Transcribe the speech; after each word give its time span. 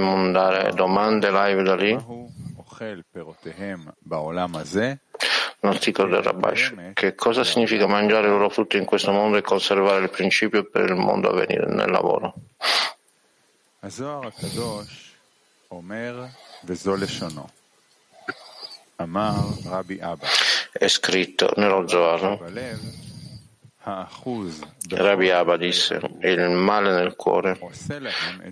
mandare 0.00 0.72
domande 0.72 1.30
live 1.30 1.62
da 1.62 1.74
lì? 1.76 1.92
Un 5.60 5.70
articolo 5.70 6.08
del 6.08 6.22
Rabash. 6.22 6.74
Che 6.92 7.14
cosa 7.14 7.44
significa 7.44 7.86
mangiare 7.86 8.26
i 8.26 8.30
loro 8.30 8.48
frutti 8.50 8.76
in 8.76 8.84
questo 8.84 9.12
mondo 9.12 9.36
e 9.36 9.42
conservare 9.42 10.02
il 10.02 10.10
principio 10.10 10.64
per 10.64 10.90
il 10.90 10.96
mondo 10.96 11.30
a 11.30 11.34
venire 11.34 11.66
nel 11.66 11.90
lavoro? 11.90 12.34
È 20.72 20.88
scritto 20.88 21.52
nello 21.56 21.86
Zohar 21.88 22.38
Rabbi 24.88 25.30
Abba 25.30 25.56
disse, 25.56 26.00
il 26.20 26.50
male 26.50 26.92
nel 26.92 27.14
cuore 27.16 27.58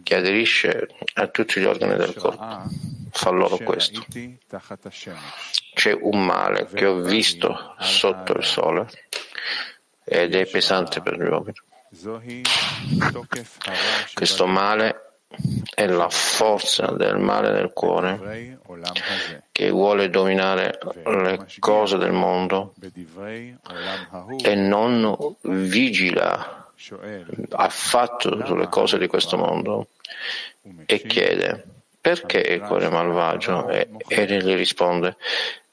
che 0.02 0.14
aderisce 0.14 0.88
a 1.14 1.26
tutti 1.28 1.60
gli 1.60 1.64
organi 1.64 1.96
del 1.96 2.14
corpo. 2.14 2.64
Fa 3.10 3.30
loro 3.30 3.56
questo. 3.58 4.04
C'è 5.74 5.92
un 5.92 6.24
male 6.24 6.66
che 6.66 6.86
ho 6.86 7.00
visto 7.00 7.74
sotto 7.78 8.34
il 8.34 8.44
sole 8.44 8.86
ed 10.04 10.34
è 10.34 10.46
pesante 10.46 11.00
per 11.00 11.16
gli 11.16 11.26
uomini. 11.26 11.54
Questo 14.14 14.46
male 14.46 15.11
è 15.74 15.86
la 15.86 16.08
forza 16.08 16.92
del 16.92 17.18
male 17.18 17.50
nel 17.52 17.72
cuore 17.72 18.58
che 19.52 19.70
vuole 19.70 20.10
dominare 20.10 20.78
le 21.04 21.46
cose 21.58 21.96
del 21.98 22.12
mondo 22.12 22.74
e 24.42 24.54
non 24.54 25.16
vigila 25.40 26.70
affatto 27.50 28.44
sulle 28.44 28.68
cose 28.68 28.98
di 28.98 29.06
questo 29.06 29.36
mondo 29.36 29.88
e 30.86 31.02
chiede 31.02 31.64
perché 32.00 32.38
il 32.38 32.60
cuore 32.62 32.88
malvagio? 32.88 33.68
E, 33.68 33.88
e 34.08 34.26
gli 34.26 34.54
risponde 34.54 35.16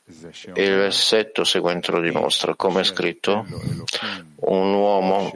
il 0.06 0.76
versetto 0.76 1.44
seguente 1.44 1.92
lo 1.92 2.00
dimostra 2.02 2.56
come 2.56 2.82
è 2.82 2.84
scritto 2.84 3.46
un 4.36 4.74
uomo 4.74 5.32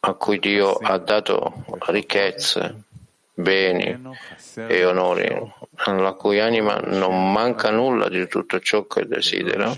a 0.00 0.12
cui 0.14 0.38
Dio 0.38 0.72
ha 0.72 0.98
dato 0.98 1.64
ricchezze 1.86 2.82
beni 3.34 4.00
e 4.54 4.84
onori, 4.84 5.28
alla 5.74 6.12
cui 6.12 6.38
anima 6.38 6.76
non 6.76 7.32
manca 7.32 7.70
nulla 7.70 8.08
di 8.08 8.26
tutto 8.28 8.60
ciò 8.60 8.86
che 8.86 9.06
desidera 9.06 9.76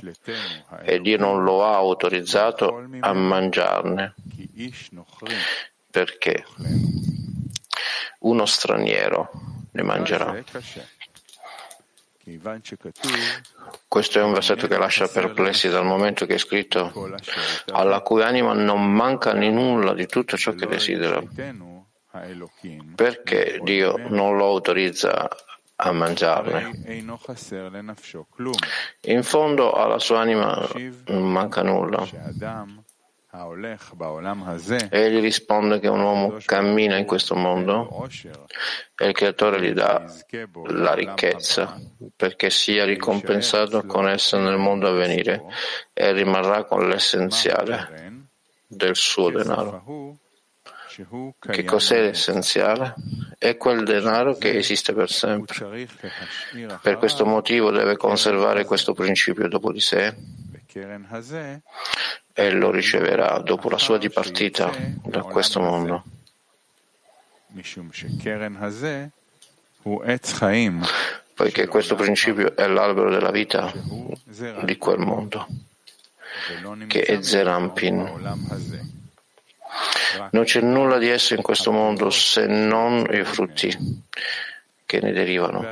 e 0.83 1.01
Dio 1.01 1.17
non 1.17 1.43
lo 1.43 1.65
ha 1.65 1.75
autorizzato 1.75 2.87
a 3.01 3.13
mangiarne. 3.15 4.15
Perché? 5.91 6.45
Uno 8.21 8.45
straniero 8.45 9.31
ne 9.71 9.83
mangerà. 9.83 10.45
Questo 13.87 14.19
è 14.19 14.23
un 14.23 14.33
versetto 14.33 14.67
che 14.67 14.77
lascia 14.77 15.07
perplessi 15.07 15.69
dal 15.69 15.85
momento 15.85 16.27
che 16.27 16.35
è 16.35 16.39
scritto 16.39 16.93
alla 17.71 18.01
cui 18.01 18.23
anima 18.23 18.53
non 18.53 18.93
manca 18.93 19.33
nulla 19.33 19.95
di 19.95 20.07
tutto 20.07 20.37
ciò 20.37 20.53
che 20.53 20.67
desidera 20.67 21.23
perché 22.95 23.61
Dio 23.63 23.97
non 24.09 24.37
lo 24.37 24.47
autorizza 24.47 25.29
a 25.77 25.93
mangiarne. 25.93 27.03
In 29.03 29.23
fondo 29.23 29.73
alla 29.73 29.99
sua 29.99 30.21
anima 30.21 30.69
non 31.07 31.31
manca 31.31 31.63
nulla. 31.63 32.07
Egli 34.89 35.21
risponde 35.21 35.79
che 35.79 35.89
un 35.89 36.01
uomo 36.01 36.39
cammina 36.43 36.97
in 36.97 37.05
questo 37.05 37.35
mondo 37.35 38.09
e 38.97 39.07
il 39.07 39.13
creatore 39.13 39.61
gli 39.61 39.73
dà 39.73 40.11
la 40.69 40.95
ricchezza 40.95 41.79
perché 42.17 42.49
sia 42.49 42.87
ricompensato 42.87 43.85
con 43.85 44.09
essa 44.09 44.39
nel 44.39 44.57
mondo 44.57 44.89
a 44.89 44.93
venire 44.93 45.45
e 45.93 46.13
rimarrà 46.13 46.65
con 46.65 46.89
l'essenziale 46.89 48.25
del 48.67 48.97
suo 48.97 49.31
denaro. 49.31 50.25
Che 51.39 51.65
cos'è 51.65 52.01
l'essenziale? 52.01 52.95
È 53.39 53.57
quel 53.57 53.85
denaro 53.85 54.37
che 54.37 54.57
esiste 54.57 54.93
per 54.95 55.11
sempre. 55.11 55.87
Per 56.81 56.97
questo 56.97 57.27
motivo 57.27 57.71
deve 57.71 57.97
conservare 57.97 58.65
questo 58.65 58.95
principio 58.95 59.47
dopo 59.49 59.73
di 59.73 59.81
sé 59.81 60.15
e 62.33 62.51
lo 62.51 62.71
riceverà 62.71 63.39
dopo 63.39 63.69
la 63.69 63.79
sua 63.79 63.99
dipartita 63.99 64.71
da 65.05 65.23
questo 65.23 65.61
mondo. 65.61 66.05
Poiché 71.35 71.67
questo 71.67 71.95
principio 71.95 72.57
è 72.57 72.67
l'albero 72.67 73.11
della 73.11 73.31
vita 73.31 73.71
di 74.63 74.77
quel 74.79 74.99
mondo, 74.99 75.47
che 76.87 77.03
è 77.03 77.23
Zerampin. 77.23 78.01
Non 80.31 80.45
c'è 80.45 80.61
nulla 80.61 80.99
di 80.99 81.09
esso 81.09 81.35
in 81.35 81.43
questo 81.43 81.73
mondo 81.73 82.11
se 82.11 82.47
non 82.47 83.07
i 83.11 83.25
frutti 83.25 84.05
che 84.85 85.01
ne 85.01 85.13
derivano. 85.13 85.65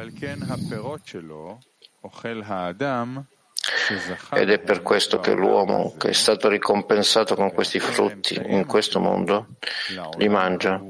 Ed 4.33 4.51
è 4.51 4.59
per 4.59 4.83
questo 4.83 5.21
che 5.21 5.33
l'uomo 5.33 5.95
che 5.97 6.09
è 6.11 6.13
stato 6.13 6.49
ricompensato 6.49 7.35
con 7.35 7.53
questi 7.53 7.79
frutti 7.79 8.35
in 8.35 8.67
questo 8.67 9.01
mondo 9.01 9.47
li 10.19 10.29
mangia, 10.29 10.83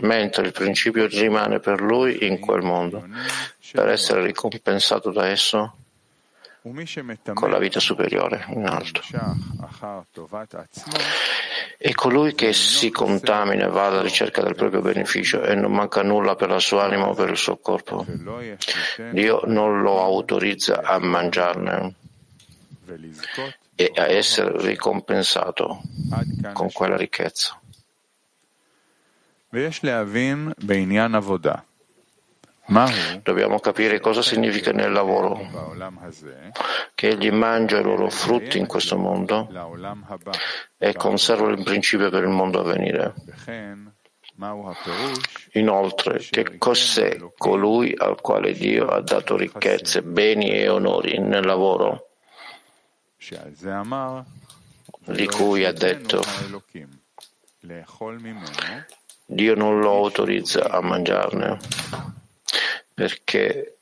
mentre 0.00 0.46
il 0.46 0.52
principio 0.52 1.06
rimane 1.06 1.60
per 1.60 1.80
lui 1.82 2.26
in 2.26 2.38
quel 2.38 2.62
mondo. 2.62 3.06
Per 3.72 3.88
essere 3.88 4.22
ricompensato 4.22 5.10
da 5.10 5.28
esso 5.28 5.76
con 7.34 7.50
la 7.50 7.58
vita 7.58 7.80
superiore 7.80 8.44
in 8.48 8.66
alto. 8.66 9.00
E 11.76 11.94
colui 11.94 12.34
che 12.34 12.52
si 12.52 12.90
contamina 12.90 13.66
e 13.66 13.68
va 13.68 13.86
alla 13.86 14.02
ricerca 14.02 14.42
del 14.42 14.54
proprio 14.54 14.80
beneficio 14.80 15.42
e 15.42 15.56
non 15.56 15.72
manca 15.72 16.02
nulla 16.02 16.36
per 16.36 16.50
la 16.50 16.60
sua 16.60 16.84
anima 16.84 17.08
o 17.08 17.14
per 17.14 17.30
il 17.30 17.36
suo 17.36 17.56
corpo, 17.56 18.06
Dio 19.10 19.40
non 19.46 19.82
lo 19.82 20.00
autorizza 20.00 20.82
a 20.82 20.98
mangiarne 21.00 21.94
e 23.74 23.90
a 23.96 24.06
essere 24.06 24.52
ricompensato 24.62 25.80
con 26.52 26.70
quella 26.70 26.96
ricchezza. 26.96 27.58
Dobbiamo 33.22 33.58
capire 33.58 33.98
cosa 33.98 34.22
significa 34.22 34.70
nel 34.70 34.92
lavoro, 34.92 35.40
che 36.94 37.08
egli 37.08 37.30
mangia 37.30 37.78
i 37.78 37.82
loro 37.82 38.08
frutti 38.08 38.58
in 38.58 38.66
questo 38.66 38.96
mondo 38.96 39.48
e 40.78 40.94
conserva 40.94 41.50
il 41.50 41.62
principio 41.64 42.08
per 42.08 42.22
il 42.22 42.28
mondo 42.28 42.60
a 42.60 42.62
venire. 42.62 43.14
Inoltre, 45.52 46.18
che 46.18 46.56
cos'è 46.58 47.18
colui 47.36 47.94
al 47.96 48.20
quale 48.20 48.52
Dio 48.52 48.86
ha 48.86 49.00
dato 49.00 49.36
ricchezze, 49.36 50.02
beni 50.02 50.50
e 50.50 50.68
onori 50.68 51.18
nel 51.18 51.44
lavoro, 51.44 52.10
di 55.04 55.26
cui 55.26 55.64
ha 55.64 55.72
detto 55.72 56.22
Dio 59.26 59.54
non 59.54 59.80
lo 59.80 59.90
autorizza 59.90 60.70
a 60.70 60.80
mangiarne 60.80 61.58
perché 62.94 63.76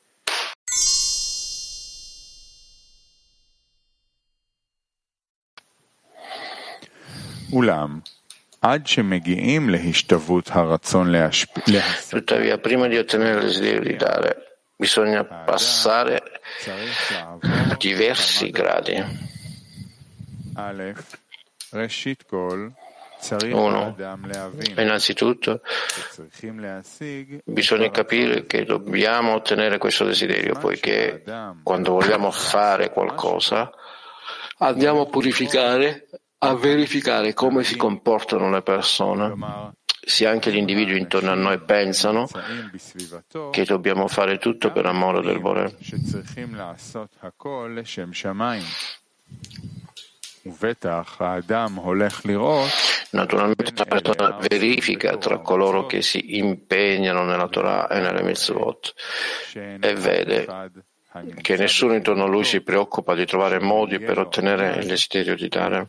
Tuttavia, 12.09 12.59
prima 12.59 12.87
di 12.87 12.97
ottenere 12.97 13.39
il 13.41 13.47
desiderio 13.47 13.81
di 13.81 13.97
dare, 13.97 14.59
bisogna 14.77 15.25
passare 15.25 16.23
diversi 17.79 18.51
gradi. 18.51 19.03
Uno, 23.53 23.95
innanzitutto 24.77 25.61
bisogna 27.45 27.91
capire 27.91 28.47
che 28.47 28.65
dobbiamo 28.65 29.35
ottenere 29.35 29.79
questo 29.79 30.05
desiderio, 30.05 30.55
poiché 30.59 31.23
quando 31.63 31.93
vogliamo 31.93 32.31
fare 32.33 32.91
qualcosa 32.91 33.71
andiamo 34.59 35.03
a 35.03 35.07
purificare, 35.07 36.09
a 36.39 36.55
verificare 36.55 37.35
come 37.35 37.63
si 37.63 37.77
comportano 37.77 38.51
le 38.51 38.63
persone. 38.63 39.35
Se 40.03 40.27
anche 40.27 40.51
gli 40.51 40.57
individui 40.57 40.99
intorno 40.99 41.31
a 41.31 41.35
noi 41.35 41.61
pensano 41.61 42.27
che 43.51 43.65
dobbiamo 43.65 44.09
fare 44.09 44.39
tutto 44.39 44.73
per 44.73 44.87
amore 44.87 45.21
del 45.21 45.41
Bore. 45.41 45.77
Naturalmente 53.11 53.73
la 53.75 53.85
persona 53.85 54.37
verifica 54.49 55.17
tra 55.17 55.39
coloro 55.39 55.87
che 55.87 56.01
si 56.01 56.39
impegnano 56.39 57.25
nella 57.25 57.49
Torah 57.49 57.89
e 57.89 58.01
nelle 58.01 58.23
mitzvot. 58.23 58.95
e 59.53 59.95
vede 59.95 60.47
che 61.41 61.57
nessuno 61.57 61.95
intorno 61.95 62.25
a 62.25 62.29
lui 62.29 62.45
si 62.45 62.61
preoccupa 62.61 63.15
di 63.15 63.27
trovare 63.27 63.59
modi 63.59 63.99
per 63.99 64.19
ottenere 64.19 64.77
il 64.79 64.87
desiderio 64.87 65.35
di 65.35 65.49
dare. 65.49 65.87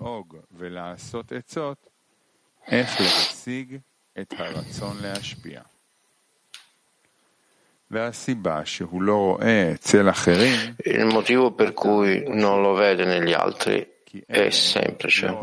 Il 10.77 11.05
motivo 11.05 11.51
per 11.51 11.73
cui 11.73 12.23
non 12.27 12.61
lo 12.61 12.73
vede 12.73 13.05
negli 13.05 13.33
altri 13.33 13.90
è 14.25 14.49
semplice. 14.49 15.37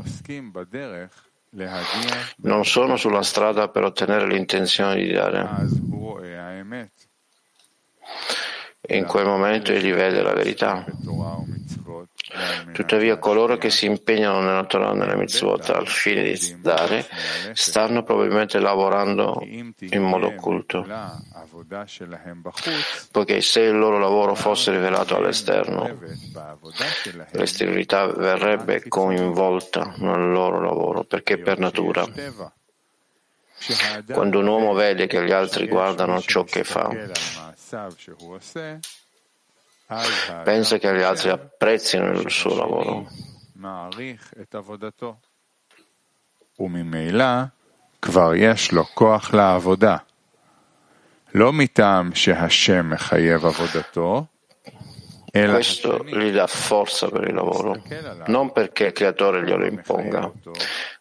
Non 2.36 2.64
sono 2.64 2.96
sulla 2.96 3.22
strada 3.22 3.68
per 3.68 3.84
ottenere 3.84 4.26
l'intenzione 4.26 4.96
di 4.96 5.12
dare. 5.12 5.48
In 8.90 9.04
quel 9.04 9.26
momento 9.26 9.72
egli 9.72 9.92
vede 9.92 10.22
la 10.22 10.32
verità. 10.32 10.84
Tuttavia 12.72 13.16
coloro 13.18 13.56
che 13.56 13.70
si 13.70 13.86
impegnano 13.86 14.40
nella 14.40 14.64
Torah 14.64 14.92
nella 14.92 15.16
mitzvot 15.16 15.70
al 15.70 15.88
fine 15.88 16.22
di 16.22 16.60
dare 16.60 17.06
stanno 17.54 18.02
probabilmente 18.02 18.58
lavorando 18.58 19.40
in 19.42 20.02
modo 20.02 20.26
occulto, 20.26 20.86
poiché 23.10 23.40
se 23.40 23.60
il 23.60 23.78
loro 23.78 23.98
lavoro 23.98 24.34
fosse 24.34 24.72
rivelato 24.72 25.16
all'esterno, 25.16 25.98
l'esteriorità 27.30 28.06
verrebbe 28.06 28.86
coinvolta 28.88 29.94
nel 29.96 30.30
loro 30.30 30.60
lavoro, 30.60 31.04
perché 31.04 31.38
per 31.38 31.58
natura 31.58 32.06
quando 34.12 34.38
un 34.38 34.46
uomo 34.46 34.72
vede 34.72 35.06
che 35.06 35.24
gli 35.24 35.32
altri 35.32 35.66
guardano 35.66 36.20
ciò 36.20 36.44
che 36.44 36.62
fa, 36.62 36.90
pensa 40.43 40.77
che 40.77 40.93
gli 40.95 41.01
altri 41.01 41.29
apprezzino 41.29 42.11
il 42.11 42.29
suo 42.29 42.55
lavoro. 42.55 43.07
וממילא 46.59 47.43
כבר 48.01 48.35
יש 48.35 48.71
לו 48.71 48.85
כוח 48.85 49.33
לעבודה. 49.33 49.97
לא 51.35 51.53
מטעם 51.53 52.15
שהשם 52.15 52.89
מחייב 52.89 53.45
עבודתו, 53.45 54.25
Questo 55.33 56.03
gli 56.05 56.29
dà 56.29 56.45
forza 56.45 57.09
per 57.09 57.23
il 57.23 57.33
lavoro, 57.33 57.81
non 58.27 58.51
perché 58.51 58.85
il 58.85 58.91
creatore 58.91 59.43
glielo 59.43 59.65
imponga, 59.65 60.31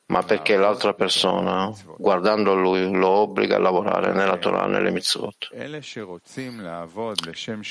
ma 0.06 0.22
perché 0.22 0.56
l'altra 0.56 0.92
persona, 0.94 1.72
guardando 1.96 2.54
lui, 2.54 2.90
lo 2.90 3.08
obbliga 3.08 3.56
a 3.56 3.60
lavorare 3.60 4.12
nella 4.12 4.36
Torah 4.36 4.66
e 4.66 4.68
nelle 4.68 4.90
mitzvot. 4.90 5.48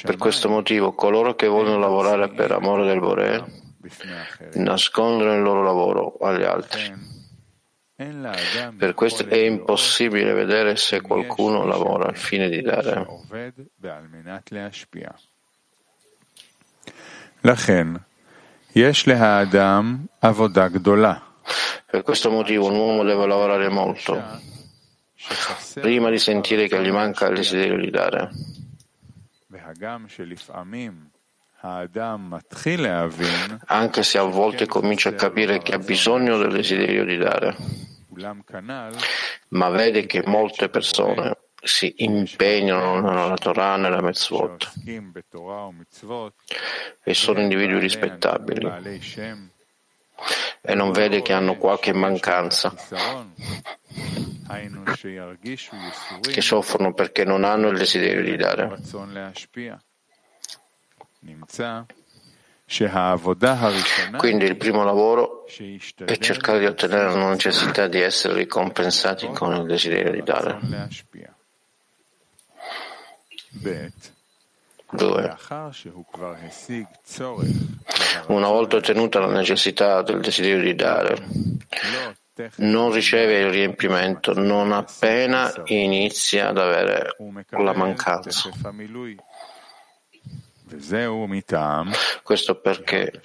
Per 0.03 0.17
questo 0.17 0.49
motivo, 0.49 0.93
coloro 0.93 1.35
che 1.35 1.47
vogliono 1.47 1.77
lavorare 1.77 2.29
per 2.29 2.51
amore 2.51 2.85
del 2.85 2.99
Bore 2.99 3.45
nascondono 4.53 5.33
il 5.33 5.41
loro 5.41 5.63
lavoro 5.63 6.17
agli 6.19 6.43
altri. 6.43 7.09
Per 8.77 8.93
questo 8.95 9.27
è 9.27 9.38
impossibile 9.38 10.33
vedere 10.33 10.75
se 10.75 11.01
qualcuno 11.01 11.65
lavora 11.65 12.07
al 12.07 12.17
fine 12.17 12.49
di 12.49 12.61
dare. 12.61 13.05
לכן, 17.43 17.88
יש 18.75 19.07
להאדם 19.07 20.05
עבודה 20.21 20.67
גדולה. 20.67 21.13
Per 21.88 22.02
questo 22.02 22.31
motivo 22.31 22.66
un 22.66 22.76
uomo 22.76 23.04
deve 23.04 23.26
lavorare 23.26 23.69
molto 23.69 24.22
prima 25.75 26.10
di 26.10 26.19
sentire 26.19 26.69
che 26.69 26.82
gli 26.82 26.90
manca 26.90 27.26
il 27.26 27.37
desiderio 27.37 27.78
di 27.78 27.90
dare. 27.90 28.31
Anche 33.66 34.02
se 34.02 34.19
a 34.19 34.22
volte 34.22 34.66
comincia 34.66 35.08
a 35.08 35.14
capire 35.14 35.62
che 35.62 35.75
ha 35.75 35.78
bisogno 35.78 36.37
del 36.38 36.52
desiderio 36.52 37.04
di 37.04 37.16
dare, 37.16 37.56
ma 39.49 39.69
vede 39.70 40.06
che 40.06 40.22
molte 40.26 40.69
persone 40.69 41.38
si 41.62 41.92
impegnano 41.99 43.00
nella 43.00 43.37
Torah 43.37 43.75
e 43.75 43.78
nella 43.78 44.02
Mitzvot 44.02 44.72
e 47.02 47.14
sono 47.14 47.40
individui 47.40 47.81
rispettabili 47.81 48.70
e 50.60 50.74
non 50.74 50.92
vede 50.92 51.22
che 51.22 51.32
hanno 51.32 51.56
qualche 51.56 51.92
mancanza, 51.92 52.74
che 56.20 56.40
soffrono 56.40 56.94
perché 56.94 57.24
non 57.24 57.44
hanno 57.44 57.68
il 57.68 57.78
desiderio 57.78 58.22
di 58.22 58.36
dare. 58.36 58.78
Quindi 64.18 64.44
il 64.44 64.56
primo 64.56 64.82
lavoro 64.82 65.46
è 65.46 66.16
cercare 66.18 66.58
di 66.58 66.66
ottenere 66.66 67.14
la 67.14 67.28
necessità 67.30 67.86
di 67.86 68.00
essere 68.00 68.34
ricompensati 68.34 69.28
con 69.28 69.54
il 69.54 69.66
desiderio 69.66 70.10
di 70.10 70.22
dare. 70.22 70.58
2. 74.96 75.37
Una 78.26 78.48
volta 78.48 78.76
ottenuta 78.76 79.20
la 79.20 79.31
necessità 79.31 80.02
del 80.02 80.20
desiderio 80.20 80.62
di 80.62 80.75
dare, 80.75 81.26
non 82.56 82.93
riceve 82.93 83.40
il 83.40 83.50
riempimento 83.50 84.34
non 84.34 84.72
appena 84.72 85.52
inizia 85.66 86.48
ad 86.48 86.58
avere 86.58 87.16
la 87.50 87.75
mancanza. 87.75 88.50
Questo 92.22 92.60
perché 92.60 93.22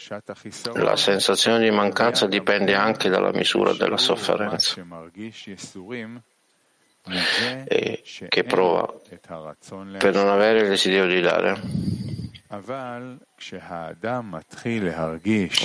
la 0.74 0.96
sensazione 0.96 1.60
di 1.60 1.72
mancanza 1.72 2.28
dipende 2.28 2.76
anche 2.76 3.10
dalla 3.10 3.32
misura 3.32 3.74
della 3.74 3.98
sofferenza 3.98 4.76
e 7.68 8.04
che 8.30 8.44
prova 8.44 8.94
per 9.98 10.14
non 10.14 10.28
avere 10.28 10.62
il 10.62 10.70
desiderio 10.70 11.08
di 11.14 11.22
dare. 11.22 11.60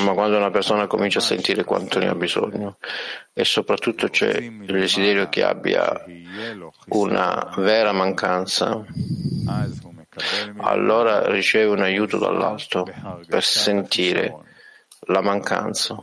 Ma 0.02 0.12
quando 0.12 0.36
una 0.36 0.50
persona 0.50 0.86
comincia 0.86 1.18
a 1.18 1.22
sentire 1.22 1.64
quanto 1.64 1.98
ne 1.98 2.08
ha 2.08 2.14
bisogno 2.14 2.78
e 3.32 3.44
soprattutto 3.44 4.08
c'è 4.08 4.36
il 4.36 4.64
desiderio 4.66 5.28
che 5.28 5.42
abbia 5.42 6.04
una 6.90 7.52
vera 7.56 7.92
mancanza, 7.92 8.84
allora 10.58 11.28
riceve 11.30 11.70
un 11.72 11.80
aiuto 11.80 12.18
dall'alto 12.18 12.86
per 13.28 13.42
sentire 13.42 14.34
la 15.08 15.20
mancanza 15.20 15.98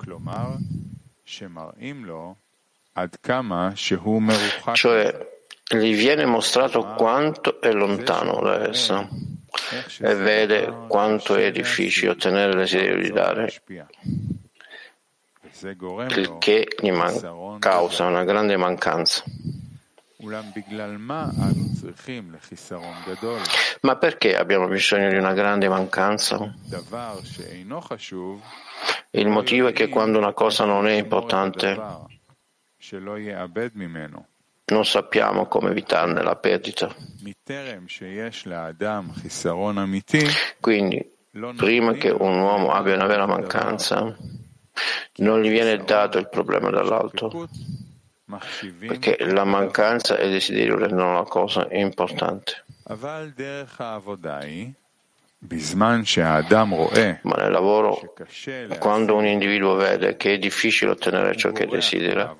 cioè 4.73 5.31
gli 5.67 5.95
viene 5.95 6.25
mostrato 6.25 6.93
quanto 6.95 7.59
è 7.59 7.71
lontano 7.71 8.39
da 8.41 8.67
essa 8.67 9.07
e 9.99 10.15
vede 10.15 10.85
quanto 10.87 11.35
è 11.35 11.51
difficile 11.51 12.11
ottenere 12.11 12.51
il 12.51 12.57
desiderio 12.57 13.01
di 13.01 13.09
dare, 13.11 13.53
il 16.09 16.35
che 16.39 16.67
gli 16.79 16.91
man- 16.91 17.57
causa 17.59 18.05
una 18.05 18.23
grande 18.23 18.57
mancanza. 18.57 19.23
Ma 23.81 23.97
perché 23.97 24.37
abbiamo 24.37 24.67
bisogno 24.67 25.09
di 25.09 25.17
una 25.17 25.33
grande 25.33 25.67
mancanza? 25.67 26.53
Il 29.11 29.27
motivo 29.27 29.67
è 29.67 29.73
che 29.73 29.89
quando 29.89 30.17
una 30.17 30.33
cosa 30.33 30.63
non 30.65 30.87
è 30.87 30.93
importante, 30.93 31.75
non 34.65 34.85
sappiamo 34.85 35.47
come 35.47 35.71
evitarne 35.71 36.21
la 36.21 36.35
perdita. 36.35 36.93
Quindi, 40.59 41.11
prima 41.55 41.93
che 41.93 42.09
un 42.09 42.39
uomo 42.39 42.71
abbia 42.71 42.95
una 42.95 43.05
vera 43.05 43.25
mancanza, 43.25 44.15
non 45.17 45.41
gli 45.41 45.49
viene 45.49 45.77
dato 45.83 46.17
il 46.17 46.29
problema 46.29 46.69
dall'alto, 46.69 47.49
perché 48.79 49.17
la 49.19 49.43
mancanza 49.43 50.17
e 50.17 50.25
il 50.25 50.31
desiderio 50.31 50.77
rendono 50.77 51.13
la 51.13 51.23
cosa 51.23 51.67
importante. 51.71 52.63
Ma 57.23 57.35
nel 57.35 57.51
lavoro, 57.51 58.13
quando 58.79 59.15
un 59.15 59.25
individuo 59.25 59.75
vede 59.75 60.15
che 60.15 60.33
è 60.33 60.37
difficile 60.37 60.91
ottenere 60.91 61.35
ciò 61.35 61.51
che 61.51 61.65
desidera, 61.65 62.35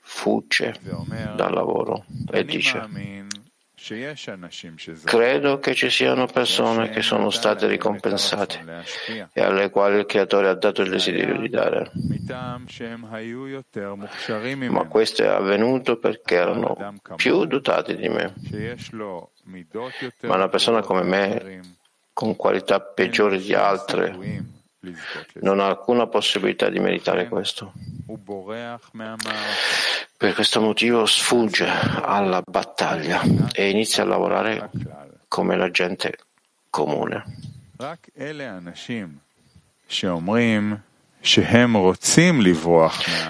fugge 0.00 0.74
dal 1.34 1.52
lavoro 1.52 2.04
e 2.30 2.44
dice 2.44 3.30
Credo 5.04 5.58
che 5.58 5.74
ci 5.74 5.90
siano 5.90 6.26
persone 6.26 6.90
che 6.90 7.02
sono 7.02 7.30
state 7.30 7.66
ricompensate 7.66 8.84
e 9.32 9.42
alle 9.42 9.70
quali 9.70 9.98
il 9.98 10.06
Creatore 10.06 10.48
ha 10.48 10.54
dato 10.54 10.82
il 10.82 10.90
desiderio 10.90 11.36
di 11.36 11.48
dare. 11.48 11.90
Ma 14.68 14.86
questo 14.86 15.22
è 15.24 15.26
avvenuto 15.26 15.98
perché 15.98 16.34
erano 16.36 16.94
più 17.16 17.44
dotati 17.44 17.96
di 17.96 18.08
me. 18.08 18.34
Ma 20.20 20.34
una 20.36 20.48
persona 20.48 20.80
come 20.82 21.02
me, 21.02 21.60
con 22.12 22.36
qualità 22.36 22.80
peggiori 22.80 23.38
di 23.40 23.54
altre, 23.54 24.16
non 25.40 25.60
ha 25.60 25.66
alcuna 25.66 26.06
possibilità 26.06 26.68
di 26.68 26.78
meritare 26.80 27.28
questo. 27.28 27.72
Per 30.16 30.34
questo 30.34 30.60
motivo 30.60 31.06
sfugge 31.06 31.66
alla 31.66 32.42
battaglia 32.44 33.22
e 33.52 33.70
inizia 33.70 34.02
a 34.02 34.06
lavorare 34.06 34.70
come 35.28 35.56
la 35.56 35.70
gente 35.70 36.18
comune. 36.68 37.24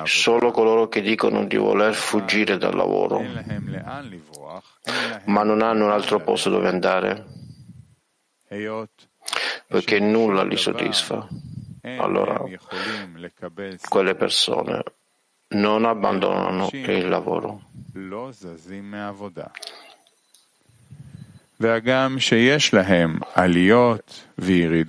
Solo 0.05 0.51
coloro 0.51 0.89
che 0.89 1.03
dicono 1.03 1.45
di 1.45 1.57
voler 1.57 1.95
fuggire 1.95 2.57
dal 2.57 2.75
lavoro, 2.75 3.23
ma 5.27 5.43
non 5.43 5.61
hanno 5.63 5.85
un 5.85 5.91
altro 5.91 6.21
posto 6.21 6.49
dove 6.49 6.69
andare, 6.69 7.25
perché 9.67 9.99
nulla 10.01 10.43
li 10.45 10.57
soddisfa. 10.57 11.27
Allora 11.99 12.45
quelle 13.89 14.15
persone 14.15 14.83
non 15.49 15.85
abbandonano 15.85 16.69
il 16.73 17.09
lavoro. 17.09 17.71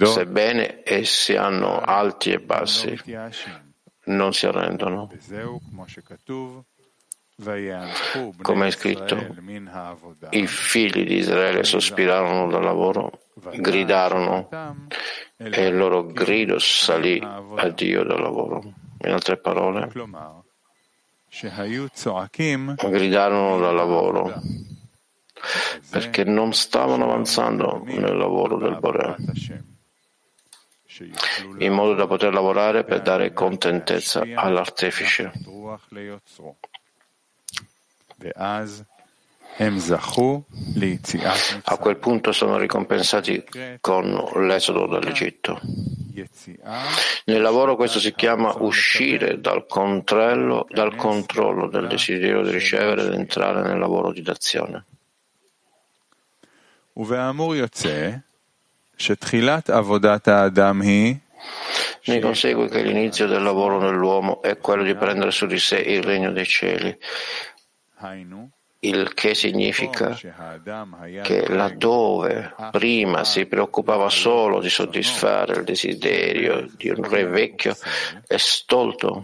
Sebbene 0.07 0.81
essi 0.83 1.35
hanno 1.35 1.79
alti 1.79 2.31
e 2.31 2.39
bassi, 2.39 2.99
non 4.05 4.33
si 4.33 4.45
arrendono. 4.47 5.09
Come 8.41 8.67
è 8.67 8.71
scritto, 8.71 9.35
i 10.29 10.45
figli 10.45 11.03
di 11.03 11.15
Israele 11.15 11.63
sospirarono 11.63 12.47
dal 12.47 12.63
lavoro, 12.63 13.21
gridarono 13.55 14.49
e 15.37 15.65
il 15.65 15.75
loro 15.75 16.05
grido 16.05 16.59
salì 16.59 17.19
a 17.21 17.69
Dio 17.69 18.03
dal 18.03 18.21
lavoro. 18.21 18.61
In 19.01 19.11
altre 19.11 19.37
parole, 19.37 19.91
gridarono 22.77 23.57
dal 23.57 23.75
lavoro 23.75 24.41
perché 25.89 26.23
non 26.23 26.53
stavano 26.53 27.05
avanzando 27.05 27.81
nel 27.85 28.15
lavoro 28.15 28.57
del 28.57 28.77
Bore 28.79 29.15
in 31.57 31.73
modo 31.73 31.95
da 31.95 32.05
poter 32.05 32.31
lavorare 32.31 32.83
per 32.83 33.01
dare 33.01 33.33
contentezza 33.33 34.21
all'artefice. 34.35 35.31
A 41.63 41.77
quel 41.77 41.97
punto 41.97 42.31
sono 42.31 42.57
ricompensati 42.57 43.43
con 43.81 44.47
l'esodo 44.47 44.87
dall'Egitto. 44.87 45.59
Nel 47.25 47.41
lavoro 47.41 47.75
questo 47.75 47.99
si 47.99 48.13
chiama 48.13 48.53
uscire 48.59 49.39
dal, 49.39 49.65
dal 49.67 50.95
controllo 50.95 51.67
del 51.67 51.87
desiderio 51.87 52.41
di 52.43 52.51
ricevere 52.51 53.03
ed 53.03 53.13
entrare 53.13 53.63
nel 53.63 53.79
lavoro 53.79 54.11
di 54.11 54.21
dazione. 54.21 54.85
Ne 62.05 62.19
consegue 62.19 62.67
che 62.69 62.81
l'inizio 62.83 63.27
del 63.27 63.41
lavoro 63.41 63.79
nell'uomo 63.79 64.41
è 64.41 64.57
quello 64.57 64.83
di 64.83 64.93
prendere 64.95 65.31
su 65.31 65.45
di 65.45 65.57
sé 65.57 65.77
il 65.77 66.03
regno 66.03 66.31
dei 66.31 66.45
cieli 66.45 66.97
il 68.83 69.13
che 69.13 69.33
significa 69.33 70.13
che 71.21 71.47
laddove 71.47 72.53
prima 72.71 73.23
si 73.23 73.45
preoccupava 73.45 74.09
solo 74.09 74.59
di 74.59 74.69
soddisfare 74.69 75.59
il 75.59 75.63
desiderio 75.63 76.67
di 76.75 76.89
un 76.89 77.03
re 77.03 77.25
vecchio 77.25 77.75
e 78.27 78.37
stolto, 78.37 79.21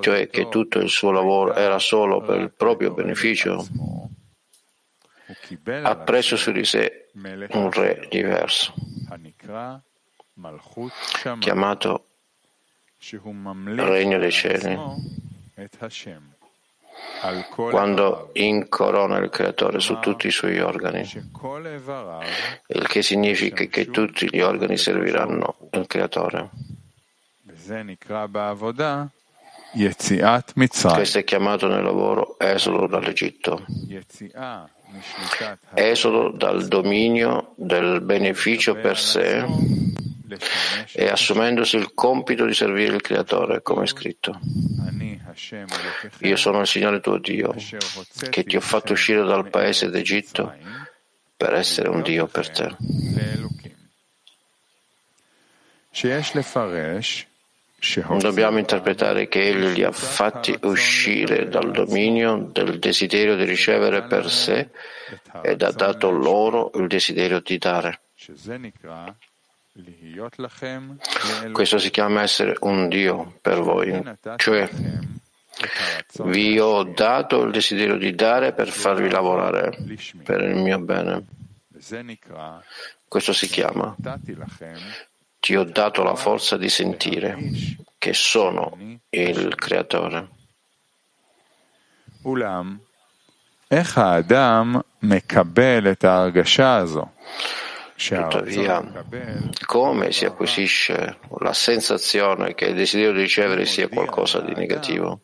cioè 0.00 0.28
che 0.28 0.48
tutto 0.48 0.78
il 0.80 0.88
suo 0.88 1.12
lavoro 1.12 1.54
era 1.54 1.78
solo 1.78 2.20
per 2.22 2.40
il 2.40 2.52
proprio 2.52 2.92
beneficio, 2.92 3.66
ha 5.82 5.96
preso 5.96 6.36
su 6.36 6.50
di 6.50 6.64
sé 6.64 7.10
un 7.12 7.70
re 7.70 8.08
diverso, 8.10 8.74
chiamato 11.38 12.06
Regno 13.76 14.18
dei 14.18 14.32
Cieli 14.32 14.78
quando 17.70 18.30
incorona 18.34 19.18
il 19.18 19.30
creatore 19.30 19.80
su 19.80 19.98
tutti 20.00 20.26
i 20.26 20.30
suoi 20.30 20.58
organi, 20.58 21.00
il 22.66 22.86
che 22.86 23.02
significa 23.02 23.64
che 23.64 23.86
tutti 23.86 24.28
gli 24.30 24.40
organi 24.40 24.76
serviranno 24.76 25.56
il 25.72 25.86
creatore. 25.86 26.50
Questo 30.94 31.18
è 31.18 31.24
chiamato 31.24 31.66
nel 31.66 31.82
lavoro 31.82 32.38
esodo 32.38 32.86
dall'Egitto, 32.86 33.64
esodo 35.74 36.30
dal 36.30 36.68
dominio 36.68 37.54
del 37.56 38.00
beneficio 38.02 38.74
per 38.74 38.98
sé 38.98 39.44
e 40.92 41.08
assumendosi 41.08 41.76
il 41.76 41.92
compito 41.94 42.46
di 42.46 42.54
servire 42.54 42.94
il 42.94 43.02
Creatore, 43.02 43.62
come 43.62 43.84
è 43.84 43.86
scritto. 43.86 44.38
Io 46.20 46.36
sono 46.36 46.60
il 46.60 46.66
Signore 46.66 47.00
tuo 47.00 47.18
Dio, 47.18 47.54
che 48.30 48.44
ti 48.44 48.56
ho 48.56 48.60
fatto 48.60 48.92
uscire 48.92 49.22
dal 49.24 49.48
paese 49.50 49.90
d'Egitto 49.90 50.54
per 51.36 51.54
essere 51.54 51.88
un 51.88 52.02
Dio 52.02 52.26
per 52.26 52.50
te. 52.50 52.76
Dobbiamo 58.18 58.58
interpretare 58.58 59.28
che 59.28 59.42
Egli 59.42 59.74
li 59.74 59.84
ha 59.84 59.92
fatti 59.92 60.56
uscire 60.62 61.48
dal 61.48 61.70
dominio 61.70 62.48
del 62.50 62.78
desiderio 62.78 63.36
di 63.36 63.44
ricevere 63.44 64.04
per 64.04 64.30
sé 64.30 64.70
ed 65.42 65.62
ha 65.62 65.70
dato 65.70 66.10
loro 66.10 66.70
il 66.76 66.86
desiderio 66.86 67.40
di 67.40 67.58
dare. 67.58 68.00
Questo 71.52 71.78
si 71.78 71.90
chiama 71.90 72.22
essere 72.22 72.56
un 72.60 72.88
Dio 72.88 73.38
per 73.40 73.60
voi, 73.60 74.02
cioè 74.36 74.68
vi 76.24 76.58
ho 76.60 76.84
dato 76.84 77.42
il 77.42 77.50
desiderio 77.50 77.96
di 77.96 78.14
dare 78.14 78.52
per 78.52 78.68
farvi 78.68 79.10
lavorare 79.10 79.76
per 80.22 80.42
il 80.42 80.56
mio 80.56 80.78
bene. 80.78 81.26
Questo 83.08 83.32
si 83.32 83.48
chiama 83.48 83.96
ti 85.40 85.56
ho 85.56 85.64
dato 85.64 86.02
la 86.02 86.14
forza 86.14 86.56
di 86.56 86.70
sentire 86.70 87.36
che 87.98 88.14
sono 88.14 88.78
il 89.10 89.54
creatore. 89.56 90.28
Ulam, 92.22 92.80
Tuttavia, 97.96 98.82
come 99.66 100.12
si 100.12 100.24
acquisisce 100.24 101.18
la 101.38 101.52
sensazione 101.52 102.54
che 102.54 102.66
il 102.66 102.74
desiderio 102.74 103.12
di 103.12 103.20
ricevere 103.20 103.66
sia 103.66 103.88
qualcosa 103.88 104.40
di 104.40 104.52
negativo? 104.52 105.20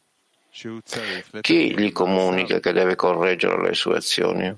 Chi 1.41 1.77
gli 1.77 1.93
comunica 1.93 2.61
che 2.61 2.73
deve 2.73 2.95
correggere 2.95 3.61
le 3.63 3.75
sue 3.75 3.97
azioni? 3.97 4.57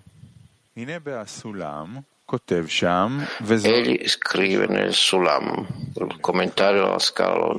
Egli 3.62 4.08
scrive 4.08 4.66
nel 4.66 4.94
Sulam, 4.94 5.66
il 5.96 6.16
commentario 6.20 6.86
alla 6.86 6.98
scala 6.98 7.36
lo. 7.36 7.58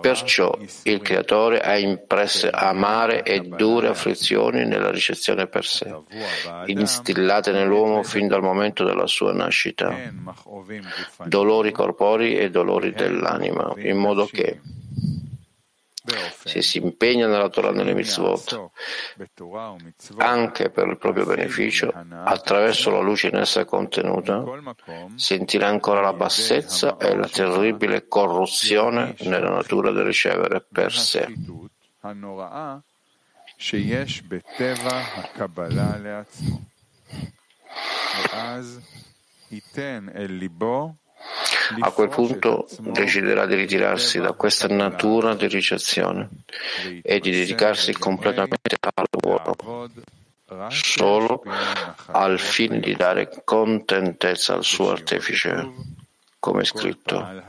Perciò 0.00 0.56
il 0.82 1.00
Creatore 1.00 1.60
ha 1.60 1.78
impresse 1.78 2.50
amare 2.50 3.22
e 3.22 3.40
dure 3.40 3.88
afflizioni 3.88 4.66
nella 4.66 4.90
ricezione 4.90 5.46
per 5.46 5.64
sé, 5.64 5.94
instillate 6.66 7.52
nell'uomo 7.52 8.02
fin 8.02 8.28
dal 8.28 8.42
momento 8.42 8.84
della 8.84 9.06
sua 9.06 9.32
nascita, 9.32 9.94
dolori 11.24 11.72
corporei 11.72 12.36
e 12.36 12.50
dolori 12.50 12.92
dell'anima, 12.92 13.72
in 13.76 13.96
modo 13.96 14.26
che 14.26 14.60
se 16.43 16.61
si 16.61 16.79
impegna 16.79 17.27
nella 17.27 17.49
Torah 17.49 17.71
nelle 17.71 17.93
mitzvot, 17.93 18.71
anche 20.17 20.69
per 20.71 20.87
il 20.87 20.97
proprio 20.97 21.25
beneficio, 21.25 21.93
attraverso 22.23 22.89
la 22.89 23.01
luce 23.01 23.27
in 23.27 23.37
essa 23.37 23.65
contenuta, 23.65 24.43
sentirà 25.15 25.67
ancora 25.67 26.01
la 26.01 26.13
bassezza 26.13 26.97
e 26.97 27.15
la 27.15 27.27
terribile 27.27 28.07
corruzione 28.07 29.15
nella 29.19 29.49
natura 29.49 29.91
del 29.91 30.05
ricevere 30.05 30.65
per 30.71 30.91
sé. 30.91 31.27
שיש 33.61 34.21
בטבע 34.21 35.01
הקבלה 35.15 35.97
לעצמו, 35.97 36.59
ואז 38.23 38.79
ייתן 39.51 40.07
אל 40.15 40.31
ליבו 40.31 40.93
a 41.80 41.90
quel 41.90 42.08
punto 42.08 42.66
deciderà 42.78 43.46
di 43.46 43.56
ritirarsi 43.56 44.18
da 44.20 44.32
questa 44.32 44.68
natura 44.68 45.34
di 45.34 45.46
ricezione 45.48 46.28
e 47.02 47.18
di 47.18 47.30
dedicarsi 47.30 47.92
completamente 47.92 48.76
al 48.94 49.04
lavoro, 49.10 49.90
solo 50.68 51.42
al 52.06 52.38
fine 52.38 52.78
di 52.78 52.94
dare 52.94 53.42
contentezza 53.44 54.54
al 54.54 54.64
suo 54.64 54.90
artefice, 54.90 55.72
come 56.38 56.64
scritto. 56.64 57.44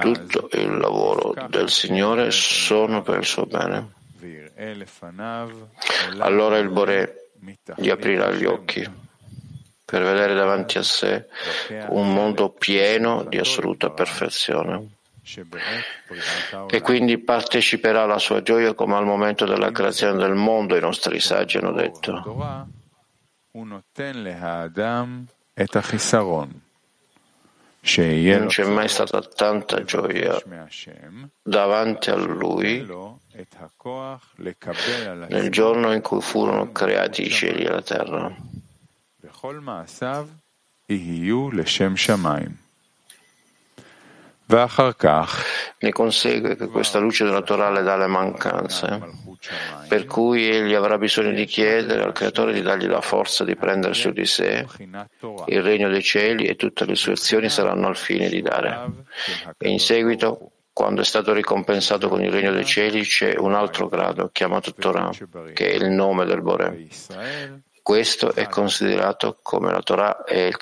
Tutto 0.00 0.48
il 0.52 0.76
lavoro 0.76 1.34
del 1.48 1.70
Signore 1.70 2.30
sono 2.30 3.02
per 3.02 3.18
il 3.18 3.24
suo 3.24 3.46
bene. 3.46 3.92
Allora 6.18 6.58
il 6.58 6.68
Bore 6.68 7.30
gli 7.76 7.88
aprirà 7.88 8.32
gli 8.32 8.44
occhi 8.44 9.08
per 9.90 10.04
vedere 10.04 10.34
davanti 10.34 10.78
a 10.78 10.84
sé 10.84 11.26
un 11.88 12.14
mondo 12.14 12.50
pieno 12.50 13.24
di 13.24 13.38
assoluta 13.38 13.90
perfezione. 13.90 14.98
E 16.70 16.80
quindi 16.80 17.18
parteciperà 17.18 18.02
alla 18.02 18.18
sua 18.18 18.40
gioia 18.40 18.72
come 18.74 18.94
al 18.94 19.04
momento 19.04 19.46
della 19.46 19.72
creazione 19.72 20.16
del 20.16 20.34
mondo, 20.34 20.76
i 20.76 20.80
nostri 20.80 21.18
saggi 21.18 21.56
hanno 21.56 21.72
detto. 21.72 22.22
Non 28.38 28.46
c'è 28.46 28.64
mai 28.64 28.88
stata 28.88 29.20
tanta 29.22 29.82
gioia 29.82 30.40
davanti 31.42 32.10
a 32.10 32.14
lui 32.14 32.86
nel 35.28 35.50
giorno 35.50 35.92
in 35.92 36.00
cui 36.00 36.20
furono 36.20 36.70
creati 36.70 37.22
i 37.26 37.30
cieli 37.30 37.64
e 37.64 37.70
la 37.70 37.82
terra. 37.82 38.36
Ne 45.78 45.92
consegue 45.92 46.56
che 46.56 46.66
questa 46.66 46.98
luce 46.98 47.24
della 47.24 47.40
Torah 47.40 47.70
le 47.70 47.82
dà 47.82 47.96
le 47.96 48.06
mancanze, 48.06 49.00
per 49.88 50.04
cui 50.04 50.50
egli 50.50 50.74
avrà 50.74 50.98
bisogno 50.98 51.30
di 51.30 51.46
chiedere 51.46 52.02
al 52.02 52.12
Creatore 52.12 52.52
di 52.52 52.60
dargli 52.60 52.86
la 52.86 53.00
forza 53.00 53.44
di 53.44 53.56
prendere 53.56 53.94
su 53.94 54.10
di 54.10 54.26
sé 54.26 54.66
il 55.46 55.62
regno 55.62 55.88
dei 55.88 56.02
cieli 56.02 56.44
e 56.46 56.56
tutte 56.56 56.84
le 56.84 56.94
sue 56.94 57.12
azioni 57.12 57.48
saranno 57.48 57.86
al 57.86 57.96
fine 57.96 58.28
di 58.28 58.42
dare. 58.42 58.90
E 59.56 59.70
in 59.70 59.78
seguito, 59.78 60.50
quando 60.72 61.00
è 61.00 61.04
stato 61.04 61.32
ricompensato 61.32 62.08
con 62.08 62.22
il 62.22 62.30
regno 62.30 62.52
dei 62.52 62.66
cieli, 62.66 63.04
c'è 63.04 63.36
un 63.38 63.54
altro 63.54 63.88
grado 63.88 64.28
chiamato 64.32 64.74
Torah, 64.74 65.10
che 65.54 65.70
è 65.70 65.74
il 65.76 65.90
nome 65.90 66.26
del 66.26 66.42
Bore. 66.42 66.88
Questo 67.82 68.34
è 68.34 68.48
considerato 68.48 69.38
come 69.42 69.72
la 69.72 69.80
Torah 69.80 70.24
e 70.24 70.46
il 70.48 70.56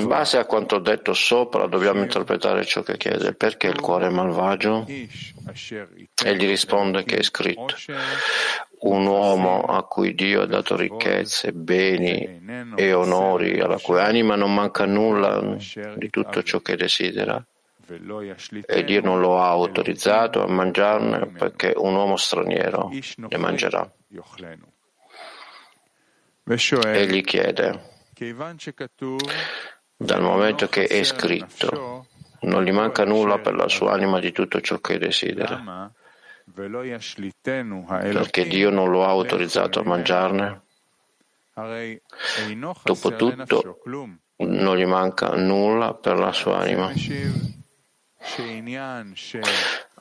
in 0.00 0.06
base 0.08 0.38
a 0.38 0.44
quanto 0.44 0.78
detto 0.78 1.12
sopra, 1.14 1.66
dobbiamo 1.66 2.02
interpretare 2.02 2.64
ciò 2.64 2.82
che 2.82 2.96
chiede. 2.96 3.34
Perché 3.34 3.68
il 3.68 3.80
cuore 3.80 4.08
è 4.08 4.10
malvagio? 4.10 4.84
Egli 4.88 6.46
risponde 6.46 7.04
che 7.04 7.18
è 7.18 7.22
scritto. 7.22 7.74
Un 8.82 9.06
uomo 9.06 9.62
a 9.62 9.84
cui 9.84 10.14
Dio 10.14 10.42
ha 10.42 10.46
dato 10.46 10.74
ricchezze, 10.74 11.52
beni 11.52 12.40
e 12.76 12.92
onori, 12.94 13.60
alla 13.60 13.78
cui 13.78 14.00
anima 14.00 14.36
non 14.36 14.54
manca 14.54 14.86
nulla 14.86 15.56
di 15.96 16.08
tutto 16.08 16.42
ciò 16.42 16.60
che 16.60 16.76
desidera. 16.76 17.44
E 18.66 18.84
Dio 18.84 19.00
non 19.02 19.20
lo 19.20 19.38
ha 19.38 19.48
autorizzato 19.48 20.42
a 20.42 20.48
mangiarne 20.48 21.26
perché 21.26 21.72
un 21.76 21.94
uomo 21.94 22.16
straniero 22.16 22.90
ne 23.16 23.36
mangerà. 23.36 23.92
Egli 26.92 27.22
chiede 27.22 27.80
dal 29.96 30.22
momento 30.22 30.68
che 30.68 30.84
è 30.86 31.02
scritto, 31.04 32.06
non 32.40 32.64
gli 32.64 32.72
manca 32.72 33.04
nulla 33.04 33.38
per 33.38 33.54
la 33.54 33.68
sua 33.68 33.92
anima 33.92 34.20
di 34.20 34.32
tutto 34.32 34.60
ciò 34.60 34.78
che 34.78 34.98
desidera, 34.98 35.92
perché 38.12 38.46
Dio 38.46 38.70
non 38.70 38.90
lo 38.90 39.04
ha 39.04 39.08
autorizzato 39.08 39.80
a 39.80 39.84
mangiarne. 39.84 40.62
Dopotutto 42.84 43.80
non 44.36 44.76
gli 44.76 44.86
manca 44.86 45.34
nulla 45.36 45.94
per 45.94 46.18
la 46.18 46.32
sua 46.32 46.58
anima. 46.58 46.92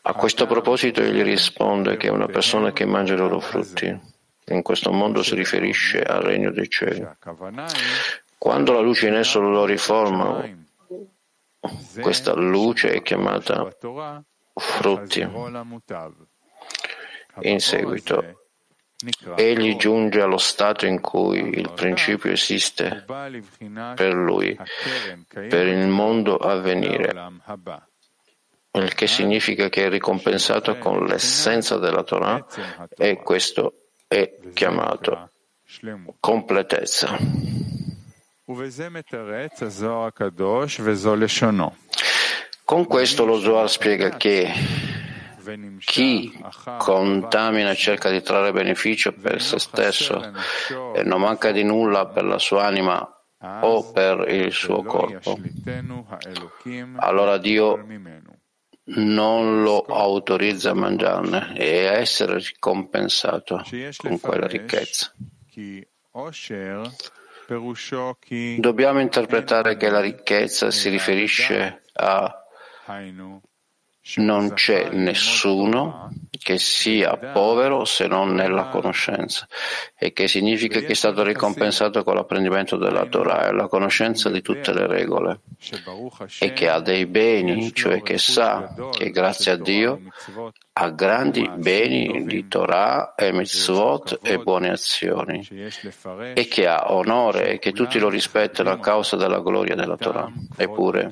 A 0.01 0.13
questo 0.13 0.45
proposito 0.45 1.01
egli 1.01 1.21
risponde 1.23 1.97
che 1.97 2.09
una 2.09 2.27
persona 2.27 2.71
che 2.71 2.85
mangia 2.85 3.13
i 3.13 3.17
loro 3.17 3.39
frutti 3.39 4.17
in 4.45 4.61
questo 4.61 4.91
mondo 4.91 5.21
si 5.23 5.35
riferisce 5.35 6.01
al 6.01 6.21
regno 6.21 6.51
dei 6.51 6.69
cieli. 6.69 7.07
Quando 8.37 8.71
la 8.71 8.79
luce 8.79 9.07
in 9.07 9.15
esso 9.15 9.39
lo 9.41 9.65
riforma, 9.65 10.47
questa 11.99 12.33
luce 12.33 12.93
è 12.93 13.01
chiamata 13.01 13.67
frutti. 14.53 15.27
In 17.41 17.59
seguito, 17.59 18.39
egli 19.35 19.75
giunge 19.77 20.21
allo 20.21 20.37
stato 20.37 20.85
in 20.85 20.99
cui 20.99 21.39
il 21.39 21.71
principio 21.73 22.31
esiste 22.31 23.05
per 23.07 24.13
lui, 24.13 24.57
per 25.29 25.67
il 25.67 25.87
mondo 25.87 26.37
a 26.37 26.59
venire, 26.59 27.13
il 28.73 28.93
che 28.93 29.07
significa 29.07 29.69
che 29.69 29.85
è 29.85 29.89
ricompensato 29.89 30.77
con 30.77 31.05
l'essenza 31.05 31.77
della 31.77 32.03
Torah 32.03 32.45
e 32.95 33.17
questo 33.17 33.73
è 34.07 34.37
chiamato 34.53 35.31
completezza. 36.19 37.17
Con 42.65 42.85
questo 42.85 43.25
lo 43.25 43.39
Zohar 43.39 43.69
spiega 43.69 44.09
che 44.17 44.51
chi 45.79 46.37
contamina 46.77 47.73
cerca 47.73 48.09
di 48.09 48.21
trarre 48.21 48.51
beneficio 48.51 49.13
per 49.13 49.41
se 49.41 49.59
stesso 49.59 50.33
e 50.93 51.03
non 51.03 51.21
manca 51.21 51.51
di 51.51 51.63
nulla 51.63 52.07
per 52.07 52.25
la 52.25 52.39
sua 52.39 52.65
anima 52.65 53.13
o 53.61 53.91
per 53.91 54.25
il 54.29 54.51
suo 54.51 54.83
corpo, 54.83 55.39
allora 56.97 57.37
Dio 57.37 57.85
non 58.91 59.61
lo 59.61 59.81
autorizza 59.81 60.71
a 60.71 60.73
mangiarne 60.73 61.55
e 61.55 61.87
a 61.87 61.93
essere 61.93 62.37
ricompensato 62.37 63.63
con 63.97 64.19
quella 64.19 64.47
ricchezza. 64.47 65.13
Dobbiamo 68.57 68.99
interpretare 68.99 69.77
che 69.77 69.89
la 69.89 69.99
ricchezza 70.01 70.71
si 70.71 70.89
riferisce 70.89 71.81
a 71.93 72.43
non 74.17 74.53
c'è 74.53 74.89
nessuno 74.91 76.11
che 76.41 76.57
sia 76.57 77.17
povero 77.17 77.85
se 77.85 78.07
non 78.07 78.33
nella 78.33 78.69
conoscenza, 78.69 79.47
e 79.97 80.13
che 80.13 80.27
significa 80.27 80.79
che 80.79 80.87
è 80.87 80.93
stato 80.93 81.21
ricompensato 81.21 82.03
con 82.03 82.15
l'apprendimento 82.15 82.77
della 82.77 83.05
Torah 83.05 83.47
e 83.47 83.51
la 83.51 83.67
conoscenza 83.67 84.29
di 84.29 84.41
tutte 84.41 84.73
le 84.73 84.87
regole, 84.87 85.41
e 86.39 86.53
che 86.53 86.69
ha 86.69 86.79
dei 86.79 87.05
beni, 87.05 87.73
cioè 87.73 88.01
che 88.01 88.17
sa 88.17 88.73
che 88.91 89.11
grazie 89.11 89.51
a 89.51 89.57
Dio 89.57 90.01
ha 90.73 90.89
grandi 90.91 91.49
beni 91.55 92.23
di 92.25 92.47
Torah 92.47 93.13
e 93.15 93.33
mitzvot 93.33 94.19
e 94.23 94.37
buone 94.37 94.69
azioni, 94.69 95.45
e 96.33 96.47
che 96.47 96.67
ha 96.67 96.93
onore 96.93 97.51
e 97.51 97.59
che 97.59 97.73
tutti 97.73 97.99
lo 97.99 98.09
rispettano 98.09 98.71
a 98.71 98.79
causa 98.79 99.17
della 99.17 99.41
gloria 99.41 99.75
della 99.75 99.97
Torah. 99.97 100.31
Eppure, 100.55 101.11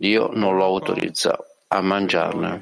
Dio 0.00 0.30
non 0.32 0.54
lo 0.54 0.64
autorizza 0.64 1.36
a 1.66 1.80
mangiarne. 1.80 2.60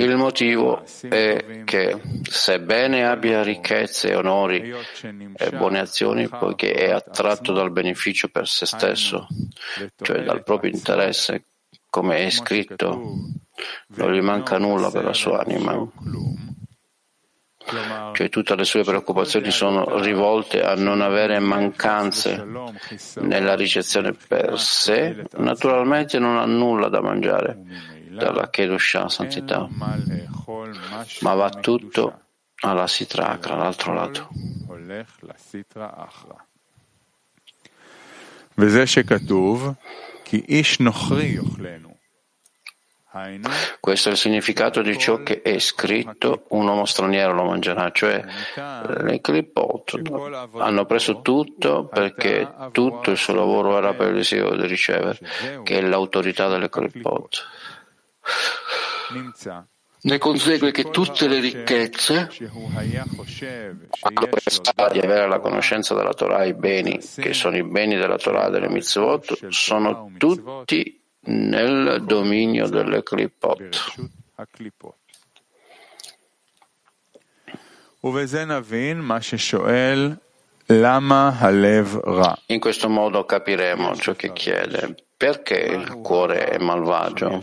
Il 0.00 0.16
motivo 0.16 0.82
è 1.02 1.62
che, 1.64 2.00
sebbene 2.22 3.06
abbia 3.06 3.42
ricchezze, 3.42 4.14
onori 4.14 4.74
e 5.36 5.50
buone 5.50 5.80
azioni, 5.80 6.28
poiché 6.28 6.72
è 6.72 6.90
attratto 6.92 7.52
dal 7.52 7.70
beneficio 7.70 8.28
per 8.28 8.48
se 8.48 8.64
stesso, 8.64 9.26
cioè 10.00 10.22
dal 10.22 10.42
proprio 10.42 10.70
interesse, 10.72 11.44
come 11.90 12.24
è 12.24 12.30
scritto, 12.30 13.16
non 13.88 14.14
gli 14.14 14.22
manca 14.22 14.56
nulla 14.56 14.90
per 14.90 15.04
la 15.04 15.12
sua 15.12 15.40
anima 15.40 15.86
cioè 18.13 18.29
tutte 18.29 18.55
le 18.55 18.63
sue 18.63 18.83
preoccupazioni 18.83 19.49
sono 19.49 19.99
rivolte 19.99 20.61
a 20.61 20.75
non 20.75 21.01
avere 21.01 21.39
mancanze 21.39 22.45
nella 23.21 23.55
ricezione 23.55 24.13
per 24.13 24.59
sé, 24.59 25.25
naturalmente 25.37 26.19
non 26.19 26.37
ha 26.37 26.45
nulla 26.45 26.89
da 26.89 27.01
mangiare 27.01 27.57
dalla 28.09 28.49
Kedushah, 28.49 29.09
santità, 29.09 29.67
ma 31.21 31.33
va 31.33 31.49
tutto 31.49 32.19
alla 32.61 32.87
Sitra 32.87 33.29
Akra, 33.29 33.55
all'altro 33.55 33.93
lato. 33.93 34.29
וזה 38.57 38.87
שכתוב 38.87 39.73
כי 40.25 40.41
איש 40.47 40.79
נוכרי 40.79 41.25
יאכלנו 41.25 41.88
questo 43.80 44.08
è 44.08 44.12
il 44.12 44.18
significato 44.18 44.82
di 44.82 44.96
ciò 44.96 45.22
che 45.24 45.42
è 45.42 45.58
scritto, 45.58 46.44
un 46.50 46.68
uomo 46.68 46.84
straniero 46.84 47.32
lo 47.32 47.42
mangerà, 47.42 47.90
cioè 47.90 48.24
le 48.54 49.20
clipot 49.20 50.00
hanno 50.58 50.84
preso 50.86 51.20
tutto 51.20 51.86
perché 51.86 52.48
tutto 52.70 53.10
il 53.10 53.16
suo 53.16 53.34
lavoro 53.34 53.76
era 53.76 53.94
per 53.94 54.10
il 54.10 54.14
desiderio 54.14 54.56
di 54.56 54.66
ricevere, 54.68 55.18
che 55.64 55.78
è 55.78 55.82
l'autorità 55.82 56.46
delle 56.46 56.68
clipot. 56.68 57.46
Ne 60.02 60.16
consegue 60.18 60.70
che 60.70 60.88
tutte 60.88 61.26
le 61.26 61.40
ricchezze, 61.40 62.30
quando 64.00 64.28
pensava 64.28 64.88
di 64.88 65.00
avere 65.00 65.26
la 65.28 65.40
conoscenza 65.40 65.94
della 65.94 66.14
Torah, 66.14 66.44
i 66.44 66.54
beni, 66.54 66.98
che 67.16 67.34
sono 67.34 67.56
i 67.56 67.64
beni 67.64 67.96
della 67.96 68.16
Torah 68.16 68.46
e 68.46 68.50
delle 68.50 68.68
mitzvot, 68.68 69.48
sono 69.48 70.12
tutti 70.16 70.99
nel 71.22 72.02
dominio 72.04 72.68
delle 72.68 73.02
clipot. 73.02 73.58
In 82.46 82.60
questo 82.60 82.88
modo 82.88 83.24
capiremo 83.24 83.94
ciò 83.96 84.14
che 84.14 84.32
chiede. 84.32 84.94
Perché 85.16 85.56
il 85.56 86.00
cuore 86.00 86.46
è 86.48 86.58
malvagio? 86.58 87.42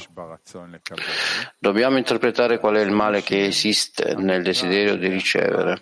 Dobbiamo 1.59 1.97
interpretare 1.97 2.57
qual 2.57 2.75
è 2.77 2.81
il 2.81 2.89
male 2.91 3.21
che 3.21 3.45
esiste 3.45 4.15
nel 4.15 4.41
desiderio 4.41 4.95
di 4.95 5.09
ricevere. 5.09 5.79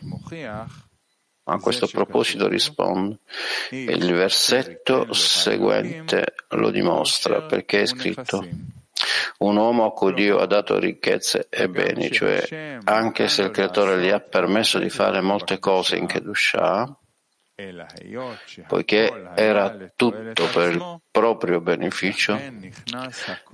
A 1.47 1.59
questo 1.59 1.87
proposito 1.87 2.47
rispondo. 2.47 3.19
Il 3.69 4.13
versetto 4.13 5.13
seguente 5.13 6.33
lo 6.49 6.71
dimostra 6.71 7.43
perché 7.43 7.81
è 7.81 7.85
scritto 7.85 8.47
un 9.39 9.57
uomo 9.57 9.85
a 9.85 9.91
cui 9.91 10.13
Dio 10.13 10.37
ha 10.37 10.47
dato 10.47 10.79
ricchezze 10.79 11.47
e 11.49 11.69
beni, 11.69 12.09
cioè 12.11 12.79
anche 12.85 13.27
se 13.27 13.43
il 13.43 13.51
creatore 13.51 14.01
gli 14.01 14.09
ha 14.09 14.19
permesso 14.19 14.79
di 14.79 14.89
fare 14.89 15.21
molte 15.21 15.59
cose 15.59 15.97
in 15.97 16.07
Kedushah, 16.07 16.97
poiché 18.67 19.31
era 19.35 19.91
tutto 19.95 20.47
per 20.51 20.71
il 20.71 20.99
proprio 21.11 21.61
beneficio 21.61 22.39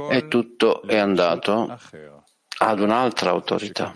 e 0.09 0.27
tutto 0.27 0.83
è 0.83 0.97
andato 0.97 1.77
ad 2.59 2.79
un'altra 2.79 3.31
autorità. 3.31 3.93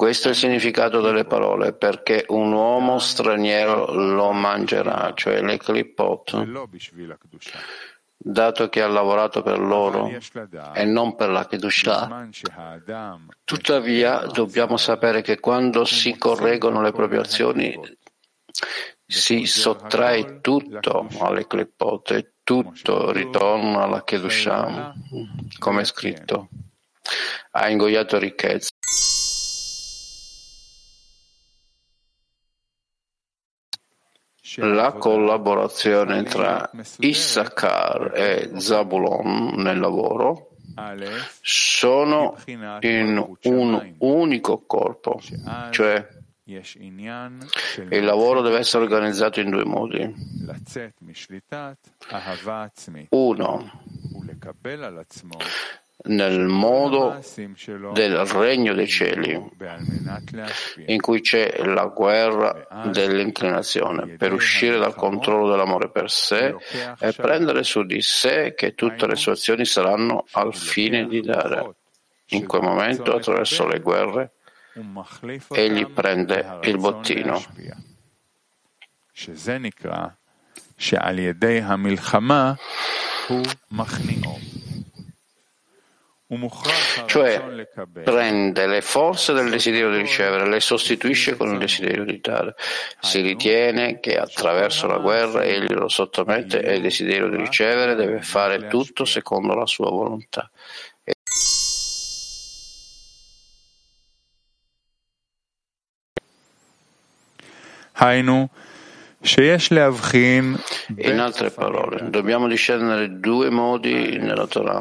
Questo 0.00 0.28
è 0.28 0.30
il 0.30 0.36
significato 0.38 1.02
delle 1.02 1.26
parole, 1.26 1.74
perché 1.74 2.24
un 2.28 2.52
uomo 2.52 2.98
straniero 2.98 3.92
lo 3.92 4.32
mangerà, 4.32 5.12
cioè 5.14 5.42
le 5.42 5.58
clipot, 5.58 6.42
dato 8.16 8.70
che 8.70 8.80
ha 8.80 8.88
lavorato 8.88 9.42
per 9.42 9.58
loro 9.58 10.10
e 10.72 10.84
non 10.86 11.16
per 11.16 11.28
la 11.28 11.46
Kedushah. 11.46 12.28
Tuttavia 13.44 14.20
dobbiamo 14.20 14.78
sapere 14.78 15.20
che 15.20 15.38
quando 15.38 15.84
si 15.84 16.16
correggono 16.16 16.80
le 16.80 16.92
proprie 16.92 17.20
azioni 17.20 17.78
si 19.04 19.44
sottrae 19.44 20.40
tutto 20.40 21.08
alle 21.18 21.46
clipot 21.46 22.10
e 22.12 22.32
tutto 22.42 23.12
ritorna 23.12 23.82
alla 23.82 24.02
Kedushah, 24.02 24.94
come 25.58 25.82
è 25.82 25.84
scritto. 25.84 26.48
Ha 27.50 27.68
ingoiato 27.68 28.16
ricchezza. 28.16 28.69
La 34.60 34.92
collaborazione 34.92 36.22
tra 36.24 36.70
Issachar 36.98 38.12
e 38.14 38.50
Zabulon 38.56 39.54
nel 39.56 39.78
lavoro 39.78 40.50
sono 41.40 42.36
in 42.80 43.36
un 43.42 43.94
unico 43.98 44.64
corpo, 44.66 45.20
cioè 45.70 46.08
il 47.90 48.04
lavoro 48.04 48.40
deve 48.42 48.58
essere 48.58 48.84
organizzato 48.84 49.40
in 49.40 49.50
due 49.50 49.64
modi. 49.64 50.14
Uno, 53.10 53.82
nel 56.07 56.45
modo 56.45 57.19
del 57.93 58.17
regno 58.25 58.73
dei 58.73 58.87
cieli, 58.87 59.41
in 60.85 61.01
cui 61.01 61.21
c'è 61.21 61.63
la 61.63 61.85
guerra 61.85 62.67
dell'inclinazione, 62.91 64.15
per 64.17 64.33
uscire 64.33 64.77
dal 64.77 64.93
controllo 64.93 65.49
dell'amore 65.49 65.89
per 65.89 66.11
sé 66.11 66.55
e 66.99 67.13
prendere 67.13 67.63
su 67.63 67.83
di 67.83 68.01
sé 68.01 68.53
che 68.55 68.75
tutte 68.75 69.07
le 69.07 69.15
sue 69.15 69.31
azioni 69.31 69.65
saranno 69.65 70.25
al 70.31 70.53
fine 70.53 71.07
di 71.07 71.21
dare. 71.21 71.75
In 72.29 72.45
quel 72.45 72.61
momento, 72.61 73.15
attraverso 73.15 73.67
le 73.67 73.79
guerre, 73.79 74.31
egli 75.49 75.87
prende 75.87 76.59
il 76.63 76.77
bottino. 76.77 77.41
שעל 80.77 81.19
ידי 81.19 81.61
המלחמה 81.61 82.53
הוא 83.27 83.45
מכניעו 83.71 84.48
cioè 87.06 87.66
prende 88.04 88.66
le 88.68 88.82
forze 88.82 89.32
del 89.32 89.50
desiderio 89.50 89.90
di 89.90 89.98
ricevere, 89.98 90.48
le 90.48 90.60
sostituisce 90.60 91.36
con 91.36 91.52
il 91.52 91.58
desiderio 91.58 92.04
di 92.04 92.20
dare. 92.20 92.54
Si 93.00 93.20
ritiene 93.20 93.98
che 93.98 94.16
attraverso 94.16 94.86
la 94.86 94.98
guerra 94.98 95.42
egli 95.42 95.72
lo 95.72 95.88
sottomette 95.88 96.62
e 96.62 96.76
il 96.76 96.82
desiderio 96.82 97.28
di 97.28 97.36
ricevere 97.36 97.96
deve 97.96 98.22
fare 98.22 98.68
tutto 98.68 99.04
secondo 99.04 99.54
la 99.54 99.66
sua 99.66 99.90
volontà. 99.90 100.48
In 110.96 111.18
altre 111.18 111.50
parole, 111.50 112.08
dobbiamo 112.08 112.48
discernere 112.48 113.18
due 113.18 113.50
modi 113.50 114.16
nella 114.18 114.46
Torah. 114.46 114.80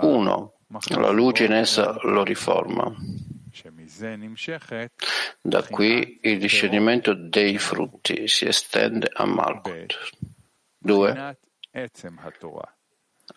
Uno, 0.00 0.54
la 0.88 1.10
luce 1.10 1.44
in 1.44 1.52
essa 1.52 1.96
lo 2.02 2.24
riforma. 2.24 2.94
Da 5.40 5.62
qui 5.62 6.18
il 6.22 6.38
discernimento 6.38 7.14
dei 7.14 7.58
frutti 7.58 8.28
si 8.28 8.46
estende 8.46 9.10
a 9.12 9.24
Malkut. 9.24 9.98
Due, 10.78 11.38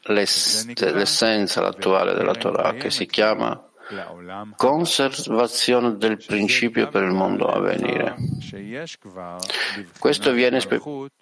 l'essenza 0.03 1.65
attuale 1.65 2.13
della 2.13 2.35
Torah 2.35 2.73
che 2.73 2.89
si 2.89 3.05
chiama 3.05 3.70
conservazione 4.55 5.97
del 5.97 6.17
principio 6.23 6.87
per 6.89 7.03
il 7.03 7.11
mondo 7.11 7.47
a 7.47 7.59
venire. 7.59 8.15
Questo 9.99 10.29
avviene 10.29 10.59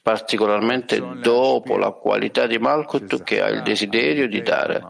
particolarmente 0.02 1.02
dopo 1.22 1.78
la 1.78 1.92
qualità 1.92 2.48
di 2.48 2.58
Malkut 2.58 3.24
che 3.24 3.42
ha 3.42 3.48
il 3.48 3.64
desiderio 3.64 4.28
di 4.28 4.42
dare, 4.42 4.84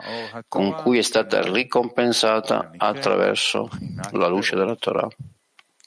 con 0.48 0.74
cui 0.74 0.98
è 0.98 1.02
stata 1.02 1.42
ricompensata 1.42 2.72
attraverso 2.78 3.70
la 4.12 4.28
luce 4.28 4.56
della 4.56 4.76
Torah, 4.76 5.08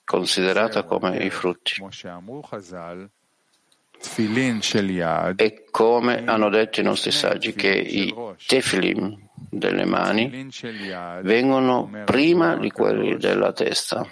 considerata 0.04 0.84
come 0.84 1.16
i 1.18 1.30
frutti. 1.30 1.74
E 5.36 5.64
come 5.70 6.24
hanno 6.24 6.48
detto 6.48 6.80
i 6.80 6.82
nostri 6.82 7.12
saggi, 7.12 7.52
che 7.52 7.70
i 7.70 8.12
tefilim 8.46 9.30
delle 9.34 9.84
mani 9.84 10.48
vengono 11.22 11.90
prima 12.04 12.56
di 12.56 12.70
quelli 12.70 13.16
della 13.16 13.52
testa, 13.52 14.06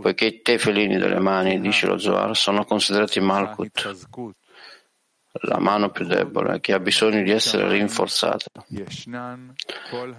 poiché 0.00 0.24
i 0.26 0.42
tefilini 0.42 0.96
delle 0.96 1.20
mani, 1.20 1.60
dice 1.60 1.86
lo 1.86 1.98
Zohar, 1.98 2.36
sono 2.36 2.64
considerati 2.64 3.20
Malkut, 3.20 4.08
la 5.42 5.60
mano 5.60 5.90
più 5.90 6.06
debole, 6.06 6.60
che 6.60 6.72
ha 6.72 6.80
bisogno 6.80 7.22
di 7.22 7.30
essere 7.30 7.68
rinforzata. 7.68 8.64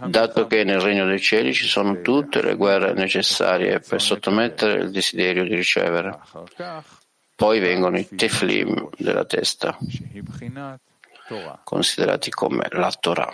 Dato 0.08 0.48
che 0.48 0.64
nel 0.64 0.80
regno 0.80 1.06
dei 1.06 1.20
cieli 1.20 1.54
ci 1.54 1.68
sono 1.68 2.02
tutte 2.02 2.42
le 2.42 2.56
guerre 2.56 2.94
necessarie 2.94 3.80
per 3.80 4.02
sottomettere 4.02 4.82
il 4.82 4.92
desiderio 4.92 5.44
di 5.44 5.56
ricevere. 5.56 6.20
Poi 7.36 7.60
vengono 7.60 7.98
i 7.98 8.08
teflim 8.08 8.90
della 8.98 9.26
testa, 9.26 9.78
considerati 11.64 12.30
come 12.30 12.68
la 12.72 12.92
Torah. 13.00 13.32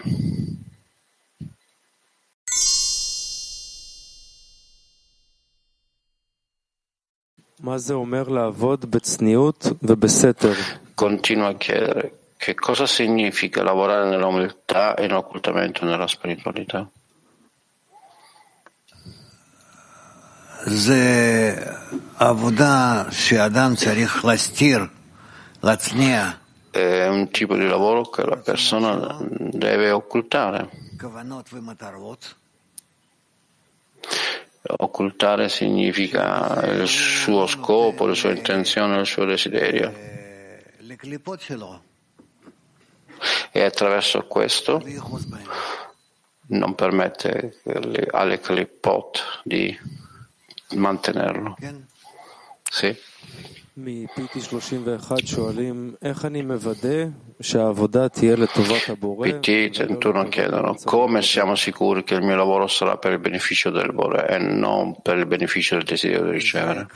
Continua 10.94 11.48
a 11.48 11.56
chiedere 11.56 12.18
che 12.38 12.54
cosa 12.54 12.86
significa 12.86 13.64
lavorare 13.64 14.10
nell'umiltà 14.10 14.96
e 14.96 15.06
in 15.06 15.14
occultamento 15.14 15.86
nella 15.86 16.08
spiritualità. 16.08 16.90
זה 20.70 21.56
עבודה 22.18 23.04
שאדם 23.12 23.76
צריך 23.76 24.26
להסתיר, 24.26 24.86
להצניע. 25.64 26.32
È 26.78 27.08
un 27.08 27.32
tipo 27.32 27.56
di 27.56 27.66
lavoro 27.66 28.04
che 28.04 28.24
la 28.24 28.38
persona 28.38 29.18
deve 29.20 29.90
occultare. 29.90 30.70
Occultare 34.62 35.50
significa 35.50 36.62
il 36.66 36.88
suo 36.88 37.48
scopo, 37.48 38.06
le 38.06 38.14
sue 38.14 38.36
intenzioni, 38.36 39.00
il 39.00 39.08
suo 39.08 39.26
desiderio. 39.26 39.92
E 43.52 43.64
attraverso 43.64 44.28
questo 44.28 44.80
non 46.50 46.76
permette 46.76 47.60
alle 48.12 48.40
clipot 48.40 49.42
di 49.44 49.76
mantenerlo. 50.76 51.58
Sì. 52.70 52.96
PT 59.40 59.70
31 59.70 60.30
chiedono 60.30 60.76
come 60.84 61.22
siamo 61.22 61.54
sicuri 61.54 62.04
che 62.04 62.16
il 62.16 62.24
mio 62.24 62.36
lavoro 62.36 62.66
sarà 62.66 62.98
per 62.98 63.12
il 63.12 63.20
beneficio 63.20 63.70
del 63.70 63.94
Bore 63.94 64.28
e 64.30 64.40
non 64.40 65.00
per 65.00 65.18
il 65.18 65.28
beneficio 65.28 65.76
del 65.76 65.84
desiderio 65.84 66.26
di 66.26 66.32
ricevere. 66.32 66.88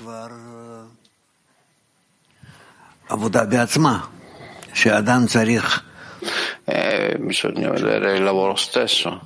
Eh, 6.63 7.15
bisogna 7.19 7.69
vedere 7.69 8.17
il 8.17 8.23
lavoro 8.23 8.55
stesso. 8.55 9.21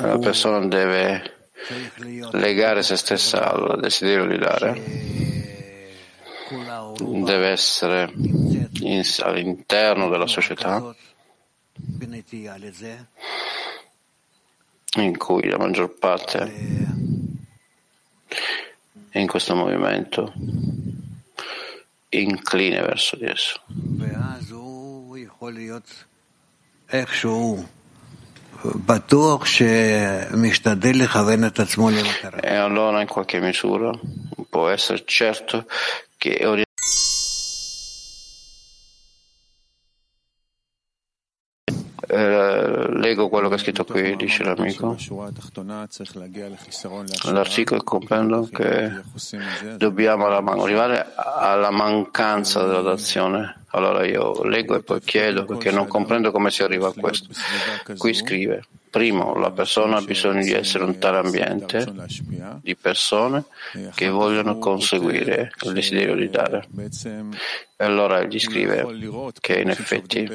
la 0.00 0.18
persona 0.18 0.58
deve 0.66 1.33
legare 2.32 2.82
se 2.82 2.96
stessa 2.96 3.50
al 3.50 3.80
desiderio 3.80 4.26
di 4.26 4.38
dare, 4.38 4.82
deve 7.24 7.48
essere 7.48 8.10
in, 8.14 9.02
all'interno 9.20 10.08
della 10.08 10.26
società 10.26 10.94
in 14.96 15.16
cui 15.16 15.48
la 15.48 15.58
maggior 15.58 15.92
parte 15.98 16.38
è 19.08 19.18
in 19.18 19.26
questo 19.26 19.54
movimento 19.54 20.32
incline 22.10 22.80
verso 22.80 23.16
di 23.16 23.24
esso. 23.26 23.60
E 32.40 32.54
allora 32.54 33.00
in 33.00 33.06
qualche 33.06 33.38
misura 33.40 33.90
può 34.48 34.68
essere 34.68 35.02
certo 35.04 35.66
che 36.16 36.36
è 36.36 36.46
Eh, 36.46 36.63
leggo 42.94 43.28
quello 43.28 43.48
che 43.48 43.56
è 43.56 43.58
scritto 43.58 43.84
qui, 43.84 44.16
dice 44.16 44.42
l'amico. 44.44 44.96
L'articolo 47.32 47.82
comprendo 47.82 48.48
che 48.52 49.02
dobbiamo 49.76 50.26
arrivare 50.26 51.12
alla 51.14 51.70
mancanza 51.70 52.64
della 52.64 52.80
dazione. 52.82 53.62
Allora 53.70 54.04
io 54.06 54.44
leggo 54.44 54.76
e 54.76 54.82
poi 54.82 55.00
chiedo 55.00 55.44
perché 55.44 55.70
non 55.70 55.86
comprendo 55.88 56.30
come 56.30 56.50
si 56.50 56.62
arriva 56.62 56.88
a 56.88 56.92
questo. 56.92 57.28
Qui 57.96 58.14
scrive. 58.14 58.64
Primo, 58.94 59.34
la 59.34 59.50
persona 59.50 59.96
ha 59.96 60.02
bisogno 60.02 60.44
di 60.44 60.52
essere 60.52 60.84
un 60.84 61.00
tale 61.00 61.18
ambiente 61.18 61.84
di 62.62 62.76
persone 62.76 63.42
che 63.92 64.08
vogliono 64.08 64.58
conseguire 64.58 65.50
il 65.62 65.72
desiderio 65.72 66.14
di 66.14 66.30
dare. 66.30 66.68
E 67.76 67.84
allora 67.84 68.20
egli 68.20 68.38
scrive 68.38 68.86
che 69.40 69.60
in 69.60 69.70
effetti 69.70 70.30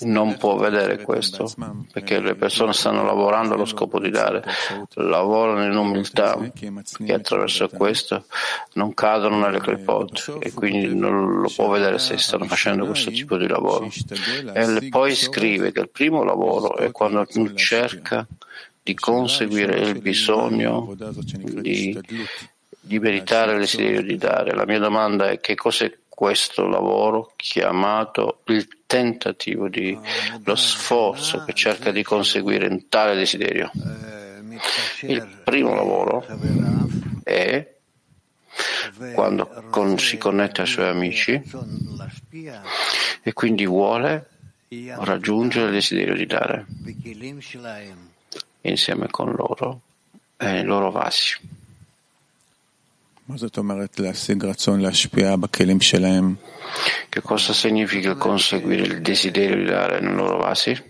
non 0.00 0.36
può 0.36 0.56
vedere 0.56 1.00
questo 1.00 1.50
perché 1.90 2.20
le 2.20 2.34
persone 2.34 2.74
stanno 2.74 3.02
lavorando 3.02 3.54
allo 3.54 3.64
scopo 3.64 3.98
di 3.98 4.10
dare, 4.10 4.44
lavorano 4.96 5.64
in 5.64 5.74
umiltà 5.74 6.38
e 6.98 7.12
attraverso 7.14 7.66
questo 7.68 8.26
non 8.74 8.92
cadono 8.92 9.38
nelle 9.38 9.58
clipot 9.58 10.36
e 10.38 10.52
quindi 10.52 10.94
non 10.94 11.40
lo 11.40 11.48
può 11.48 11.70
vedere 11.70 11.98
se 11.98 12.18
stanno 12.18 12.44
facendo 12.44 12.84
questo 12.84 13.10
tipo 13.10 13.38
di 13.38 13.48
lavoro. 13.48 13.88
E 14.52 14.88
poi 14.90 15.14
scrive 15.14 15.72
che 15.72 15.80
il 15.80 15.88
primo 15.88 16.24
lavoro 16.24 16.40
è 16.76 16.90
quando 16.90 17.26
cerca 17.54 18.26
di 18.82 18.94
conseguire 18.94 19.78
il 19.78 20.00
bisogno 20.00 20.94
di 21.60 21.96
di 22.84 22.98
meritare 22.98 23.52
il 23.52 23.60
desiderio 23.60 24.02
di 24.02 24.16
dare. 24.16 24.54
La 24.54 24.66
mia 24.66 24.80
domanda 24.80 25.30
è 25.30 25.40
che 25.40 25.54
cos'è 25.54 25.98
questo 26.08 26.66
lavoro 26.66 27.32
chiamato 27.36 28.42
il 28.46 28.68
tentativo 28.86 29.68
di 29.68 29.96
lo 30.44 30.54
sforzo 30.56 31.44
che 31.44 31.52
cerca 31.54 31.92
di 31.92 32.02
conseguire 32.02 32.66
un 32.66 32.88
tale 32.88 33.14
desiderio. 33.14 33.70
Il 35.02 35.40
primo 35.44 35.74
lavoro 35.74 36.26
è 37.22 37.74
quando 39.14 39.64
con, 39.70 39.98
si 39.98 40.18
connette 40.18 40.62
ai 40.62 40.66
suoi 40.66 40.88
amici 40.88 41.40
e 43.22 43.32
quindi 43.32 43.64
vuole 43.64 44.28
raggiungere 44.96 45.66
il 45.66 45.72
desiderio 45.72 46.14
di 46.14 46.26
dare 46.26 46.66
insieme 48.62 49.08
con 49.08 49.32
loro 49.32 49.80
e 50.36 50.46
nei 50.46 50.64
loro 50.64 50.90
vasi. 50.90 51.36
Che 57.08 57.20
cosa 57.20 57.52
significa 57.52 58.14
conseguire 58.16 58.82
il 58.82 59.00
desiderio 59.00 59.56
di 59.56 59.64
dare 59.64 60.00
nei 60.00 60.14
loro 60.14 60.38
vasi? 60.38 60.80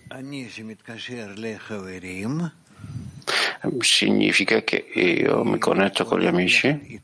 Significa 3.80 4.62
che 4.62 4.76
io 4.94 5.44
mi 5.44 5.58
connetto 5.58 6.04
con 6.04 6.20
gli 6.20 6.26
amici. 6.26 7.00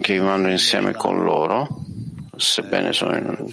Che 0.00 0.18
vanno 0.18 0.50
insieme 0.50 0.92
con 0.92 1.22
loro, 1.22 1.84
sebbene 2.38 2.92
sono 2.92 3.16
in... 3.16 3.48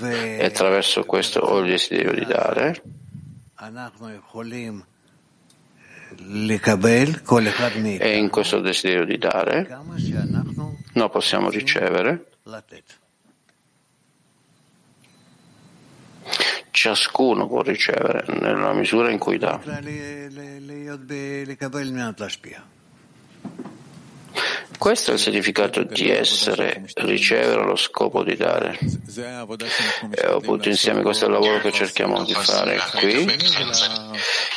e 0.00 0.44
attraverso 0.44 1.04
questo 1.04 1.40
ho 1.40 1.58
il 1.60 1.70
desiderio 1.70 2.12
di 2.12 2.24
dare 2.24 2.82
e 7.98 8.16
in 8.16 8.30
questo 8.30 8.60
desiderio 8.60 9.04
di 9.04 9.18
dare 9.18 9.66
noi 10.92 11.10
possiamo 11.10 11.50
ricevere. 11.50 12.26
Ciascuno 16.70 17.46
può 17.48 17.62
ricevere 17.62 18.24
nella 18.40 18.72
misura 18.72 19.10
in 19.10 19.18
cui 19.18 19.38
dà. 19.38 19.60
Questo 24.78 25.10
è 25.10 25.14
il 25.14 25.20
significato 25.20 25.82
di 25.82 26.08
essere, 26.08 26.84
ricevere 26.96 27.64
lo 27.64 27.74
scopo 27.74 28.22
di 28.22 28.36
dare. 28.36 28.78
E 30.10 30.24
appunto 30.24 30.68
insieme 30.68 31.02
questo 31.02 31.24
è 31.24 31.28
il 31.28 31.34
lavoro 31.34 31.58
che 31.58 31.72
cerchiamo 31.72 32.22
di 32.24 32.32
fare 32.32 32.78
qui, 32.96 33.26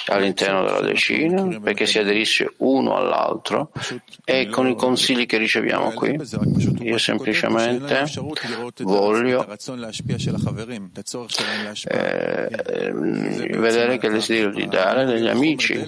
all'interno 0.08 0.64
della 0.64 0.82
decina, 0.82 1.60
perché 1.60 1.88
si 1.88 1.98
aderisce 1.98 2.54
uno 2.58 2.96
all'altro 2.96 3.72
e 4.24 4.48
con 4.48 4.68
i 4.68 4.76
consigli 4.76 5.26
che 5.26 5.38
riceviamo 5.38 5.92
qui. 5.94 6.20
Io 6.82 7.00
semplicemente 7.00 8.06
voglio 8.82 9.48
eh, 11.88 12.92
vedere 12.94 13.98
che 13.98 14.06
il 14.08 14.14
desiderio 14.14 14.52
di 14.52 14.68
dare 14.68 15.06
degli 15.06 15.28
amici, 15.28 15.84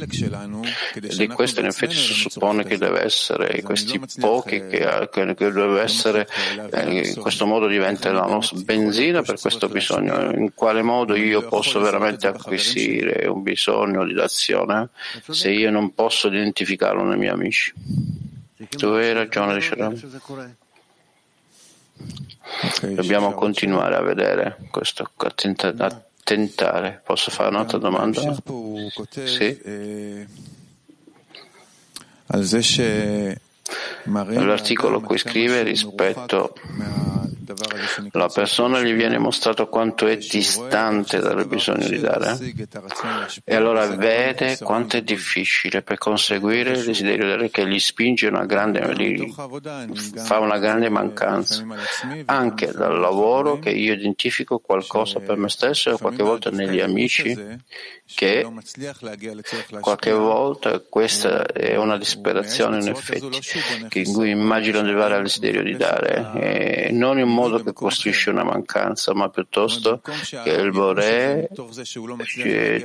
di 0.95 1.27
questo 1.27 1.59
in 1.59 1.67
effetti 1.67 1.95
si 1.95 2.13
suppone 2.13 2.63
che 2.63 2.79
deve 2.79 3.03
essere 3.03 3.61
questi 3.73 4.19
pochi 4.19 4.59
che, 4.67 5.09
che, 5.11 5.33
che 5.33 5.51
deve 5.51 5.81
essere, 5.81 6.27
eh, 6.71 7.07
in 7.09 7.21
questo 7.21 7.45
modo 7.45 7.67
diventa 7.67 8.11
la 8.11 8.25
nostra 8.25 8.59
benzina 8.59 9.21
per 9.21 9.39
questo 9.39 9.67
bisogno. 9.67 10.31
In 10.31 10.53
quale 10.53 10.81
modo 10.81 11.15
io 11.15 11.47
posso 11.47 11.79
veramente 11.79 12.27
acquisire 12.27 13.27
un 13.27 13.41
bisogno 13.41 14.05
di 14.05 14.13
d'azione 14.13 14.89
se 15.29 15.49
io 15.49 15.71
non 15.71 15.93
posso 15.93 16.27
identificarlo 16.27 17.03
nei 17.03 17.17
miei 17.17 17.31
amici? 17.31 17.73
Tu 18.69 18.85
hai 18.87 19.13
ragione, 19.13 19.55
dice 19.55 19.75
Ram. 19.75 19.95
Dobbiamo 22.81 23.33
continuare 23.33 23.95
a 23.95 24.01
vedere 24.01 24.57
questo, 24.71 25.09
a, 25.15 25.31
tenta, 25.31 25.73
a 25.77 26.01
tentare. 26.23 27.01
Posso 27.05 27.31
fare 27.31 27.49
un'altra 27.49 27.77
domanda? 27.77 28.35
Sì. 29.25 29.59
L'articolo 34.05 35.01
qui 35.01 35.17
scrive 35.17 35.63
rispetto 35.63 36.53
la 38.11 38.27
persona 38.27 38.81
gli 38.81 38.93
viene 38.93 39.17
mostrato 39.17 39.67
quanto 39.67 40.07
è 40.07 40.17
distante 40.17 41.19
dal 41.19 41.45
bisogno 41.45 41.87
di 41.87 41.99
dare 41.99 42.37
e 43.43 43.55
allora 43.55 43.85
vede 43.87 44.57
quanto 44.59 44.97
è 44.97 45.01
difficile 45.01 45.81
per 45.81 45.97
conseguire 45.97 46.71
il 46.71 46.83
desiderio 46.83 47.25
di 47.25 47.31
dare 47.31 47.49
che 47.49 47.67
gli 47.67 47.79
spinge 47.79 48.27
una 48.27 48.45
grande, 48.45 48.81
gli 48.95 49.31
fa 50.15 50.39
una 50.39 50.57
grande 50.57 50.89
mancanza. 50.89 51.65
anche 52.25 52.71
dal 52.71 52.99
lavoro 52.99 53.59
che 53.59 53.71
io 53.71 53.93
identifico 53.93 54.59
qualcosa 54.59 55.19
per 55.19 55.37
me 55.37 55.49
stesso 55.49 55.91
e 55.91 55.97
qualche 55.97 56.23
volta 56.23 56.49
negli 56.49 56.79
amici 56.79 57.35
che 58.05 58.47
qualche 59.79 60.11
volta 60.11 60.79
questa 60.79 61.45
è 61.45 61.75
una 61.75 61.97
disperazione 61.97 62.79
in 62.79 62.89
effetti 62.89 63.99
in 63.99 64.13
cui 64.13 64.29
immagino 64.29 64.81
di 64.81 64.89
arrivare 64.89 65.15
al 65.15 65.23
desiderio 65.23 65.63
di 65.63 65.75
dare 65.75 66.31
e 66.35 66.91
non 66.91 67.19
in 67.19 67.32
modo 67.33 67.61
che 67.61 67.73
costruisce 67.73 68.29
una 68.29 68.43
mancanza, 68.43 69.13
ma 69.13 69.29
piuttosto 69.29 70.01
che 70.43 70.51
il 70.51 70.71
Boré 70.71 71.49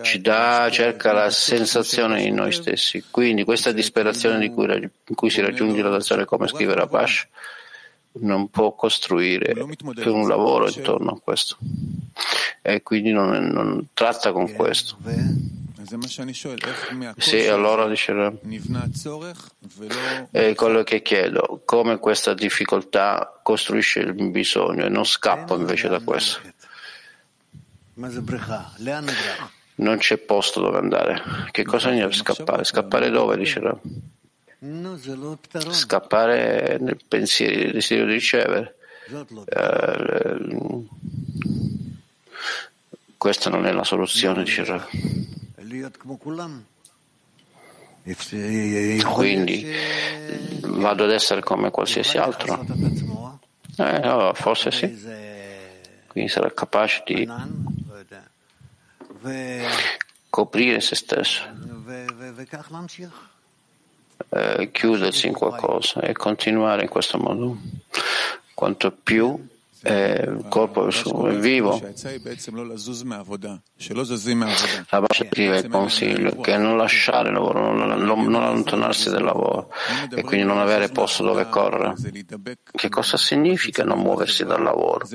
ci, 0.02 0.20
dà, 0.20 0.68
cerca 0.70 1.12
la 1.12 1.30
sensazione 1.30 2.22
in 2.22 2.34
noi 2.34 2.52
stessi. 2.52 3.04
Quindi 3.10 3.44
questa 3.44 3.72
disperazione 3.72 4.38
di 4.38 4.50
cui, 4.50 4.66
in 4.66 5.14
cui 5.14 5.30
si 5.30 5.40
raggiunge 5.40 5.82
la 5.82 5.90
dazione, 5.90 6.24
come 6.24 6.48
scrive 6.48 6.74
Rabash, 6.74 7.28
non 8.20 8.48
può 8.48 8.74
costruire 8.74 9.54
un 10.06 10.26
lavoro 10.26 10.68
intorno 10.68 11.10
a 11.10 11.20
questo 11.20 11.56
e 12.62 12.82
quindi 12.82 13.12
non, 13.12 13.30
non 13.30 13.88
tratta 13.94 14.32
con 14.32 14.52
questo. 14.52 14.96
Sì, 17.16 17.46
allora 17.46 17.88
dice 17.88 18.12
è 20.30 20.54
quello 20.54 20.82
che 20.82 21.02
chiedo, 21.02 21.62
come 21.64 21.98
questa 21.98 22.34
difficoltà 22.34 23.40
costruisce 23.42 24.00
il 24.00 24.12
bisogno 24.30 24.84
e 24.84 24.88
non 24.88 25.04
scappo 25.04 25.56
invece 25.56 25.88
da 25.88 26.00
questo. 26.00 26.40
Non 29.76 29.98
c'è 29.98 30.18
posto 30.18 30.60
dove 30.60 30.78
andare. 30.78 31.22
Che 31.50 31.64
cosa 31.64 31.90
significa 31.90 32.32
scappare? 32.34 32.64
Scappare 32.64 33.10
dove, 33.10 33.36
dice 33.36 33.60
Scappare 35.72 36.78
nel 36.80 36.98
pensiero, 37.06 37.54
nel 37.54 37.72
desiderio 37.72 38.06
di 38.06 38.12
ricevere. 38.12 38.76
Eh, 39.46 40.86
questa 43.16 43.50
non 43.50 43.66
è 43.66 43.72
la 43.72 43.84
soluzione, 43.84 44.42
dice 44.42 44.64
quindi 49.04 49.66
vado 50.62 51.04
ad 51.04 51.12
essere 51.12 51.42
come 51.42 51.70
qualsiasi 51.70 52.16
altro. 52.16 52.64
Eh, 53.76 54.08
oh, 54.08 54.32
forse 54.34 54.70
sì. 54.70 54.86
Quindi 56.06 56.30
sarà 56.30 56.50
capace 56.52 57.02
di 57.04 57.28
coprire 60.30 60.80
se 60.80 60.94
stesso, 60.94 61.42
eh, 64.30 64.70
chiudersi 64.72 65.26
in 65.26 65.34
qualcosa 65.34 66.00
e 66.00 66.12
continuare 66.14 66.82
in 66.82 66.88
questo 66.88 67.18
modo. 67.18 67.58
Quanto 68.54 68.90
più 68.90 69.46
il 69.82 70.46
corpo 70.48 70.88
è 70.88 71.36
vivo. 71.36 71.80
La 74.90 75.00
base 75.00 75.28
scrive 75.30 75.58
il 75.58 75.68
consiglio 75.68 76.40
che 76.40 76.56
non 76.56 76.76
lasciare 76.76 77.28
il 77.28 77.34
lavoro, 77.34 77.72
non, 77.72 78.02
non 78.02 78.42
allontanarsi 78.42 79.10
dal 79.10 79.22
lavoro 79.22 79.70
e 80.12 80.22
quindi 80.22 80.44
non 80.44 80.58
avere 80.58 80.88
posto 80.88 81.22
dove 81.22 81.48
correre. 81.48 81.94
Che 82.70 82.88
cosa 82.88 83.16
significa 83.16 83.84
non 83.84 84.00
muoversi 84.00 84.44
dal 84.44 84.62
lavoro? 84.62 85.06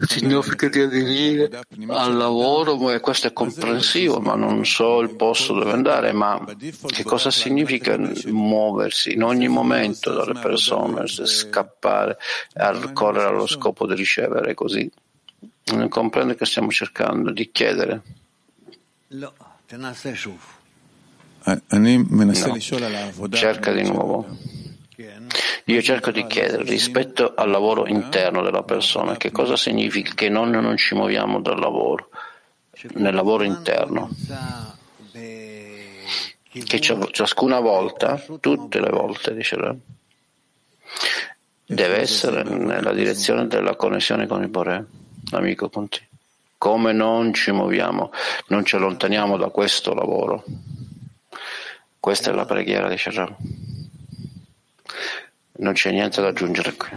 Significa 0.00 0.68
di 0.68 0.80
aderire 0.80 1.60
al 1.88 2.16
lavoro 2.16 2.90
e 2.90 2.98
questo 3.00 3.28
è 3.28 3.32
comprensivo, 3.32 4.18
ma 4.18 4.34
non 4.34 4.64
so 4.64 5.00
il 5.00 5.14
posto 5.14 5.54
dove 5.54 5.70
andare, 5.70 6.12
ma 6.12 6.44
che 6.86 7.04
cosa 7.04 7.30
significa 7.30 7.96
muoversi 8.26 9.12
in 9.12 9.22
ogni 9.22 9.46
momento 9.46 10.12
dalle 10.12 10.38
persone, 10.40 11.06
scappare, 11.06 12.18
correre 12.92 13.11
allo 13.20 13.46
scopo 13.46 13.86
di 13.86 13.94
ricevere 13.94 14.54
così? 14.54 14.90
Non 15.64 15.88
comprende 15.88 16.34
che 16.34 16.44
stiamo 16.44 16.70
cercando 16.70 17.30
di 17.30 17.50
chiedere. 17.50 18.02
No. 19.08 19.32
Cerca 23.30 23.72
di 23.72 23.82
nuovo. 23.82 24.26
Io 25.66 25.82
cerco 25.82 26.10
di 26.10 26.26
chiedere 26.26 26.64
rispetto 26.64 27.34
al 27.34 27.50
lavoro 27.50 27.86
interno 27.86 28.42
della 28.42 28.62
persona, 28.62 29.16
che 29.16 29.30
cosa 29.30 29.56
significa 29.56 30.12
che 30.14 30.28
noi 30.28 30.50
non 30.50 30.76
ci 30.76 30.94
muoviamo 30.94 31.40
dal 31.40 31.58
lavoro, 31.58 32.10
nel 32.94 33.14
lavoro 33.14 33.44
interno. 33.44 34.10
Che 36.52 36.80
ciascuna 36.80 37.60
volta, 37.60 38.22
tutte 38.40 38.80
le 38.80 38.90
volte, 38.90 39.34
dice 39.34 39.56
deve 41.64 41.98
essere 41.98 42.42
nella 42.42 42.92
direzione 42.92 43.46
della 43.46 43.76
connessione 43.76 44.26
con 44.26 44.42
il 44.42 44.48
Boré, 44.48 44.84
amico 45.32 45.68
Conti. 45.68 46.00
Come 46.58 46.92
non 46.92 47.34
ci 47.34 47.50
muoviamo, 47.50 48.12
non 48.48 48.64
ci 48.64 48.76
allontaniamo 48.76 49.36
da 49.36 49.48
questo 49.48 49.94
lavoro. 49.94 50.44
Questa 51.98 52.30
è 52.30 52.34
la 52.34 52.44
preghiera 52.44 52.88
di 52.88 52.96
Shahram. 52.98 53.36
Non 55.58 55.72
c'è 55.72 55.90
niente 55.90 56.20
da 56.20 56.28
aggiungere 56.28 56.74
qui. 56.74 56.90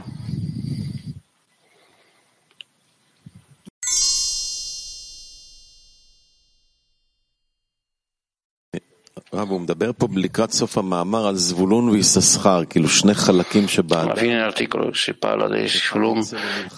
Alla 14.11 14.15
fine 14.15 14.35
dell'articolo 14.35 14.93
si 14.93 15.13
parla 15.13 15.49
di 15.49 15.67
Zvulun 15.67 16.23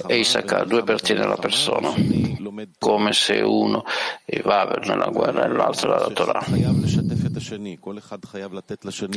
e 0.07 0.17
Issacar, 0.17 0.65
due 0.65 0.83
parti 0.83 1.13
della 1.13 1.35
persona, 1.35 1.93
come 2.79 3.13
se 3.13 3.41
uno 3.41 3.83
va 4.43 4.79
nella 4.85 5.07
guerra 5.09 5.45
e 5.45 5.49
l'altro 5.49 5.89
la 5.89 6.09
Torah. 6.09 6.43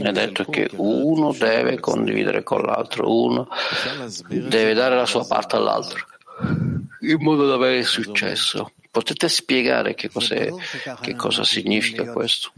È 0.02 0.12
detto 0.12 0.44
che 0.44 0.70
uno 0.76 1.32
deve 1.32 1.80
condividere 1.80 2.42
con 2.42 2.60
l'altro, 2.62 3.24
uno 3.24 3.48
deve 4.28 4.74
dare 4.74 4.96
la 4.96 5.06
sua 5.06 5.26
parte 5.26 5.56
all'altro, 5.56 6.04
in 7.00 7.16
modo 7.20 7.46
da 7.46 7.54
avere 7.54 7.82
successo. 7.82 8.72
Potete 8.92 9.28
spiegare 9.28 9.94
che, 9.94 10.10
che 11.00 11.14
cosa 11.14 11.44
significa 11.44 12.10
questo? 12.10 12.50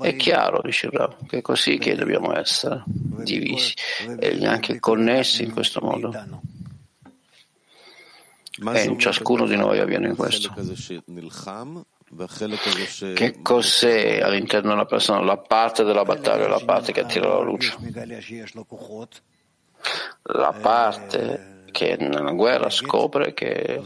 È 0.00 0.14
chiaro, 0.14 0.60
dice 0.62 0.88
Rav, 0.90 1.26
che 1.26 1.38
è 1.38 1.40
così 1.40 1.76
che 1.78 1.96
dobbiamo 1.96 2.32
essere 2.36 2.84
divisi 2.86 3.74
e 4.20 4.46
anche 4.46 4.78
connessi 4.78 5.42
in 5.42 5.52
questo 5.52 5.80
modo. 5.80 6.12
E 8.72 8.82
in 8.84 8.96
ciascuno 8.98 9.44
di 9.44 9.56
noi 9.56 9.80
avviene 9.80 10.08
in 10.08 10.14
questo. 10.14 10.54
Che 13.14 13.42
cos'è 13.42 14.20
all'interno 14.20 14.68
della 14.70 14.84
persona 14.86 15.20
la 15.22 15.38
parte 15.38 15.82
della 15.82 16.04
battaglia, 16.04 16.46
la 16.46 16.62
parte 16.64 16.92
che 16.92 17.00
attira 17.00 17.26
la 17.26 17.40
luce? 17.40 17.74
La 20.22 20.52
parte 20.52 21.51
che 21.72 21.96
nella 21.98 22.30
guerra 22.30 22.70
scopre 22.70 23.34
che, 23.34 23.82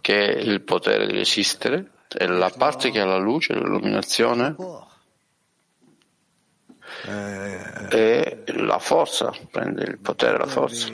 che 0.00 0.14
il 0.14 0.60
potere 0.60 1.08
di 1.08 1.18
esistere 1.18 1.90
è 2.08 2.26
la 2.26 2.52
parte 2.56 2.90
che 2.90 3.00
ha 3.00 3.04
la 3.04 3.18
luce, 3.18 3.54
l'illuminazione 3.54 4.54
e 7.90 8.44
la 8.46 8.78
forza, 8.78 9.32
prende 9.50 9.82
il 9.82 9.98
potere 9.98 10.38
la 10.38 10.46
forza. 10.46 10.88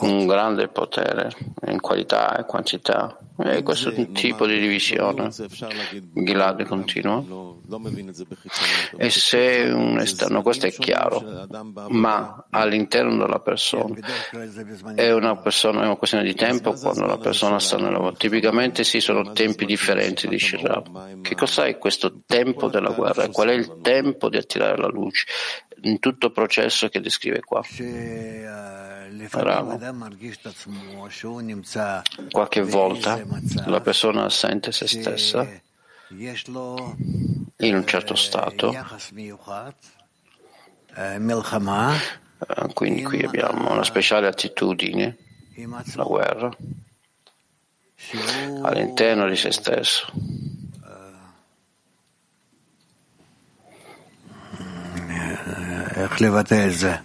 Un 0.00 0.26
grande 0.26 0.68
potere 0.68 1.30
in 1.66 1.80
qualità 1.80 2.38
e 2.38 2.44
quantità. 2.44 3.18
E 3.40 3.62
questo 3.62 3.92
tipo 4.12 4.46
di 4.46 4.58
divisione, 4.58 5.30
Gilad 6.12 6.64
continua, 6.64 7.22
e 8.96 9.10
se 9.10 9.70
un 9.72 10.00
esterno, 10.00 10.42
questo 10.42 10.66
è 10.66 10.72
chiaro, 10.72 11.46
ma 11.90 12.46
all'interno 12.50 13.16
della 13.16 13.38
persona 13.38 13.94
è 14.96 15.12
una, 15.12 15.36
persona, 15.36 15.82
è 15.82 15.84
una 15.84 15.94
questione 15.94 16.24
di 16.24 16.34
tempo 16.34 16.72
quando 16.72 17.06
la 17.06 17.18
persona 17.18 17.60
sta 17.60 17.76
nel 17.76 17.92
lavoro. 17.92 18.14
Tipicamente 18.14 18.82
sì, 18.82 19.00
sono 19.00 19.30
tempi 19.30 19.66
differenti 19.66 20.26
di 20.26 20.38
Shirab. 20.38 21.20
Che 21.20 21.34
cos'è 21.36 21.78
questo 21.78 22.22
tempo 22.26 22.68
della 22.68 22.90
guerra? 22.90 23.28
Qual 23.28 23.48
è 23.48 23.52
il 23.52 23.78
tempo 23.82 24.28
di 24.28 24.36
attirare 24.36 24.76
la 24.78 24.88
luce? 24.88 25.26
In 25.82 26.00
tutto 26.00 26.26
il 26.26 26.32
processo 26.32 26.88
che 26.88 27.00
descrive 27.00 27.40
qua. 27.40 27.62
Bravo. 29.30 29.78
Qualche 32.30 32.62
volta 32.62 33.22
la 33.66 33.80
persona 33.80 34.28
sente 34.28 34.72
se 34.72 34.86
stessa 34.86 35.46
in 36.10 37.74
un 37.74 37.86
certo 37.86 38.14
stato. 38.14 38.74
Quindi 42.74 43.02
qui 43.04 43.22
abbiamo 43.22 43.70
una 43.72 43.84
speciale 43.84 44.26
attitudine, 44.26 45.16
la 45.94 46.04
guerra, 46.04 46.50
all'interno 48.62 49.28
di 49.28 49.36
se 49.36 49.52
stesso. 49.52 50.12
איך 55.95 56.21
לבטא 56.21 56.67
את 56.67 56.73
זה? 56.73 56.95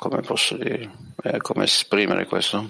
come 0.00 0.22
posso 0.22 0.56
dire, 0.56 0.90
eh, 1.24 1.38
come 1.38 1.64
esprimere 1.64 2.26
questo? 2.26 2.68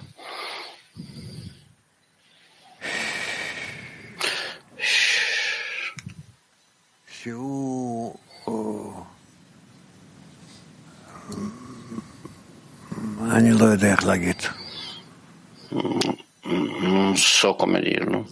Non 16.45 17.17
so 17.17 17.55
come 17.55 17.81
dirlo. 17.81 18.27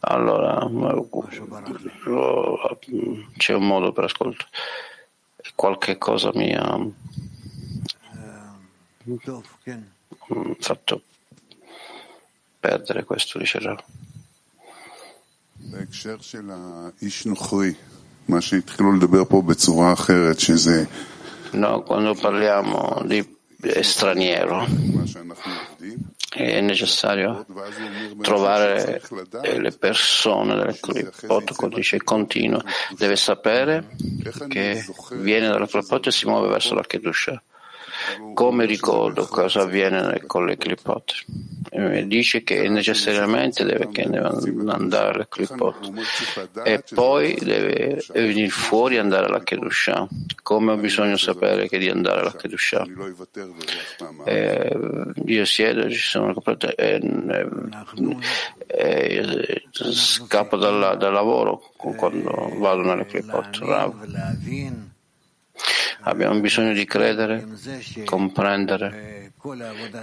Allora, 0.00 0.66
c'è 3.36 3.54
un 3.54 3.66
modo 3.66 3.92
per 3.92 4.04
ascoltare. 4.04 4.48
Qualche 5.54 5.98
cosa 5.98 6.30
mi 6.34 6.54
ha 6.54 6.78
fatto 10.58 11.02
perdere 12.58 13.04
questo, 13.04 13.38
dice 13.38 13.58
Rav. 13.58 13.82
No, 21.52 21.82
quando 21.82 22.14
parliamo 22.14 23.02
di 23.04 23.26
straniero 23.82 24.64
è 26.30 26.60
necessario 26.60 27.44
trovare 28.22 29.02
le 29.42 29.72
persone 29.72 30.54
del 30.54 30.78
clipot, 30.78 31.54
codice 31.54 32.02
continuo, 32.02 32.62
deve 32.96 33.16
sapere 33.16 33.88
che 34.48 34.84
viene 35.12 35.48
dalla 35.48 35.66
clipot 35.66 36.06
e 36.06 36.12
si 36.12 36.26
muove 36.26 36.48
verso 36.48 36.74
la 36.74 36.82
Kedusha. 36.82 37.42
Come 38.34 38.64
ricordo 38.64 39.26
cosa 39.26 39.62
avviene 39.62 40.22
con 40.26 40.46
le 40.46 40.56
clipot? 40.56 41.24
Dice 42.06 42.42
che 42.42 42.68
necessariamente 42.68 43.64
deve 43.64 43.88
andare 44.66 45.12
alla 45.12 45.28
clipot 45.28 45.92
e 46.64 46.82
poi 46.92 47.36
deve 47.40 48.02
venire 48.12 48.48
fuori 48.48 48.96
e 48.96 48.98
andare 48.98 49.26
alla 49.26 49.42
Kedusha. 49.42 50.08
Come 50.42 50.72
ho 50.72 50.76
bisogno 50.76 51.12
di 51.12 51.18
sapere 51.18 51.68
che 51.68 51.78
di 51.78 51.88
andare 51.88 52.20
alla 52.20 52.34
Kedusha? 52.34 52.84
Eh, 54.24 54.76
io 55.26 55.44
siedo, 55.44 55.90
ci 55.90 55.98
sono 55.98 56.34
e, 56.76 57.00
e, 58.66 59.62
scappo 59.72 60.56
dal, 60.56 60.96
dal 60.98 61.12
lavoro 61.12 61.70
quando 61.76 62.50
vado 62.58 62.82
nelle 62.82 63.06
clipot. 63.06 63.60
Abbiamo 66.02 66.40
bisogno 66.40 66.72
di 66.72 66.84
credere, 66.86 67.46
comprendere, 68.04 69.32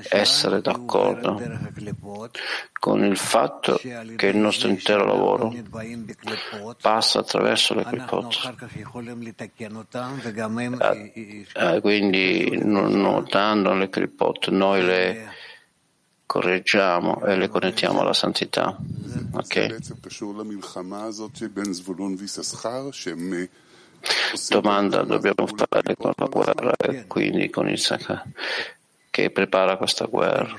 essere 0.10 0.62
d'accordo 0.62 1.42
con 2.80 3.04
il 3.04 3.18
fatto 3.18 3.80
che 4.16 4.28
il 4.28 4.38
nostro 4.38 4.70
intero 4.70 5.06
lavoro 5.06 5.54
passa 6.80 7.20
attraverso 7.20 7.74
le 7.74 7.84
clipot. 7.84 8.56
Eh, 11.54 11.80
quindi 11.82 12.60
notando 12.64 13.74
le 13.74 13.90
clipot 13.90 14.50
noi 14.50 14.84
le 14.84 15.36
correggiamo 16.28 17.24
e 17.24 17.38
le 17.38 17.48
connettiamo 17.48 18.02
alla 18.02 18.14
santità. 18.14 18.78
Okay? 19.32 19.76
Domanda 24.50 25.04
dobbiamo 25.04 25.48
fare 25.48 25.96
con 25.96 26.12
la 26.16 26.26
guerra 26.26 26.74
e 26.76 27.08
quindi 27.08 27.50
con 27.50 27.70
il 27.70 27.80
Saka 27.80 28.26
che 29.10 29.32
prepara 29.32 29.78
questa 29.78 30.06
guerra 30.06 30.56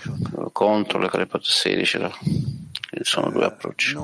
contro 0.52 0.98
le 0.98 1.08
Kalipot 1.08 1.42
16 1.42 1.98
sono 3.02 3.30
due 3.30 3.44
approcci. 3.44 3.96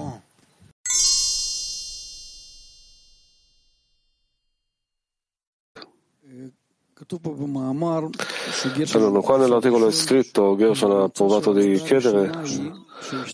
Allora, 8.92 9.20
qua 9.20 9.36
nell'articolo 9.36 9.88
è 9.88 9.92
scritto, 9.92 10.56
Gershon 10.56 11.02
ha 11.02 11.08
provato 11.08 11.52
di 11.52 11.78
chiedere 11.82 12.30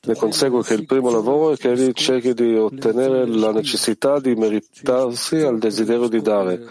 ne 0.05 0.15
consegue 0.15 0.63
che 0.63 0.75
il 0.75 0.87
primo 0.87 1.11
lavoro 1.11 1.53
è 1.53 1.57
che 1.57 1.71
egli 1.71 1.93
cerchi 1.93 2.35
di 2.35 2.55
ottenere 2.57 3.27
la 3.27 3.53
necessità 3.53 4.19
di 4.19 4.35
meritarsi 4.35 5.37
al 5.37 5.59
desiderio 5.59 6.09
di 6.09 6.21
dare, 6.21 6.67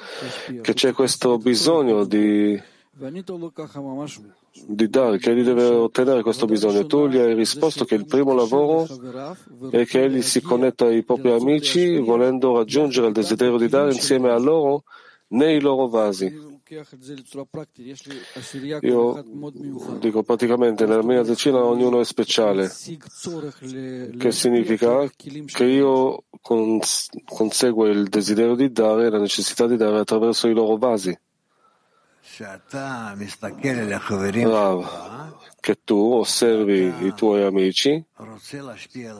che 0.62 0.74
c'è 0.74 0.94
questo 0.94 1.38
bisogno 1.38 2.06
di, 2.06 2.60
di 4.66 4.90
dare, 4.90 5.18
che 5.18 5.32
egli 5.32 5.44
deve 5.44 5.66
ottenere 5.66 6.22
questo 6.22 6.46
bisogno. 6.46 6.86
Tu 6.86 7.08
gli 7.08 7.18
hai 7.18 7.34
risposto 7.34 7.86
che 7.86 7.96
il 7.96 8.06
primo 8.06 8.34
lavoro 8.34 8.88
è 9.72 9.86
che 9.86 10.04
egli 10.04 10.22
si 10.22 10.42
connetta 10.42 10.86
ai 10.86 11.04
propri 11.04 11.32
amici 11.32 11.98
volendo 11.98 12.58
raggiungere 12.58 13.08
il 13.08 13.14
desiderio 13.14 13.58
di 13.58 13.68
dare 13.68 13.94
insieme 13.94 14.30
a 14.30 14.38
loro 14.38 14.84
nei 15.30 15.60
loro 15.60 15.88
vasi. 15.88 16.58
Io 18.82 19.24
dico 20.00 20.22
praticamente 20.22 20.86
nella 20.86 21.04
mia 21.04 21.24
decina 21.24 21.64
ognuno 21.64 22.00
è 22.00 22.06
speciale, 22.06 22.70
che 24.18 24.32
significa 24.32 25.10
che 25.46 25.64
io 25.64 26.26
cons- 26.42 27.10
conseguo 27.26 27.88
il 27.88 28.08
desiderio 28.08 28.54
di 28.54 28.72
dare 28.72 29.08
e 29.08 29.10
la 29.10 29.18
necessità 29.18 29.66
di 29.66 29.78
dare 29.78 29.98
attraverso 29.98 30.48
i 30.48 30.54
loro 30.54 30.78
vasi. 30.78 31.18
Rav, 34.44 35.34
che 35.60 35.80
tu 35.84 35.98
osservi 36.14 37.06
i 37.06 37.14
tuoi 37.16 37.42
amici 37.44 38.06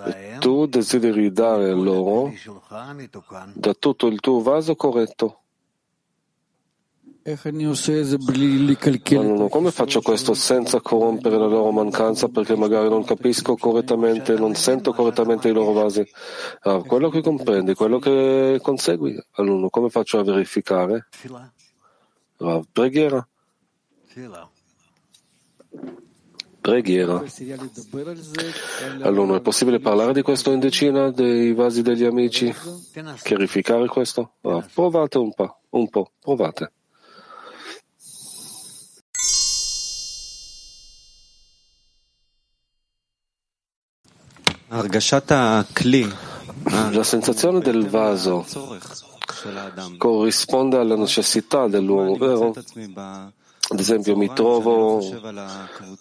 e 0.06 0.38
tu 0.40 0.68
desideri 0.68 1.32
dare 1.32 1.72
loro 1.74 2.32
da 3.56 3.74
tutto 3.74 4.06
il 4.06 4.20
tuo 4.20 4.42
vaso 4.42 4.76
corretto. 4.76 5.42
Ma 9.38 9.50
come 9.50 9.72
faccio 9.72 10.02
questo 10.02 10.34
senza 10.34 10.82
corrompere 10.82 11.38
la 11.38 11.46
loro 11.46 11.72
mancanza 11.72 12.28
perché 12.28 12.56
magari 12.56 12.90
non 12.90 13.04
capisco 13.04 13.56
correttamente, 13.56 14.34
non 14.36 14.56
sento 14.56 14.94
correttamente 14.94 15.50
i 15.50 15.54
loro 15.54 15.74
vasi? 15.74 16.04
Ah, 16.62 16.82
quello 16.82 17.10
che 17.10 17.22
comprendi, 17.22 17.74
quello 17.74 18.00
che 18.00 18.60
consegui, 18.62 19.22
allora 19.32 19.70
come 19.70 19.90
faccio 19.90 20.20
a 20.20 20.24
verificare? 20.24 21.08
Ah, 22.38 22.62
preghiera. 22.72 23.28
Preghiera. 26.62 27.24
Allora, 29.02 29.38
è 29.38 29.42
possibile 29.42 29.80
parlare 29.80 30.14
di 30.14 30.22
questo 30.22 30.52
in 30.52 30.60
decina 30.60 31.10
dei 31.10 31.54
vasi 31.54 31.82
degli 31.82 32.04
amici? 32.04 32.54
Chiarificare 33.24 33.88
questo? 33.88 34.34
Ah, 34.42 34.66
provate 34.74 35.18
un 35.18 35.34
po', 35.34 35.62
un 35.70 35.90
po', 35.90 36.12
provate. 36.20 36.74
La 46.92 47.04
sensazione 47.04 47.60
del 47.60 47.88
vaso 47.90 48.46
corrisponde 49.98 50.78
alla 50.78 50.96
necessità 50.96 51.68
dell'uomo, 51.68 52.16
vero? 52.16 52.54
Ad 53.72 53.80
esempio, 53.80 54.16
mi 54.16 54.32
trovo 54.34 55.00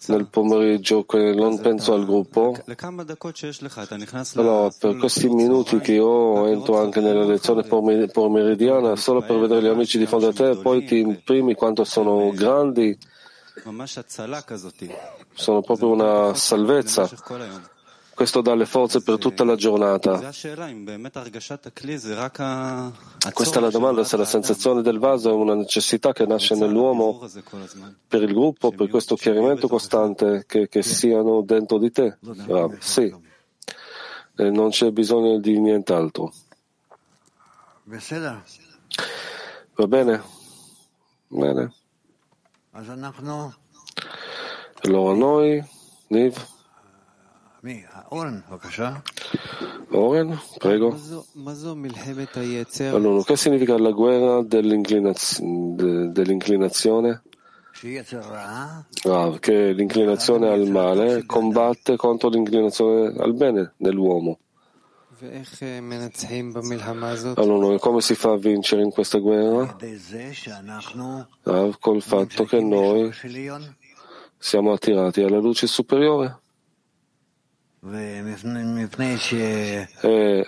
nel 0.07 0.25
pomeriggio 0.27 1.03
che 1.05 1.33
non 1.35 1.59
penso 1.59 1.93
al 1.93 2.05
gruppo. 2.05 2.55
Allora, 4.39 4.69
per 4.77 4.97
questi 4.97 5.29
minuti 5.29 5.79
che 5.79 5.93
io 5.93 6.47
entro 6.47 6.79
anche 6.79 6.99
nella 6.99 7.25
lezione 7.25 7.63
pomeridiana 7.63 8.95
solo 8.95 9.21
per 9.21 9.37
vedere 9.39 9.61
gli 9.63 9.67
amici 9.67 9.97
di 9.97 10.05
fronte 10.07 10.27
a 10.27 10.33
te, 10.33 10.55
poi 10.57 10.83
ti 10.85 10.97
imprimi 10.99 11.53
quanto 11.55 11.83
sono 11.83 12.31
grandi. 12.31 12.97
Sono 15.33 15.61
proprio 15.61 15.89
una 15.91 16.33
salvezza. 16.33 17.09
Questo 18.19 18.41
dà 18.41 18.53
le 18.53 18.65
forze 18.65 19.01
per 19.01 19.17
tutta 19.17 19.45
la 19.45 19.55
giornata. 19.55 20.17
Questa 23.31 23.59
è 23.59 23.61
la 23.61 23.69
domanda 23.69 24.03
se 24.03 24.17
la 24.17 24.25
sensazione 24.25 24.81
del 24.81 24.99
vaso 24.99 25.29
è 25.29 25.33
una 25.33 25.55
necessità 25.55 26.11
che 26.11 26.25
nasce 26.25 26.55
nell'uomo 26.55 27.25
per 28.05 28.23
il 28.23 28.33
gruppo, 28.33 28.71
per 28.71 28.89
questo 28.89 29.15
chiarimento 29.15 29.69
costante 29.69 30.43
che, 30.45 30.67
che 30.67 30.83
siano 30.83 31.43
dentro 31.43 31.77
di 31.77 31.93
te. 31.93 32.17
Ah, 32.49 32.67
sì, 32.79 33.03
e 34.35 34.49
non 34.49 34.71
c'è 34.71 34.91
bisogno 34.91 35.39
di 35.39 35.57
nient'altro. 35.57 36.33
Va 39.75 39.87
bene? 39.87 40.21
Bene. 41.25 41.73
Allora 44.81 45.13
noi, 45.15 45.63
Niv. 46.07 46.57
Oren, 49.91 50.39
prego. 50.59 50.95
Allora, 52.95 53.21
che 53.23 53.35
significa 53.35 53.77
la 53.77 53.91
guerra 53.91 54.41
dell'inclinazione? 54.43 57.21
Ah, 59.05 59.37
che 59.39 59.71
l'inclinazione 59.73 60.47
al 60.49 60.67
male 60.69 61.25
combatte 61.25 61.95
contro 61.97 62.29
l'inclinazione 62.29 63.13
al 63.17 63.33
bene 63.33 63.73
nell'uomo. 63.77 64.39
Allora, 67.35 67.77
come 67.79 67.99
si 68.01 68.15
fa 68.15 68.31
a 68.31 68.37
vincere 68.37 68.83
in 68.83 68.91
questa 68.91 69.17
guerra? 69.17 69.75
Ah, 71.43 71.69
col 71.79 72.01
fatto 72.01 72.45
che 72.45 72.61
noi 72.61 73.11
siamo 74.37 74.71
attirati 74.71 75.21
alla 75.21 75.39
luce 75.39 75.67
superiore. 75.67 76.39
E 80.01 80.45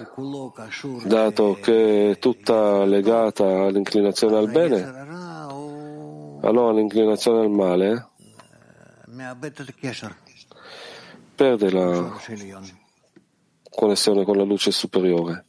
dato 1.06 1.58
che 1.62 2.12
è 2.12 2.20
tutta 2.20 2.84
legata 2.84 3.46
all'inclinazione 3.46 4.38
al 4.38 4.52
bene, 4.52 4.84
allora 6.42 6.74
l'inclinazione 6.74 7.40
al 7.40 7.50
male 7.50 8.10
perde 11.36 11.72
la 11.72 12.20
connessione 13.70 14.26
con 14.26 14.36
la 14.36 14.44
luce 14.44 14.72
superiore. 14.72 15.46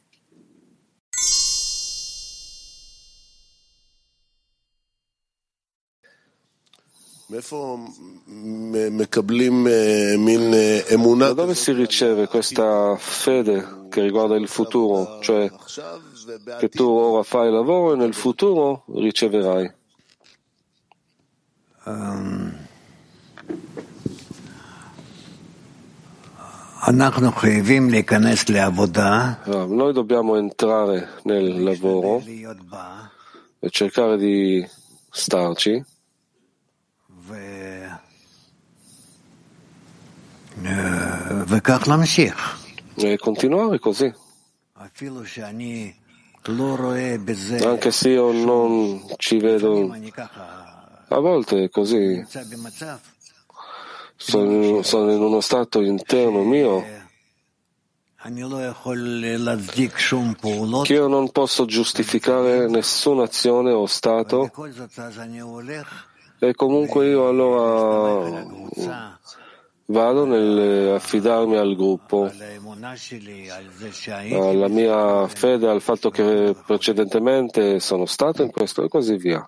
Da 11.17 11.33
dove 11.33 11.55
si 11.55 11.71
riceve 11.71 12.27
questa 12.27 12.95
fede 12.95 13.87
che 13.89 14.01
riguarda 14.01 14.35
il 14.35 14.47
futuro, 14.47 15.17
cioè 15.19 15.51
che 16.59 16.69
tu 16.69 16.83
ora 16.83 17.23
fai 17.23 17.47
il 17.47 17.53
lavoro 17.53 17.93
e 17.93 17.97
nel 17.97 18.13
futuro 18.13 18.85
riceverai? 18.93 19.73
Um, 21.85 22.55
noi 29.69 29.93
dobbiamo 29.93 30.35
entrare 30.35 31.09
nel 31.23 31.63
lavoro 31.63 32.21
e 33.59 33.69
cercare 33.71 34.17
di 34.17 34.63
starci 35.09 35.83
e 42.95 43.17
continuare 43.17 43.79
così. 43.79 44.13
Anche 47.63 47.91
se 47.91 48.09
io 48.09 48.31
non 48.31 49.01
ci 49.17 49.37
vedo, 49.37 49.91
a 51.07 51.19
volte 51.19 51.63
è 51.63 51.69
così. 51.69 52.25
Sono, 54.15 54.81
sono 54.83 55.11
in 55.11 55.21
uno 55.21 55.41
stato 55.41 55.81
interno 55.81 56.43
mio 56.43 57.01
che 60.83 60.93
io 60.93 61.07
non 61.07 61.29
posso 61.31 61.65
giustificare 61.65 62.67
nessuna 62.69 63.23
azione 63.23 63.71
o 63.71 63.85
stato 63.85 64.49
e 66.47 66.53
comunque 66.55 67.07
io 67.07 67.27
allora 67.27 68.45
vado 69.85 70.25
nell'affidarmi 70.25 71.55
al 71.55 71.75
gruppo, 71.75 72.29
alla 74.31 74.67
mia 74.67 75.27
fede, 75.27 75.69
al 75.69 75.81
fatto 75.81 76.09
che 76.09 76.55
precedentemente 76.65 77.79
sono 77.79 78.05
stato 78.05 78.43
in 78.43 78.51
questo 78.51 78.83
e 78.83 78.89
così 78.89 79.15
via. 79.15 79.47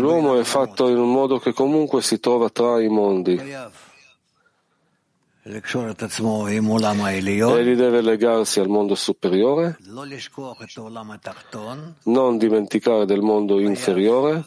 L'uomo 0.00 0.38
è 0.38 0.44
fatto 0.44 0.88
in 0.88 0.98
un 0.98 1.10
modo 1.10 1.38
che 1.38 1.52
comunque 1.52 2.02
si 2.02 2.18
trova 2.18 2.48
tra 2.50 2.80
i 2.80 2.88
mondi. 2.88 3.40
Egli 7.58 7.74
deve 7.74 8.00
legarsi 8.00 8.60
al 8.60 8.68
mondo 8.68 8.94
superiore, 8.94 9.76
non 12.04 12.38
dimenticare 12.38 13.04
del 13.06 13.22
mondo 13.22 13.58
inferiore, 13.58 14.44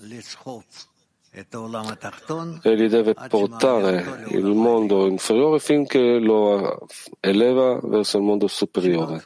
egli 2.62 2.88
deve 2.88 3.14
portare 3.28 4.26
il 4.30 4.46
mondo 4.46 5.06
inferiore 5.08 5.60
finché 5.60 6.18
lo 6.20 6.88
eleva 7.20 7.78
verso 7.84 8.18
il 8.18 8.24
mondo 8.24 8.48
superiore. 8.48 9.26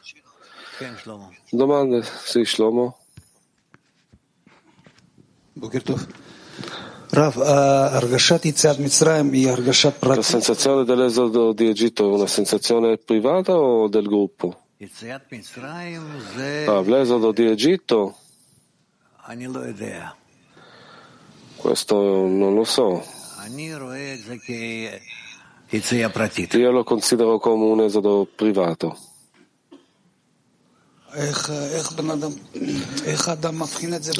Domande? 1.50 2.02
Sì, 2.02 2.44
Shlomo. 2.44 2.98
La 7.12 7.28
sensazione 10.22 10.84
dell'esodo 10.84 11.52
di 11.52 11.68
Egitto 11.68 12.08
è 12.08 12.14
una 12.14 12.28
sensazione 12.28 12.98
privata 12.98 13.52
o 13.52 13.88
del 13.88 14.06
gruppo? 14.06 14.66
Ah, 16.66 16.80
l'esodo 16.82 17.32
di 17.32 17.46
Egitto? 17.46 18.16
Questo 21.56 21.96
non 22.26 22.54
lo 22.54 22.64
so. 22.64 23.04
Io 26.58 26.70
lo 26.70 26.84
considero 26.84 27.38
come 27.38 27.64
un 27.64 27.80
esodo 27.80 28.28
privato. 28.32 28.96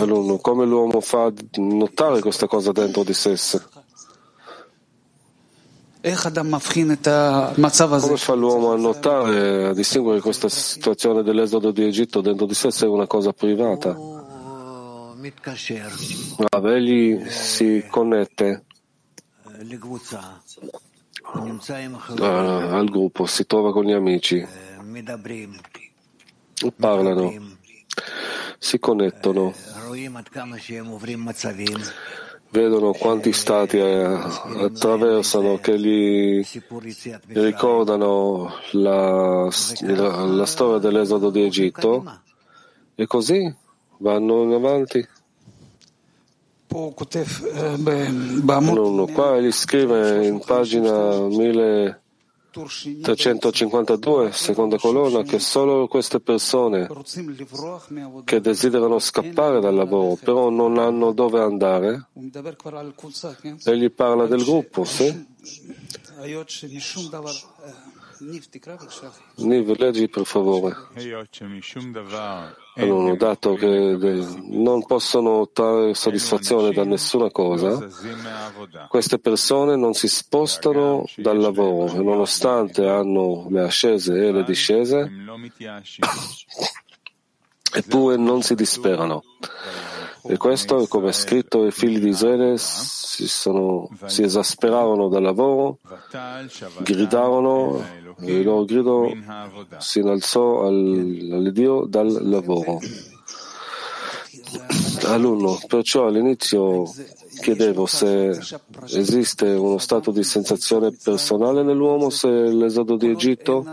Allora, 0.02 0.38
come 0.40 0.66
l'uomo 0.66 1.00
fa 1.00 1.26
a 1.26 1.32
notare 1.56 2.20
questa 2.20 2.46
cosa 2.46 2.72
dentro 2.72 3.04
di 3.04 3.14
sé? 3.14 3.36
Come 8.00 8.16
fa 8.16 8.34
l'uomo 8.34 8.72
a 8.72 8.76
notare, 8.76 9.66
a 9.68 9.72
distinguere 9.74 10.20
questa 10.20 10.48
situazione 10.48 11.22
dell'esodo 11.22 11.70
di 11.70 11.84
Egitto 11.84 12.20
dentro 12.20 12.46
di 12.46 12.54
sé 12.54 12.70
se 12.70 12.86
è 12.86 12.88
una 12.88 13.06
cosa 13.06 13.32
privata? 13.32 13.90
Ah, 16.48 16.70
egli 16.70 17.28
si 17.28 17.84
connette 17.88 18.64
al 22.22 22.88
gruppo, 22.90 23.26
si 23.26 23.46
trova 23.46 23.72
con 23.72 23.84
gli 23.84 23.92
amici 23.92 24.44
parlano, 26.76 27.32
si 28.58 28.78
connettono, 28.78 29.52
vedono 32.50 32.92
quanti 32.92 33.32
stati 33.32 33.78
eh, 33.78 34.02
attraversano 34.04 35.58
che 35.58 35.78
gli 35.78 36.44
ricordano 37.28 38.52
la, 38.72 39.48
la, 39.80 40.24
la 40.24 40.46
storia 40.46 40.78
dell'esodo 40.78 41.30
di 41.30 41.42
Egitto. 41.44 42.22
E 42.94 43.06
così 43.06 43.54
vanno 43.98 44.42
in 44.42 44.52
avanti. 44.52 45.06
Uno 48.82 49.06
qua 49.06 49.40
gli 49.40 49.50
scrive 49.50 50.26
in 50.26 50.40
pagina 50.44 51.18
1000 51.18 51.99
352, 52.50 54.32
seconda 54.32 54.76
colonna, 54.78 55.22
che 55.22 55.38
solo 55.38 55.86
queste 55.86 56.20
persone 56.20 56.88
che 58.24 58.40
desiderano 58.40 58.98
scappare 58.98 59.60
dal 59.60 59.74
lavoro, 59.74 60.16
però 60.16 60.50
non 60.50 60.78
hanno 60.78 61.12
dove 61.12 61.40
andare, 61.40 62.08
egli 63.64 63.90
parla 63.90 64.26
del 64.26 64.42
gruppo, 64.44 64.84
sì? 64.84 65.26
Niv, 69.36 69.76
leggi 69.78 70.08
per 70.08 70.26
favore. 70.26 70.76
Allora, 72.80 73.14
dato 73.14 73.54
che 73.54 73.96
non 74.48 74.84
possono 74.86 75.48
trarre 75.52 75.94
soddisfazione 75.94 76.72
da 76.72 76.84
nessuna 76.84 77.30
cosa, 77.30 77.78
queste 78.88 79.18
persone 79.18 79.76
non 79.76 79.94
si 79.94 80.08
spostano 80.08 81.04
dal 81.16 81.38
lavoro 81.38 81.94
e 81.94 82.02
nonostante 82.02 82.86
hanno 82.88 83.46
le 83.50 83.62
ascese 83.62 84.26
e 84.26 84.32
le 84.32 84.44
discese, 84.44 85.10
eppure 87.72 88.16
non 88.16 88.42
si 88.42 88.54
disperano. 88.54 89.22
E 90.22 90.36
questo 90.36 90.82
è 90.82 90.88
come 90.88 91.08
è 91.08 91.12
scritto, 91.12 91.66
i 91.66 91.70
figli 91.70 91.98
di 91.98 92.08
Israele 92.08 92.56
si, 92.58 93.26
sono, 93.26 93.88
si 94.06 94.22
esasperarono 94.22 95.08
dal 95.08 95.22
lavoro, 95.22 95.78
gridarono 96.82 97.82
e 98.20 98.38
il 98.38 98.44
loro 98.44 98.64
grido 98.64 99.10
si 99.78 100.00
innalzò 100.00 100.66
al, 100.66 101.28
all'Iddio 101.32 101.86
dal 101.86 102.28
lavoro. 102.28 102.80
Alunno, 105.04 105.58
perciò 105.66 106.06
all'inizio 106.06 106.84
chiedevo 107.40 107.86
se 107.86 108.38
esiste 108.86 109.46
uno 109.46 109.78
stato 109.78 110.10
di 110.10 110.22
sensazione 110.22 110.92
personale 110.92 111.62
nell'uomo, 111.62 112.10
se 112.10 112.28
l'esodo 112.28 112.96
di 112.96 113.08
Egitto 113.08 113.64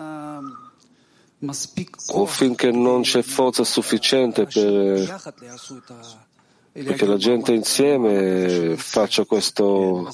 o 2.13 2.25
finché 2.25 2.71
non 2.71 3.01
c'è 3.01 3.21
forza 3.21 3.63
sufficiente 3.63 4.45
per 4.45 5.21
perché 6.83 7.05
la 7.05 7.17
gente 7.17 7.53
insieme 7.53 8.75
faccia 8.77 9.25
questo 9.25 10.09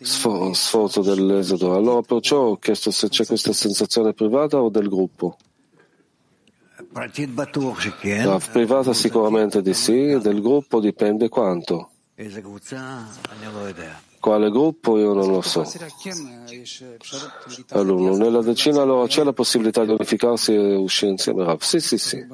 sforzo 0.00 1.02
dell'esodo. 1.02 1.74
Allora 1.74 2.00
perciò 2.00 2.48
ho 2.48 2.56
chiesto 2.56 2.90
se 2.90 3.08
c'è 3.08 3.26
questa 3.26 3.52
sensazione 3.52 4.14
privata 4.14 4.60
o 4.60 4.70
del 4.70 4.88
gruppo. 4.88 5.36
La 6.92 8.40
privata 8.52 8.92
sicuramente 8.92 9.60
di 9.62 9.74
sì, 9.74 10.18
del 10.18 10.40
gruppo 10.40 10.80
dipende 10.80 11.28
quanto. 11.28 11.90
Quale 14.20 14.50
gruppo 14.50 14.98
io 14.98 15.12
non 15.12 15.30
lo 15.30 15.42
so. 15.42 15.70
Allora, 17.70 18.16
nella 18.16 18.40
decina 18.40 18.80
allora 18.82 19.06
c'è 19.06 19.22
la 19.22 19.32
possibilità 19.32 19.84
di 19.84 19.90
unificarsi 19.90 20.54
e 20.54 20.74
uscire 20.76 21.10
insieme. 21.10 21.56
Sì, 21.60 21.80
sì, 21.80 21.98
sì. 21.98 22.26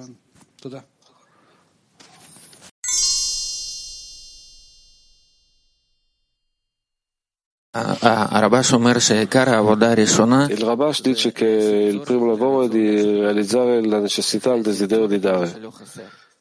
Il 10.49 10.59
Rabash 10.59 11.03
dice 11.03 11.31
che 11.31 11.45
il 11.45 12.01
primo 12.01 12.27
lavoro 12.27 12.64
è 12.64 12.68
di 12.68 13.01
realizzare 13.01 13.81
la 13.87 14.01
necessità, 14.01 14.53
il 14.55 14.62
desiderio 14.62 15.07
di 15.07 15.21
dare. 15.21 15.57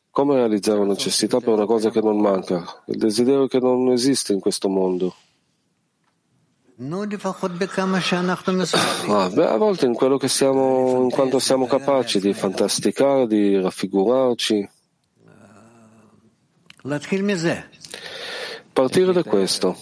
Come 0.10 0.36
realizzare 0.36 0.80
una 0.80 0.94
necessità 0.94 1.40
per 1.40 1.50
una 1.50 1.68
cosa 1.68 1.92
che 1.92 2.02
non 2.02 2.20
manca? 2.20 2.66
Il 2.88 2.98
desiderio 2.98 3.46
che 3.46 3.60
non 3.60 3.92
esiste 3.92 4.34
in 4.34 4.40
questo 4.40 4.70
mondo. 4.70 5.14
Ah, 9.08 9.30
beh, 9.30 9.50
a 9.50 9.58
volte 9.58 9.86
in 9.86 9.94
quello 9.94 10.18
che 10.18 10.30
siamo, 10.30 11.04
in 11.04 11.12
quanto 11.12 11.38
siamo 11.38 11.68
capaci 11.68 12.20
di 12.20 12.34
fantasticare, 12.34 13.28
di 13.28 13.60
raffigurarci. 13.62 14.70
Partire 18.72 19.12
da 19.12 19.24
questo, 19.24 19.76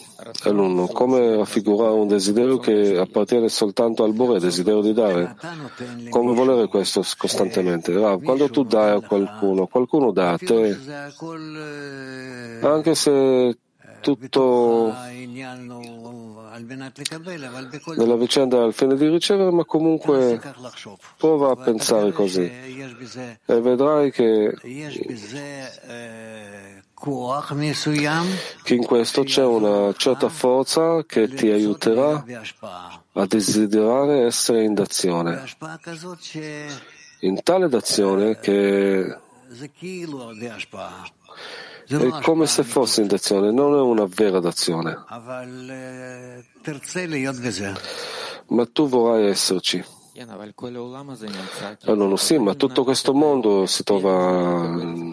alunno, 0.43 0.87
come 0.87 1.35
raffigurare 1.37 1.93
un 1.93 2.07
desiderio 2.07 2.57
che 2.57 2.97
appartiene 2.97 3.49
soltanto 3.49 4.03
al 4.03 4.13
Bore, 4.13 4.39
desiderio 4.39 4.81
di 4.81 4.93
dare? 4.93 5.35
Come 6.09 6.33
volere 6.33 6.67
questo 6.67 7.03
costantemente? 7.17 7.93
Rav, 7.93 8.21
quando 8.21 8.49
tu 8.49 8.63
dai 8.63 8.95
a 8.95 9.01
qualcuno, 9.01 9.67
qualcuno 9.67 10.11
dà 10.11 10.31
a 10.31 10.37
te, 10.37 10.77
anche 12.61 12.95
se 12.95 13.57
tutto 14.01 14.93
nella 17.95 18.15
vicenda 18.15 18.63
al 18.63 18.73
fine 18.73 18.95
di 18.95 19.07
ricevere, 19.09 19.51
ma 19.51 19.65
comunque 19.65 20.39
prova 21.17 21.51
a 21.51 21.55
pensare 21.55 22.11
così 22.11 22.41
e 22.41 23.61
vedrai 23.61 24.11
che 24.11 24.53
che 28.63 28.73
in 28.73 28.83
questo 28.83 29.23
c'è 29.23 29.45
una 29.45 29.93
certa 29.93 30.29
forza 30.29 31.03
che 31.05 31.27
ti 31.27 31.51
aiuterà 31.51 32.23
a 33.13 33.25
desiderare 33.27 34.25
essere 34.25 34.63
in 34.63 34.73
d'azione, 34.73 35.43
in 37.19 37.43
tale 37.43 37.69
d'azione 37.69 38.39
che 38.39 39.15
è 41.87 42.21
come 42.21 42.47
se 42.47 42.63
fosse 42.63 43.01
in 43.01 43.07
d'azione, 43.07 43.51
non 43.51 43.75
è 43.75 43.79
una 43.79 44.05
vera 44.05 44.39
d'azione. 44.39 45.05
Ma 48.47 48.65
tu 48.65 48.87
vorrai 48.89 49.27
esserci. 49.27 49.83
Allora, 51.85 52.17
sì, 52.17 52.37
ma 52.39 52.55
tutto 52.55 52.83
questo 52.83 53.13
mondo 53.13 53.65
si 53.67 53.83
trova 53.83 55.06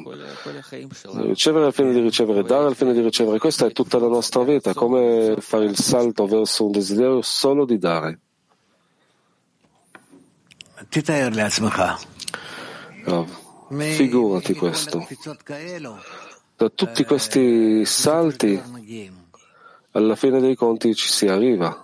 ricevere 1.23 1.67
al 1.67 1.73
fine 1.73 1.93
di 1.93 2.01
ricevere, 2.01 2.43
dare 2.43 2.67
al 2.67 2.75
fine 2.75 2.93
di 2.93 3.01
ricevere. 3.01 3.39
Questa 3.39 3.67
è 3.67 3.73
tutta 3.73 3.99
la 3.99 4.09
nostra 4.09 4.43
vita, 4.43 4.75
come 4.75 5.37
fare 5.39 5.65
il 5.65 5.77
salto 5.77 6.27
verso 6.27 6.67
un 6.67 6.73
desiderio 6.73 7.23
solo 7.23 7.65
di 7.65 7.79
dare. 7.79 8.19
Figurati 13.69 14.55
questo. 14.55 15.07
Da 16.57 16.69
tutti 16.69 17.05
questi 17.05 17.85
salti, 17.85 18.61
alla 19.93 20.17
fine 20.17 20.41
dei 20.41 20.55
conti 20.55 20.95
ci 20.95 21.09
si 21.09 21.27
arriva. 21.27 21.84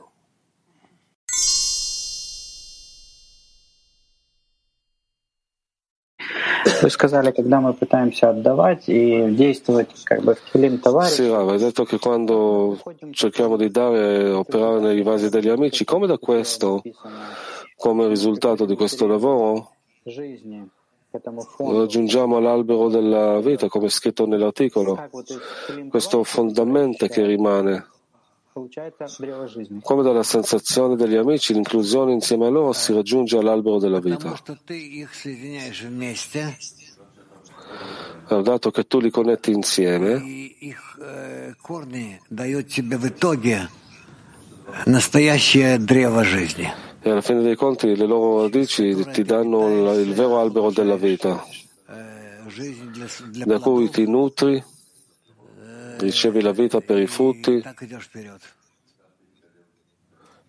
Вы 6.81 6.89
сказали, 6.89 7.31
когда 7.31 7.59
мы 7.59 7.73
пытаемся 7.73 8.29
отдавать 8.29 8.87
и 8.87 9.29
действовать 9.31 9.89
как 10.03 10.23
бы 10.23 10.35
в 10.35 10.51
килим 10.51 10.79
товарищ. 10.79 11.13
Sì, 11.13 11.27
Rav, 11.27 11.49
hai 11.49 11.57
detto 11.57 11.83
che 11.85 11.97
quando 11.99 12.77
cerchiamo 13.11 13.57
di 13.57 13.69
dare 13.69 14.21
e 14.21 14.31
operare 14.31 14.79
nei 14.79 15.01
vasi 15.03 15.29
degli 15.29 15.49
amici, 15.49 15.83
come 15.85 16.07
da 16.07 16.17
questo, 16.17 16.81
come 17.77 18.07
risultato 18.07 18.65
di 18.65 18.75
questo 18.75 19.07
lavoro, 19.07 19.71
raggiungiamo 21.57 22.39
l'albero 22.39 22.89
della 22.89 23.39
vita, 23.39 23.67
come 23.67 23.85
è 23.87 23.89
scritto 23.89 24.25
nell'articolo, 24.25 25.09
questo 25.89 26.23
fondamento 26.23 27.07
che 27.07 27.25
rimane. 27.25 27.87
Come 29.82 30.02
dalla 30.02 30.22
sensazione 30.22 30.96
degli 30.96 31.16
amici, 31.16 31.52
l'inclusione 31.52 32.12
insieme 32.12 32.46
a 32.46 32.50
loro 32.50 32.72
si 32.72 32.92
raggiunge 32.92 33.38
all'albero 33.38 33.78
della 33.78 34.00
vita. 34.00 34.34
Dato 38.42 38.70
che 38.70 38.86
tu 38.86 39.00
li 39.00 39.10
connetti 39.10 39.50
insieme, 39.50 40.22
e 47.02 47.10
alla 47.10 47.20
fine 47.22 47.42
dei 47.42 47.56
conti 47.56 47.96
le 47.96 48.06
loro 48.06 48.42
radici 48.42 48.94
ti 49.10 49.22
danno 49.22 49.92
il 49.94 50.12
vero 50.14 50.38
albero 50.38 50.70
della 50.70 50.96
vita, 50.96 51.42
da 53.44 53.58
cui 53.58 53.88
ti 53.90 54.06
nutri 54.06 54.62
ricevi 56.00 56.40
la 56.40 56.52
vita 56.52 56.80
per 56.80 56.98
i 56.98 57.06
frutti 57.06 57.62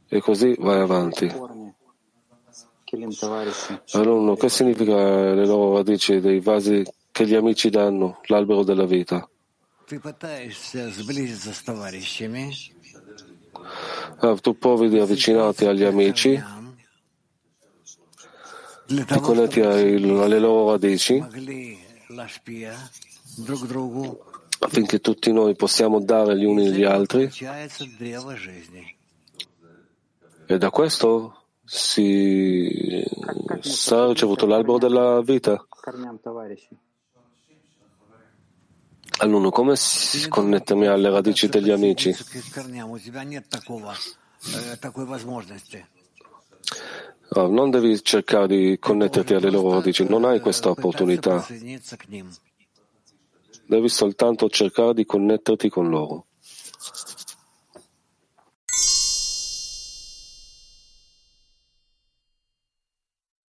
e 0.07 0.19
così 0.19 0.55
vai 0.59 0.79
avanti. 0.81 1.31
Allora, 3.91 4.35
che 4.35 4.49
significa 4.49 4.93
le 5.33 5.45
loro 5.45 5.75
radici 5.75 6.19
dei 6.19 6.41
vasi 6.41 6.83
che 7.11 7.25
gli 7.25 7.35
amici 7.35 7.69
danno, 7.69 8.19
l'albero 8.25 8.63
della 8.63 8.85
vita? 8.85 9.29
Allora, 14.17 14.39
tu 14.41 14.57
provi 14.57 14.89
di 14.89 14.99
avvicinarti 14.99 15.65
agli 15.65 15.83
amici, 15.83 16.43
ti 18.87 19.19
connetti 19.21 19.61
alle 19.61 20.39
loro 20.39 20.71
radici 20.71 21.23
affinché 24.63 24.99
tutti 24.99 25.31
noi 25.31 25.55
possiamo 25.55 25.99
dare 25.99 26.37
gli 26.37 26.45
uni 26.45 26.67
agli 26.67 26.83
altri. 26.83 27.29
E 30.45 30.57
da 30.57 30.69
questo 30.69 31.43
si 31.65 33.03
sarà 33.61 34.07
ricevuto 34.07 34.45
l'albero 34.45 34.77
della 34.77 35.21
vita. 35.21 35.65
Allora, 39.19 39.49
come 39.49 39.75
si 39.75 40.27
connettermi 40.27 40.87
alle 40.87 41.09
radici 41.09 41.47
degli 41.47 41.69
amici? 41.69 42.15
Oh, 47.33 47.47
non 47.47 47.69
devi 47.69 48.03
cercare 48.03 48.47
di 48.47 48.77
connetterti 48.79 49.33
alle 49.33 49.49
loro 49.49 49.73
radici, 49.73 50.03
non 50.03 50.25
hai 50.25 50.39
questa 50.39 50.69
opportunità. 50.69 51.45
Devi 53.71 53.87
soltanto 53.87 54.49
cercare 54.49 54.93
di 54.93 55.05
connetterti 55.05 55.69
con 55.69 55.87
loro. 55.87 56.25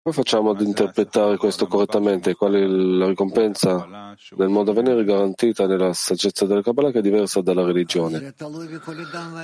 Come 0.02 0.16
facciamo 0.16 0.50
ad 0.50 0.60
interpretare 0.60 1.36
questo 1.36 1.68
correttamente? 1.68 2.34
Qual 2.34 2.52
è 2.52 2.66
la 2.66 3.06
ricompensa 3.06 4.16
nel 4.36 4.48
modo 4.48 4.72
a 4.72 4.74
venire 4.74 5.04
garantita 5.04 5.68
nella 5.68 5.92
saggezza 5.92 6.46
della 6.46 6.62
Kabbalah 6.62 6.90
che 6.90 6.98
è 6.98 7.02
diversa 7.02 7.40
dalla 7.40 7.64
religione? 7.64 8.34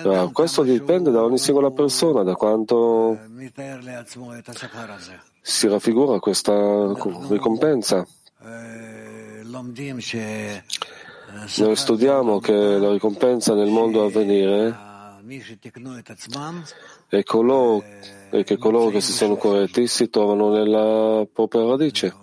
Ah, 0.02 0.28
questo 0.32 0.64
dipende 0.64 1.12
da 1.12 1.22
ogni 1.22 1.38
singola 1.38 1.70
persona, 1.70 2.24
da 2.24 2.34
quanto 2.34 3.16
si 5.40 5.68
raffigura 5.68 6.18
questa 6.18 6.92
ricompensa. 7.28 8.04
Noi 11.57 11.76
studiamo 11.76 12.38
che 12.38 12.53
la 12.53 12.92
ricompensa 12.92 13.55
nel 13.55 13.68
mondo 13.68 14.05
a 14.05 14.11
venire 14.11 14.74
è 17.09 17.22
coloro 17.22 17.84
e 18.30 18.42
che 18.45 18.57
coloro 18.57 18.90
che 18.90 19.01
si 19.01 19.12
sono 19.12 19.36
corretti 19.36 19.86
si 19.86 20.09
trovano 20.09 20.51
nella 20.51 21.26
propria 21.30 21.64
radice. 21.64 22.14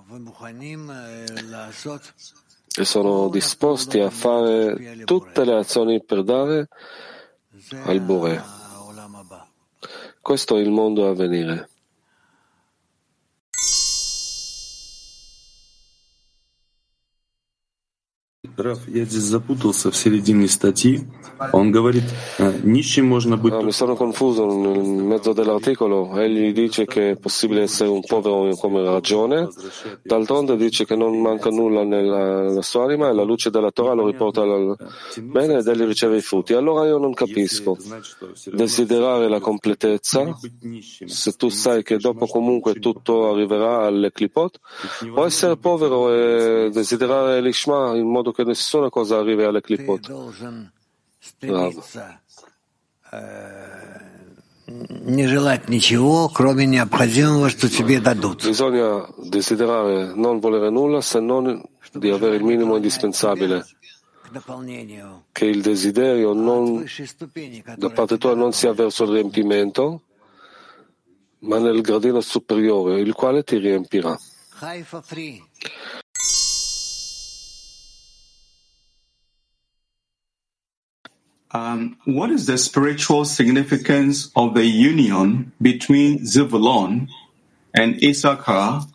E 2.78 2.86
sono 2.86 3.30
disposti 3.30 4.00
a 4.00 4.10
fare 4.10 5.04
tutte 5.04 5.46
le 5.46 5.56
azioni 5.56 6.04
per 6.04 6.24
dare 6.24 6.68
al 7.84 8.00
Bore. 8.02 8.42
Questo 10.22 10.58
è 10.58 10.60
il 10.60 10.70
mondo 10.70 11.08
a 11.08 11.14
venire. 11.14 11.71
Раф, 18.57 18.89
я 18.89 19.05
здесь 19.05 19.23
запутался 19.23 19.91
в 19.91 19.97
середине 19.97 20.49
статьи. 20.49 21.07
Он 21.53 21.71
говорит, 21.71 22.05
нищим 22.63 23.07
можно 23.07 23.37
быть... 23.37 23.53
No, 23.53 23.63
mi 23.63 23.73
sono 23.73 23.95
confuso 23.95 24.47
nel 24.47 24.83
mezzo 24.83 25.35
dell'articolo. 25.35 26.19
Egli 26.19 26.53
dice 26.53 26.87
che 26.87 27.11
è 27.11 27.17
possibile 27.17 27.63
essere 27.63 27.91
un 27.91 28.01
povero 28.01 28.49
come 28.57 28.83
ragione. 28.83 29.49
D'altronde 30.03 30.57
dice 30.57 30.87
che 30.87 30.97
non 30.97 31.21
manca 31.21 31.51
nulla 31.51 31.85
nella, 31.85 32.43
nella 32.43 32.63
sua 32.63 32.85
anima 32.85 33.11
e 33.11 33.13
la 33.13 33.25
luce 33.25 33.51
della 33.51 33.71
Torah 33.71 33.93
lo 33.93 34.07
riporta 34.07 34.43
al 34.43 34.77
bene 35.21 35.59
ed 35.59 35.67
egli 35.67 35.85
riceve 35.85 36.17
i 36.17 36.23
frutti. 36.23 36.55
Allora 36.55 36.87
io 36.87 36.97
non 36.97 37.13
capisco. 37.13 37.77
Desiderare 38.47 39.29
la 39.29 39.41
completezza, 39.41 40.35
se 41.05 41.33
tu 41.33 41.51
sai 41.51 41.83
che 41.83 41.99
dopo 41.99 42.25
comunque 42.27 42.75
tutto 42.75 43.31
arriverà 43.31 43.85
all'eclipot, 43.85 44.59
o 45.15 45.27
essere 45.27 45.59
povero 45.59 46.11
e 46.11 46.71
desiderare 46.71 47.43
l'ishma 47.43 47.95
in 47.95 48.09
modo 48.09 48.33
che 48.33 48.40
nessuna 48.44 48.90
cosa 48.90 49.18
arrivi 49.18 49.44
alle 49.44 49.62
clipot. 49.62 50.08
Bravo. 51.40 51.84
Bisogna 58.36 59.08
desiderare 59.18 60.14
non 60.16 60.40
volere 60.40 60.70
nulla 60.70 61.02
se 61.02 61.20
non 61.20 61.62
di 61.92 62.10
avere 62.10 62.36
il 62.38 62.44
minimo 62.44 62.76
indispensabile. 62.76 63.66
Che 65.32 65.46
il 65.46 65.62
desiderio 65.62 66.32
non, 66.34 66.86
da 67.76 67.90
parte 67.90 68.18
tua 68.18 68.34
non 68.34 68.54
sia 68.54 68.72
verso 68.72 69.04
il 69.04 69.12
riempimento, 69.12 70.04
ma 71.40 71.60
nel 71.60 71.82
gradino 71.82 72.22
superiore, 72.22 73.02
il 73.02 73.14
quale 73.14 73.44
ti 73.44 73.58
riempirà. 73.58 74.18
Um, 81.54 81.98
what 82.06 82.30
is 82.32 82.46
the 82.46 82.58
spiritual 82.58 83.26
significance 83.26 84.32
of 84.36 84.54
the 84.54 84.66
union 84.66 85.52
between 85.62 86.20
Zevulon 86.20 87.10
and 87.74 88.02
Issachar 88.02 88.88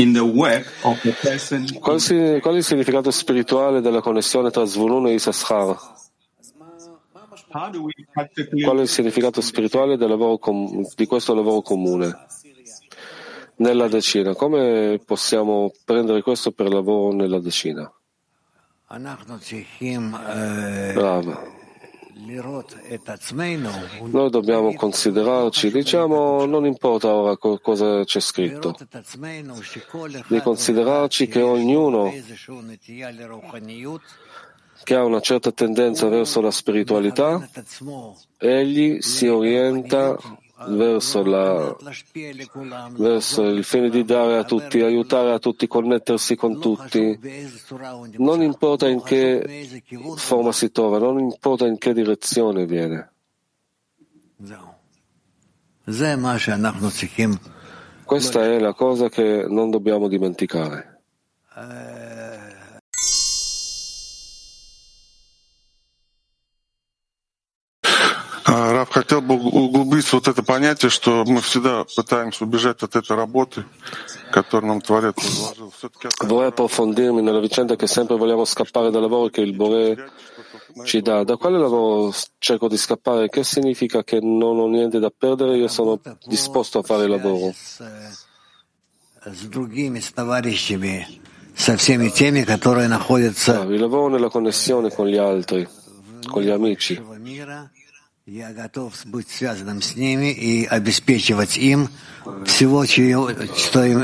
in 0.00 0.12
the 0.12 0.24
work 0.24 0.66
of 0.84 1.00
the 1.02 1.12
person? 1.12 1.68
Qual, 1.80 2.00
si, 2.00 2.40
qual 2.40 2.54
è 2.54 2.58
il 2.58 2.64
significato 2.64 3.12
spirituale 3.12 3.80
della 3.80 4.00
connessione 4.00 4.50
tra 4.50 4.64
Zvulun 4.64 5.06
e 5.06 5.14
Issachar? 5.14 5.76
Qual 7.50 8.78
è 8.78 8.80
il 8.80 8.88
significato 8.88 9.40
spirituale 9.40 9.96
com- 10.40 10.84
di 10.96 11.06
questo 11.06 11.32
lavoro 11.32 11.62
comune? 11.62 12.26
Nella 13.56 13.88
decina, 13.88 14.34
come 14.34 15.00
possiamo 15.04 15.72
prendere 15.84 16.22
questo 16.22 16.50
per 16.50 16.68
lavoro 16.68 17.14
nella 17.14 17.40
decina? 17.40 17.90
Brava. 20.94 21.56
Noi 24.10 24.30
dobbiamo 24.30 24.74
considerarci, 24.74 25.70
diciamo, 25.70 26.44
non 26.46 26.66
importa 26.66 27.14
ora 27.14 27.36
cosa 27.36 28.02
c'è 28.04 28.18
scritto, 28.18 28.74
di 30.26 30.40
considerarci 30.40 31.28
che 31.28 31.40
ognuno 31.40 32.12
che 34.82 34.94
ha 34.94 35.04
una 35.04 35.20
certa 35.20 35.52
tendenza 35.52 36.08
verso 36.08 36.40
la 36.40 36.50
spiritualità, 36.50 37.48
egli 38.36 39.00
si 39.00 39.26
orienta 39.26 40.16
verso, 40.66 41.22
la, 41.22 41.76
verso, 42.96 43.44
il 43.44 43.62
fine 43.62 43.90
di 43.90 44.04
dare 44.04 44.38
a 44.38 44.44
tutti, 44.44 44.80
aiutare 44.80 45.32
a 45.32 45.38
tutti, 45.38 45.66
connettersi 45.66 46.34
con 46.34 46.60
tutti. 46.60 47.18
Non 48.16 48.42
importa 48.42 48.88
in 48.88 49.02
che 49.02 49.82
forma 50.16 50.52
si 50.52 50.72
trova, 50.72 50.98
non 50.98 51.20
importa 51.20 51.66
in 51.66 51.78
che 51.78 51.94
direzione 51.94 52.66
viene. 52.66 53.12
Questa 58.04 58.42
è 58.42 58.58
la 58.58 58.72
cosa 58.72 59.08
che 59.08 59.46
non 59.48 59.70
dobbiamo 59.70 60.08
dimenticare. 60.08 61.00
Хотел 69.08 69.22
бы 69.22 69.36
углубиться 69.36 70.16
вот 70.16 70.28
это 70.28 70.42
понятие, 70.42 70.90
что 70.90 71.24
мы 71.26 71.40
всегда 71.40 71.84
пытаемся 71.96 72.44
убежать 72.44 72.82
от 72.82 72.94
этой 72.94 73.16
работы, 73.16 73.64
которую 74.30 74.68
нам 74.68 74.82
Творец 74.82 75.14
возложил. 75.16 75.72
Vorrei 76.20 76.48
approfondirmi 76.48 77.22
nella 77.22 77.40
vicenda 77.40 77.74
che 77.76 77.86
sempre 77.86 78.18
vogliamo 78.18 78.44
scappare 78.44 78.90
dal 78.90 79.00
lavoro 79.00 79.30
che 79.30 79.40
il 79.40 79.54
Bore 79.54 80.10
ci 80.84 81.00
dà. 81.00 81.24
Da 81.24 81.36
quale 81.36 81.58
lavoro 81.58 82.12
cerco 82.38 82.68
di 82.68 82.76
scappare? 82.76 83.30
Che 83.30 83.44
significa 83.44 84.04
che 84.04 84.20
non 84.20 84.58
ho 84.58 84.66
niente 84.66 84.98
da 84.98 85.10
perdere? 85.16 85.56
Io 85.56 85.68
sono 85.68 85.98
disposto 86.26 86.80
a 86.80 86.82
fare 86.82 87.04
il 87.04 87.10
lavoro. 87.10 87.54
Il 93.70 93.80
lavoro 93.80 94.08
nella 94.08 94.28
connessione 94.28 94.90
con 94.90 95.06
gli 95.06 95.16
altri, 95.16 95.66
con 96.26 96.42
gli 96.42 96.50
amici 96.50 97.02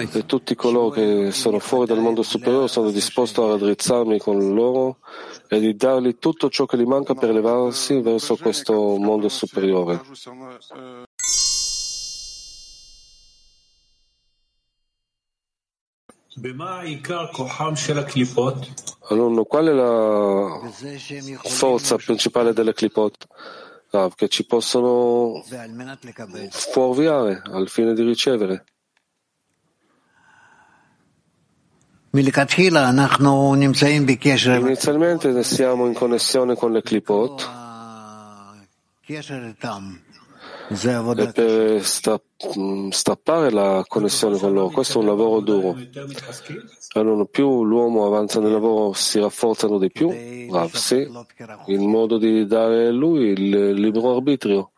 e 0.08 0.24
tutti 0.24 0.54
coloro 0.54 0.88
che 0.88 1.30
sono 1.30 1.58
fuori 1.58 1.86
dal 1.86 2.00
mondo 2.00 2.22
superiore 2.22 2.66
sono 2.68 2.90
disposto 2.90 3.44
a 3.44 3.48
raddrizzarmi 3.50 4.18
con 4.18 4.54
loro 4.54 5.00
e 5.46 5.60
di 5.60 5.76
dargli 5.76 6.16
tutto 6.18 6.48
ciò 6.48 6.64
che 6.64 6.78
gli 6.78 6.86
manca 6.86 7.12
per 7.12 7.28
elevarsi 7.28 8.00
verso 8.00 8.36
questo 8.36 8.96
mondo 8.96 9.28
superiore. 9.28 10.00
Allora, 19.10 19.42
qual 19.44 19.66
è 19.66 19.72
la 19.72 20.60
forza 21.42 21.96
principale 21.96 22.54
delle 22.54 22.72
clipot? 22.72 23.26
Rav, 23.94 24.14
che 24.14 24.28
ci 24.28 24.44
possono 24.44 25.44
fuorviare 26.50 27.42
al 27.44 27.68
fine 27.68 27.94
di 27.94 28.02
ricevere. 28.02 28.64
Inizialmente 34.66 35.42
siamo 35.44 35.86
in 35.86 35.94
connessione 35.94 36.54
con 36.56 36.72
le 36.72 36.82
clipot 36.82 37.50
per 41.32 41.82
strappare 42.90 43.50
la 43.50 43.84
connessione 43.86 44.38
con 44.38 44.52
loro. 44.52 44.70
Questo 44.70 44.98
è 44.98 45.00
un 45.02 45.08
lavoro 45.08 45.40
duro. 45.40 45.76
Allora, 46.94 47.24
più 47.24 47.64
l'uomo 47.64 48.06
avanza 48.06 48.40
nel 48.40 48.52
lavoro 48.52 48.92
si 48.92 49.18
rafforzano 49.18 49.78
di 49.78 49.90
più, 49.90 50.10
Rav, 50.50 50.72
sì, 50.72 51.06
il 51.66 51.80
modo 51.80 52.18
di 52.18 52.46
dare 52.46 52.86
a 52.86 52.92
lui 52.92 53.32
il 53.32 53.72
libero 53.72 54.14
arbitrio. 54.14 54.70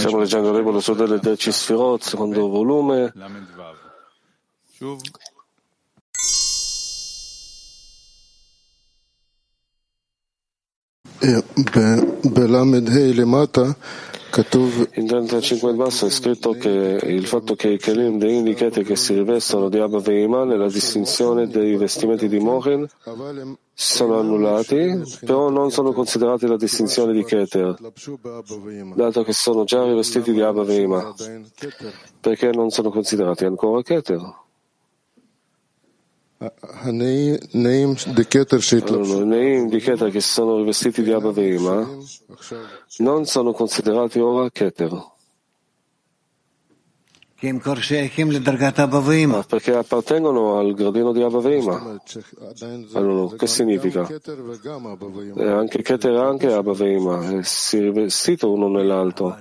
Stiamo 0.00 0.18
leggendo 0.18 0.50
il 0.50 0.56
libro 0.56 0.94
delle 0.94 1.18
10 1.18 1.52
Sfirot, 1.52 2.02
secondo 2.02 2.50
volume. 4.84 5.00
In 14.94 15.06
35 15.06 15.70
in 15.70 15.76
basso 15.76 16.06
è 16.06 16.10
scritto 16.10 16.50
che 16.52 16.68
il 17.02 17.26
fatto 17.26 17.54
che 17.54 17.68
i 17.68 17.78
Kelim 17.78 18.18
dei 18.18 18.36
indicati 18.36 18.82
che 18.82 18.96
si 18.96 19.14
rivestono 19.14 19.70
di 19.70 19.78
Abba 19.78 20.00
Veima 20.00 20.44
nella 20.44 20.68
distinzione 20.68 21.46
dei 21.46 21.76
vestimenti 21.76 22.28
di 22.28 22.38
Mohen 22.40 22.86
sono 23.72 24.18
annullati, 24.18 25.02
però 25.24 25.48
non 25.48 25.70
sono 25.70 25.92
considerati 25.92 26.46
la 26.46 26.56
distinzione 26.56 27.12
di 27.12 27.24
Keter, 27.24 27.76
dato 28.94 29.22
che 29.22 29.32
sono 29.32 29.64
già 29.64 29.82
rivestiti 29.84 30.32
di 30.32 30.42
Abba 30.42 30.62
Veima. 30.62 31.14
Perché 32.20 32.50
non 32.50 32.70
sono 32.70 32.90
considerati 32.90 33.44
ancora 33.44 33.82
Keter? 33.82 34.43
I 39.14 39.24
Neim 39.24 39.68
di 39.68 39.80
Keter 39.80 40.10
che 40.10 40.20
sono 40.20 40.56
rivestiti 40.58 41.02
di 41.02 41.12
Abba 41.12 41.30
Veima 41.30 41.88
non 42.98 43.24
sono 43.24 43.52
considerati 43.52 44.18
ora 44.18 44.50
Keter. 44.50 45.12
Perché 49.46 49.74
appartengono 49.74 50.58
al 50.58 50.72
gradino 50.72 51.12
di 51.12 51.22
Abba 51.22 51.40
Veima. 51.40 52.00
Allora, 52.94 53.36
che 53.36 53.46
significa? 53.46 54.08
E 54.08 55.48
anche 55.48 55.82
Keter 55.82 56.16
anche 56.16 56.52
Abba 56.52 56.72
Veima 56.72 57.42
si 57.42 57.80
rivestito 57.80 58.50
uno 58.50 58.68
nell'altro. 58.68 59.36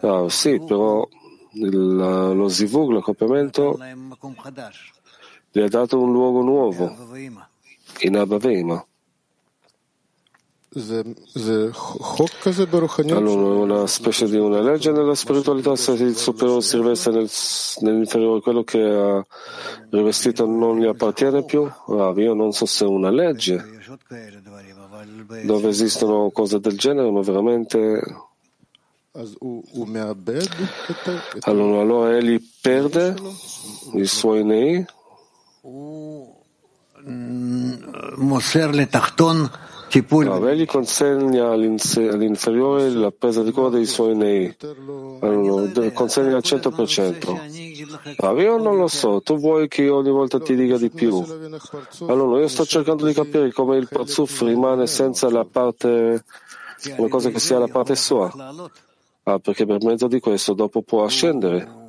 Ah, 0.00 0.28
sì, 0.28 0.60
però 0.66 1.06
il, 1.52 1.96
lo 1.96 2.48
zivug, 2.48 2.90
l'accoppiamento, 2.92 3.78
gli 5.54 5.60
ha 5.60 5.68
dato 5.68 6.00
un 6.00 6.10
luogo 6.10 6.42
nuovo 6.42 6.92
in 8.00 8.16
Abba 8.16 8.38
Veima. 8.38 8.84
Allora, 13.14 13.54
una 13.54 13.86
specie 13.86 14.28
di 14.28 14.36
una 14.36 14.60
legge 14.60 14.90
nella 14.90 15.14
spiritualità, 15.14 15.76
se 15.76 15.92
il 15.92 16.16
superiore 16.16 16.60
si 16.60 16.76
riveste 16.76 17.10
nel, 17.10 17.30
nell'inferiore, 17.82 18.40
quello 18.40 18.64
che 18.64 18.82
ha 18.82 19.24
rivestito 19.90 20.44
non 20.44 20.80
gli 20.80 20.86
appartiene 20.86 21.44
più? 21.44 21.62
Ah, 21.62 22.12
io 22.16 22.34
non 22.34 22.50
so 22.50 22.66
se 22.66 22.84
è 22.84 22.88
una 22.88 23.10
legge 23.10 23.64
dove 25.44 25.68
esistono 25.68 26.30
cose 26.30 26.58
del 26.58 26.76
genere, 26.76 27.12
ma 27.12 27.20
veramente. 27.20 28.02
Allora, 31.42 31.80
allora 31.80 32.16
egli 32.16 32.42
perde 32.60 33.14
i 33.92 34.06
suoi 34.06 34.42
nei 34.42 34.84
No, 40.40 40.48
egli 40.48 40.66
consegna 40.66 41.52
all'inferiore 41.52 42.90
la 42.90 43.10
presa 43.10 43.42
di 43.42 43.50
cura 43.50 43.70
dei 43.70 43.86
suoi 43.86 44.14
nei, 44.14 44.54
consegna 45.92 46.36
al 46.36 46.42
100%. 46.44 48.16
Ah, 48.16 48.32
io 48.32 48.58
non 48.58 48.76
lo 48.76 48.88
so, 48.88 49.20
tu 49.22 49.38
vuoi 49.38 49.68
che 49.68 49.88
ogni 49.88 50.10
volta 50.10 50.38
ti 50.40 50.54
dica 50.54 50.76
di 50.76 50.90
più. 50.90 51.24
Allora, 52.06 52.40
io 52.40 52.48
sto 52.48 52.66
cercando 52.66 53.06
di 53.06 53.14
capire 53.14 53.52
come 53.52 53.76
il 53.76 53.88
Parzuf 53.88 54.42
rimane 54.42 54.86
senza 54.86 55.30
la 55.30 55.44
parte, 55.44 56.24
una 56.96 57.08
cosa 57.08 57.30
che 57.30 57.38
sia 57.38 57.58
la 57.58 57.68
parte 57.68 57.96
sua. 57.96 58.30
Ah, 59.22 59.38
perché 59.38 59.64
per 59.64 59.82
mezzo 59.82 60.08
di 60.08 60.20
questo 60.20 60.52
dopo 60.52 60.82
può 60.82 61.04
ascendere 61.04 61.82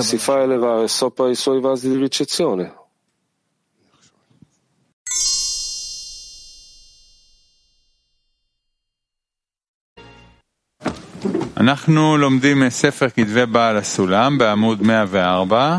si 0.00 0.16
fa 0.16 0.40
elevare 0.40 0.88
sopra 0.88 1.28
i 1.28 1.34
suoi 1.34 1.60
vasi 1.60 1.90
di 1.90 1.96
ricezione. 1.96 2.74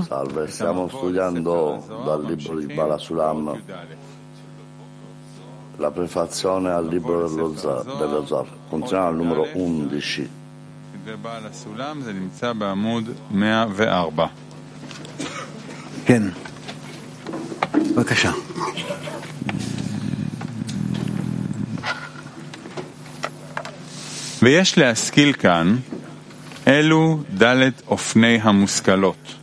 Salve, 0.07 0.47
stiamo 0.47 0.87
studiando 0.89 2.03
dal 2.05 2.23
libro 2.23 2.59
di 2.59 2.71
Bala 2.71 2.99
Sulam 2.99 3.59
la 5.77 5.89
prefazione 5.89 6.69
al 6.69 6.85
libro 6.85 7.27
dello 7.27 7.55
Zar, 7.57 7.83
dello 7.83 8.23
Zar. 8.27 8.45
Continuiamo 8.69 9.07
al 9.07 9.15
numero 9.15 9.47
11. 9.53 10.40
ובעל 11.05 11.45
הסולם 11.45 12.01
זה 12.01 12.13
נמצא 12.13 12.53
בעמוד 12.53 13.09
104. 13.31 14.27
כן, 16.05 16.23
בבקשה. 17.95 18.31
ויש 24.41 24.77
להשכיל 24.77 25.33
כאן 25.33 25.77
אלו 26.67 27.19
ד' 27.41 27.69
אופני 27.87 28.39
המושכלות, 28.41 29.35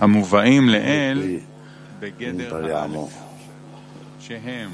המובאים 0.00 0.68
לאל 0.68 1.38
בגדר 2.00 2.76
א', 2.84 2.96
שהם 4.20 4.70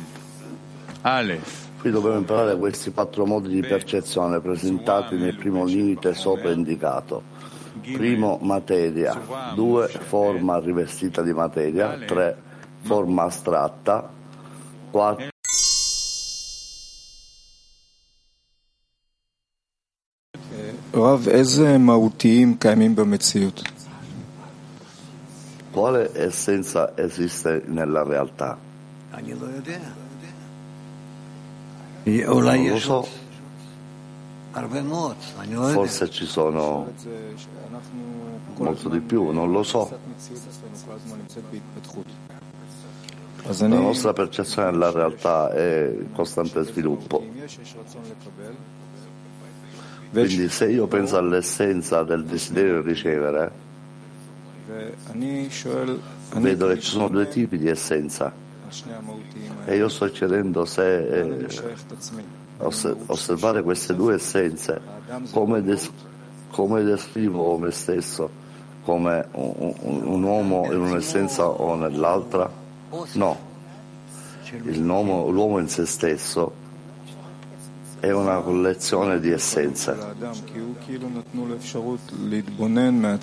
א', 1.03 1.33
Qui 1.80 1.92
dobbiamo 1.92 2.18
imparare 2.18 2.58
questi 2.58 2.92
quattro 2.92 3.26
modi 3.26 3.50
di 3.50 3.62
percezione 3.62 4.40
presentati 4.40 5.16
nel 5.16 5.36
primo 5.36 5.66
limite 5.66 6.14
sopra 6.14 6.52
indicato. 6.52 7.22
Primo, 7.82 8.40
materia. 8.42 9.22
Due, 9.54 9.88
forma 9.88 10.60
rivestita 10.60 11.22
di 11.22 11.34
materia. 11.34 11.98
Tre, 12.06 12.36
forma 12.82 13.24
astratta. 13.24 14.10
Quattro, 14.92 15.34
רב, 20.94 21.28
איזה 21.28 21.78
מהותיים 21.78 22.58
קיימים 22.58 22.96
במציאות? 22.96 23.62
Quale 25.74 26.10
essenza 26.14 26.94
esiste 26.96 27.62
nella 27.68 28.04
realtà? 28.04 28.58
Non 32.05 32.45
lo 32.69 32.79
so. 32.79 33.07
Forse 35.73 36.11
ci 36.11 36.25
sono 36.25 36.91
molto 38.57 38.89
di 38.89 39.01
più, 39.01 39.31
non 39.31 39.53
lo 39.53 39.63
so. 39.63 39.99
La 43.59 43.67
nostra 43.67 44.13
percezione 44.13 44.71
della 44.71 44.91
realtà 44.91 45.51
è 45.51 45.95
in 45.95 46.13
costante 46.13 46.63
sviluppo. 46.65 47.25
Quindi 50.11 50.49
se 50.49 50.71
io 50.71 50.87
penso 50.87 51.17
all'essenza 51.17 52.03
del 52.03 52.25
desiderio 52.25 52.83
di 52.83 52.89
ricevere, 52.89 53.53
vedo 56.35 56.69
che 56.69 56.81
ci 56.81 56.91
sono 56.91 57.09
due 57.09 57.29
tipi 57.29 57.59
di 57.59 57.69
essenza 57.69 58.49
e 59.65 59.77
io 59.77 59.89
sto 59.89 60.07
chiedendo 60.11 60.65
se 60.65 61.09
eh, 61.09 61.47
osservare 62.59 63.63
queste 63.63 63.95
due 63.95 64.15
essenze, 64.15 64.81
come, 65.33 65.63
des- 65.63 65.91
come 66.51 66.83
descrivo 66.83 67.57
me 67.57 67.71
stesso, 67.71 68.31
come 68.85 69.27
un, 69.33 69.75
un, 69.83 70.23
uomo 70.23 70.71
in 70.73 70.81
un'essenza 70.81 71.47
o 71.49 71.75
nell'altra? 71.75 72.51
No. 73.13 73.49
Uomo, 74.75 75.29
l'uomo 75.31 75.59
in 75.59 75.69
se 75.69 75.87
stesso 75.87 76.53
è 78.01 78.11
una 78.11 78.41
collezione 78.41 79.21
di 79.21 79.31
essenze. 79.31 79.97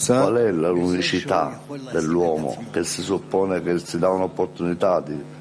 Qual 0.05 0.35
è 0.35 0.51
l'unicità 0.51 1.59
dell'uomo 1.91 2.63
che 2.71 2.83
si 2.83 3.01
suppone 3.01 3.61
che 3.61 3.79
si 3.79 3.97
dà 3.97 4.09
un'opportunità 4.09 5.01
di 5.01 5.35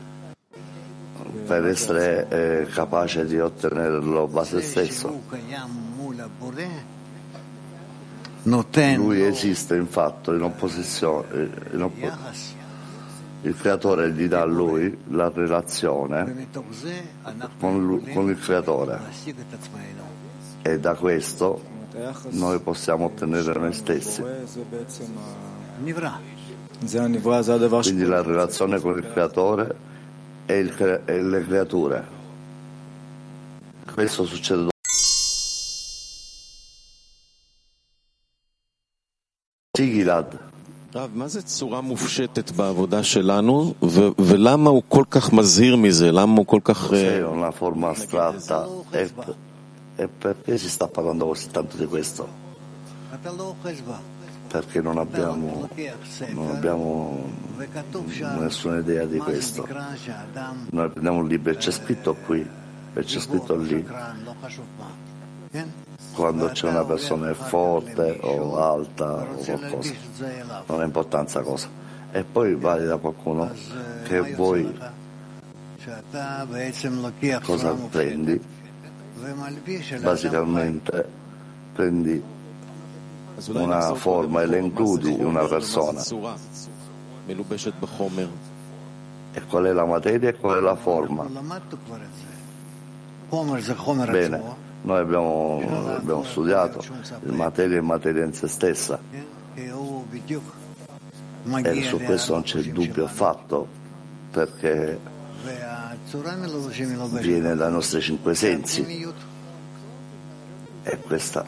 per 1.47 1.67
essere 1.67 2.27
eh, 2.29 2.67
capace 2.67 3.25
di 3.25 3.39
ottenerlo 3.39 4.27
da 4.27 4.45
se 4.45 4.61
stesso. 4.61 5.23
Lui 8.97 9.23
esiste 9.23 9.77
in 9.77 9.87
fatto 9.87 10.35
in 10.35 10.43
opposizione, 10.43 11.51
in 11.73 11.83
oppo- 11.83 12.13
il 13.43 13.57
creatore 13.57 14.11
gli 14.11 14.27
dà 14.27 14.43
a 14.43 14.45
lui 14.45 14.97
la 15.11 15.31
relazione 15.33 16.49
con, 17.61 17.87
lui, 17.87 18.13
con 18.13 18.29
il 18.29 18.39
creatore 18.39 18.99
e 20.63 20.81
da 20.81 20.95
questo 20.95 21.75
noi 22.31 22.59
possiamo 22.61 23.07
ottenere 23.07 23.53
noi 23.55 23.73
stessi. 23.73 24.23
Quindi 27.83 28.05
la 28.05 28.23
relazione 28.23 28.81
con 28.81 28.97
il 28.99 29.11
creatore 29.13 29.77
e, 30.46 30.60
il, 30.60 31.02
e 31.06 31.22
le 31.22 31.46
creature. 31.46 32.04
Questo 33.94 34.26
succede 34.26 34.70
גלעד. 39.80 40.36
רב, 40.96 41.10
מה 41.14 41.28
זה 41.28 41.42
צורה 41.42 41.82
מופשטת 41.82 42.52
בעבודה 42.52 43.04
שלנו, 43.04 43.74
ו- 43.84 44.08
ולמה 44.20 44.70
הוא 44.70 44.84
כל 44.88 45.04
כך 45.10 45.34
מזהיר 45.34 45.76
מזה? 45.76 46.12
למה 46.12 46.38
הוא 46.38 46.46
כל 46.46 46.60
כך... 46.64 46.92
Cos'è 46.92 47.24
una 47.24 47.52
forma 47.52 47.90
astratta 47.90 48.68
e, 48.92 49.10
e 49.96 50.08
perché 50.08 50.58
si 50.58 50.70
sta 50.70 50.88
parlando 50.88 51.26
così 51.26 51.48
tanto 51.52 51.78
di 51.78 51.86
questo? 51.86 52.28
Perché 54.57 54.81
non 54.81 54.97
abbiamo, 54.97 55.69
non 56.33 56.49
abbiamo 56.49 57.29
nessuna 58.39 58.79
idea 58.79 59.05
di 59.05 59.19
questo. 59.19 59.69
Noi 60.71 60.89
prendiamo 60.89 61.19
un 61.19 61.29
libro 61.29 61.53
e 61.53 61.57
c'è 61.57 61.71
scritto 61.71 62.15
qui 62.15 62.41
e 62.95 63.03
c'è 63.03 63.21
scritto 63.21 63.55
lì 63.55 63.87
quando 66.15 66.49
c'è 66.49 66.69
una 66.69 66.85
persona 66.85 67.35
forte 67.35 68.19
o 68.23 68.57
alta 68.57 69.27
o 69.29 69.37
qualcosa, 69.37 69.95
non 70.67 70.81
ha 70.81 70.85
importanza 70.85 71.43
cosa. 71.43 71.69
E 72.13 72.25
poi 72.25 72.55
vai 72.55 72.87
da 72.87 72.97
qualcuno 72.97 73.53
che 74.05 74.21
vuoi 74.35 74.73
cosa 77.43 77.75
prendi? 77.91 78.41
Basicamente 80.01 81.09
prendi 81.75 82.23
una 83.49 83.95
forma 83.95 84.43
e 84.43 84.47
la 84.47 84.57
includi 84.57 85.13
in 85.13 85.25
una 85.25 85.47
persona. 85.47 86.03
E 89.33 89.43
qual 89.47 89.65
è 89.65 89.73
la 89.73 89.85
materia 89.85 90.31
e 90.31 90.35
qual 90.37 90.59
è 90.59 90.61
la 90.61 90.77
forma? 90.77 91.27
Bene, 94.11 94.43
noi 94.83 94.99
abbiamo, 94.99 95.61
abbiamo 95.97 96.23
studiato, 96.25 96.83
il 97.25 97.33
materia 97.33 97.79
è 97.79 97.81
materia 97.81 98.25
in 98.25 98.33
se 98.33 98.47
stessa 98.47 98.99
e 101.63 101.83
su 101.83 101.99
questo 101.99 102.33
non 102.33 102.43
c'è 102.43 102.61
dubbio 102.61 103.05
affatto 103.05 103.67
perché 104.31 104.99
viene 107.21 107.55
dai 107.55 107.71
nostri 107.71 108.01
cinque 108.01 108.35
sensi 108.35 109.07
e 110.89 111.01
questa, 111.01 111.45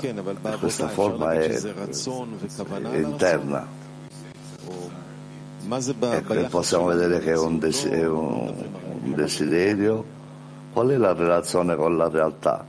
questa 0.58 0.88
forma 0.88 1.32
è 1.32 1.60
interna. 2.96 3.66
E 5.60 6.24
eh, 6.28 6.40
eh, 6.40 6.48
possiamo 6.48 6.86
vedere 6.86 7.20
che 7.20 7.32
è 7.32 7.38
un, 7.38 7.60
desiderio. 9.14 10.04
Qual 10.72 10.88
è 10.88 10.96
la 10.96 11.12
relazione 11.12 11.76
con 11.76 11.96
la 11.96 12.08
realtà? 12.08 12.64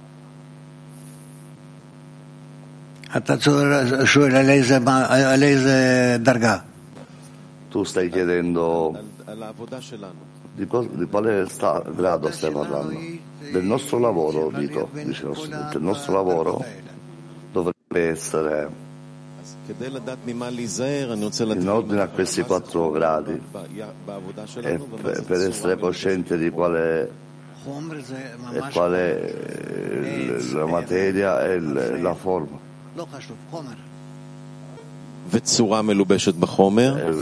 Tu 7.69 7.83
stai 7.83 8.09
chiedendo 8.09 8.95
di, 10.65 10.67
di 10.91 11.05
quale 11.05 11.47
sta, 11.47 11.81
grado 11.95 12.29
stai 12.31 12.51
parlando? 12.51 12.99
Del 13.51 13.63
nostro 13.63 13.97
lavoro, 13.97 14.51
dico, 14.53 14.89
dice, 14.91 15.27
del 15.71 15.81
nostro 15.81 16.13
lavoro 16.13 16.63
dovrebbe 17.51 18.09
essere 18.09 18.87
in 21.61 21.69
ordine 21.69 22.01
a 22.01 22.07
questi 22.07 22.41
quattro 22.41 22.91
gradi 22.91 23.41
e 24.61 24.79
per, 25.01 25.41
essere 25.47 25.77
coscienti 25.77 26.37
di 26.37 26.49
quale, 26.49 27.11
e 28.51 28.61
quale 28.71 29.21
è 29.21 30.53
la 30.53 30.65
materia 30.65 31.43
e 31.45 31.59
la 31.59 32.13
forma. 32.13 32.57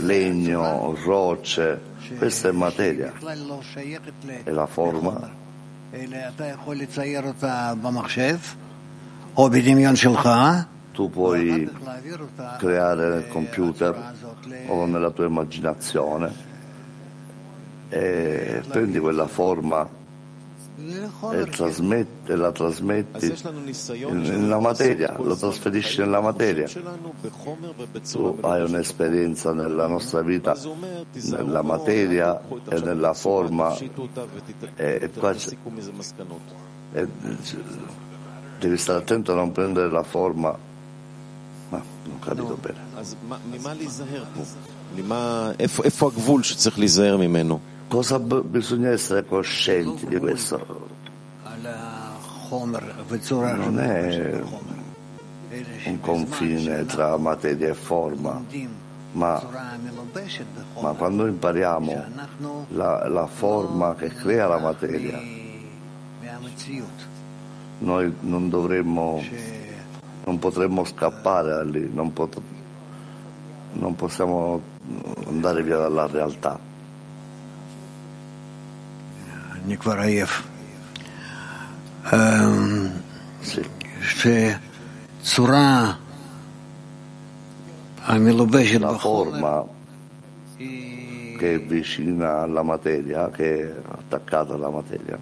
Legno, 0.00 0.96
rocce, 1.04 1.80
questa 2.16 2.48
è 2.48 2.52
materia. 2.52 3.12
E 4.44 4.50
la 4.50 4.66
forma? 4.66 5.30
Tu 10.92 11.08
puoi 11.10 11.70
creare 12.58 13.08
nel 13.08 13.28
computer 13.28 14.14
o 14.66 14.86
nella 14.86 15.10
tua 15.10 15.26
immaginazione 15.26 16.46
e 17.88 18.62
prendi 18.68 18.98
quella 18.98 19.26
forma 19.26 19.88
trasmette, 21.50 22.36
la 22.36 22.52
trasmetti 22.52 23.34
nella 24.10 24.58
materia, 24.58 25.16
lo 25.18 25.36
trasferisci 25.36 25.98
nella 26.00 26.20
materia. 26.20 26.66
Tu 28.10 28.38
hai 28.40 28.62
un'esperienza 28.62 29.52
nella 29.52 29.86
nostra 29.86 30.22
vita, 30.22 30.56
nella 31.24 31.62
materia 31.62 32.40
e 32.68 32.80
nella 32.80 33.12
forma 33.14 33.76
e, 34.76 35.10
qua 35.10 35.34
e, 36.92 37.08
devi 38.58 38.76
stare 38.76 38.98
attento 38.98 39.32
a 39.32 39.34
non 39.34 39.52
prendere 39.52 39.90
la 39.90 40.02
forma. 40.02 40.56
Ma 41.70 41.82
non 42.04 42.14
ho 42.14 42.18
capito 42.18 42.58
bene 42.60 42.78
cosa 47.88 48.18
bisogna 48.18 48.90
essere 48.90 49.24
coscienti 49.24 50.06
di 50.06 50.18
questo? 50.18 50.86
Non 53.56 53.78
è 53.78 54.40
un 55.86 56.00
confine 56.00 56.84
tra 56.86 57.16
materia 57.16 57.68
e 57.68 57.74
forma, 57.74 58.42
ma, 59.12 59.42
ma 60.80 60.92
quando 60.92 61.26
impariamo 61.26 62.04
la, 62.68 63.08
la, 63.08 63.26
forma 63.26 63.94
che 63.94 64.08
crea 64.08 64.46
la 64.46 64.58
materia, 64.58 65.20
noi 67.78 68.14
non 68.20 68.48
dovremmo, 68.48 69.22
non 70.24 70.38
potremmo 70.38 70.84
scappare 70.84 71.50
da 71.50 71.64
lì, 71.64 71.90
non, 71.92 72.12
pot- 72.12 72.40
non 73.72 73.94
possiamo 73.94 74.60
andare 75.26 75.62
via 75.62 75.78
dalla 75.78 76.06
realtà. 76.06 76.67
Nikvarayev, 79.68 80.30
una 88.88 88.98
forma 88.98 89.64
che 90.56 91.54
è 91.54 91.60
vicina 91.60 92.40
alla 92.40 92.62
materia, 92.62 93.28
che 93.30 93.60
è 93.60 93.74
attaccata 93.90 94.54
alla 94.54 94.70
materia. 94.70 95.18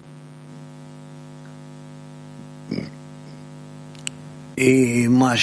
E 4.53 5.07
ma 5.09 5.35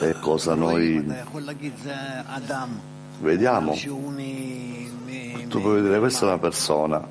e 0.00 0.14
cosa 0.20 0.54
noi 0.54 1.04
vediamo. 3.20 3.72
Tu 5.48 5.60
puoi 5.60 5.74
vedere, 5.80 5.98
questa 5.98 6.26
è 6.26 6.28
una 6.28 6.38
persona. 6.38 7.06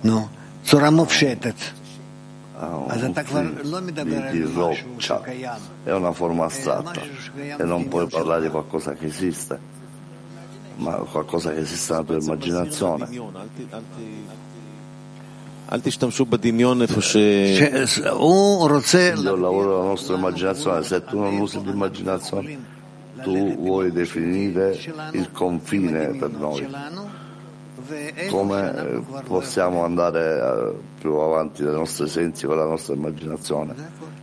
No, 0.00 0.30
Zora 0.62 0.90
Mopshetet. 0.90 1.82
Ah, 2.56 2.84
di 4.30 4.42
roccia 4.42 5.22
è 5.82 5.92
una 5.92 6.12
forma 6.12 6.44
astratta 6.44 7.02
e 7.34 7.62
non 7.64 7.88
puoi 7.88 8.06
parlare 8.06 8.42
di 8.42 8.48
qualcosa 8.48 8.92
che 8.92 9.06
esiste, 9.06 9.58
ma 10.76 10.92
qualcosa 10.92 11.52
che 11.52 11.58
esiste 11.60 11.92
nella 11.92 12.04
tua 12.04 12.16
immaginazione. 12.16 13.08
הוא 18.11 18.67
רוצה... 18.67 19.13
Io 19.13 19.35
lavoro 19.35 19.79
la 19.79 19.85
nostra 19.85 20.15
immaginazione, 20.15 20.83
se 20.83 21.03
tu 21.03 21.19
non 21.19 21.37
usi 21.37 21.61
l'immaginazione, 21.63 22.57
tu 23.21 23.55
vuoi 23.55 23.91
definire 23.91 24.77
il 25.11 25.31
confine 25.31 26.07
per 26.17 26.31
noi 26.31 26.67
come 28.29 29.03
possiamo 29.25 29.83
andare 29.83 30.73
più 30.99 31.13
avanti 31.13 31.63
dai 31.63 31.73
nostri 31.73 32.07
sensi 32.07 32.45
con 32.45 32.57
la 32.57 32.65
nostra 32.65 32.93
immaginazione? 32.93 33.73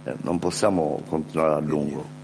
Eh, 0.05 0.15
non 0.23 0.39
possiamo 0.39 1.03
continuare 1.09 1.55
a 1.55 1.59
lungo. 1.59 2.15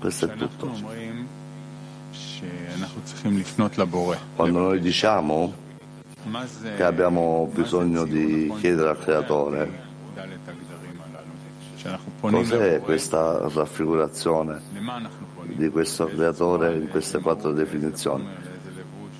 Questo 0.00 0.26
è 0.26 0.34
tutto. 0.34 1.15
Quando 4.35 4.59
noi 4.59 4.79
diciamo 4.79 5.53
che 6.75 6.83
abbiamo 6.83 7.49
bisogno 7.53 8.03
di 8.05 8.51
chiedere 8.59 8.89
al 8.89 8.99
Creatore, 8.99 9.85
cos'è 12.19 12.81
questa 12.81 13.47
raffigurazione 13.47 14.61
di 15.43 15.69
questo 15.69 16.05
Creatore 16.05 16.75
in 16.75 16.89
queste 16.89 17.19
quattro 17.19 17.53
definizioni? 17.53 18.27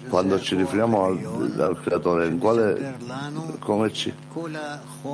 Quando 0.10 0.40
ci 0.40 0.56
riferiamo 0.56 1.04
al, 1.06 1.56
al 1.60 1.82
Creatore, 1.82 2.28
in 2.28 2.40
quale, 2.40 2.98
come 3.60 3.92
ci, 3.94 4.14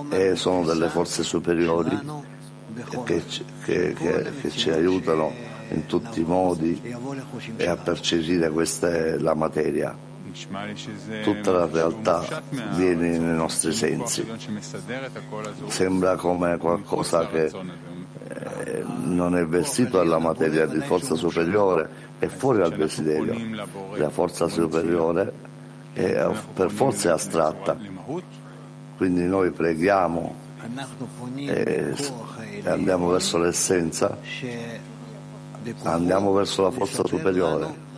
e 0.10 0.36
sono 0.36 0.66
delle 0.66 0.90
forze 0.90 1.24
superiori 1.24 2.00
che, 3.04 3.24
che, 3.66 3.94
che, 3.94 4.32
che 4.42 4.50
ci 4.52 4.70
aiutano 4.70 5.53
in 5.74 5.86
tutti 5.86 6.22
i 6.22 6.24
modi 6.24 6.80
e 7.58 7.68
a 7.68 7.76
percepire 7.76 8.50
questa 8.50 8.90
è 8.90 9.18
la 9.18 9.34
materia. 9.34 10.12
Tutta 11.22 11.52
la 11.52 11.68
realtà 11.72 12.42
viene 12.76 13.18
nei 13.18 13.36
nostri 13.36 13.72
sensi. 13.74 14.26
Sembra 15.68 16.16
come 16.16 16.58
qualcosa 16.58 17.28
che 17.28 17.46
eh, 17.46 18.84
non 19.04 19.36
è 19.38 19.46
vestito 19.46 19.98
dalla 19.98 20.18
materia 20.18 20.66
di 20.66 20.80
forza 20.80 21.16
superiore, 21.16 21.88
è 22.18 22.28
fuori 22.28 22.60
dal 22.60 22.74
desiderio. 22.74 23.36
La 23.96 24.10
forza 24.10 24.48
superiore 24.48 25.32
è, 25.94 26.28
per 26.54 26.72
forza 26.72 27.14
astratta. 27.14 27.78
Quindi 28.98 29.26
noi 29.26 29.52
preghiamo 29.52 30.36
e 31.36 31.94
andiamo 32.64 33.10
verso 33.10 33.38
l'essenza 33.38 34.18
andiamo 35.84 36.32
verso 36.34 36.64
la 36.64 36.72
forza 36.72 37.06
superiore 37.06 37.92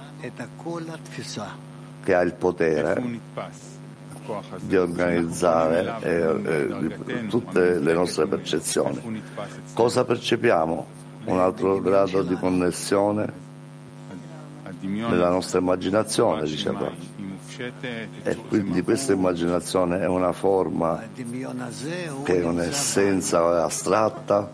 che 2.03 2.13
ha 2.13 2.21
il 2.21 2.33
potere 2.33 3.19
di 4.61 4.75
organizzare 4.75 5.95
eh, 6.01 7.05
eh, 7.05 7.27
tutte 7.27 7.79
le 7.79 7.93
nostre 7.93 8.25
percezioni. 8.27 9.21
Cosa 9.73 10.03
percepiamo? 10.03 10.93
Un 11.25 11.39
altro 11.39 11.79
grado 11.79 12.21
di 12.23 12.35
connessione 12.35 13.43
nella 14.81 15.29
nostra 15.29 15.59
immaginazione, 15.59 16.43
diceva. 16.43 16.91
E 18.23 18.35
quindi 18.47 18.81
questa 18.81 19.13
immaginazione 19.13 19.99
è 19.99 20.07
una 20.07 20.33
forma 20.33 21.01
che 22.23 22.41
è 22.41 22.45
un'essenza 22.45 23.63
astratta 23.63 24.49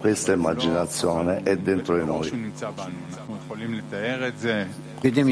questa 0.00 0.32
immaginazione 0.32 1.42
è 1.42 1.56
dentro 1.58 1.96
di 1.98 2.04
noi. 2.04 2.52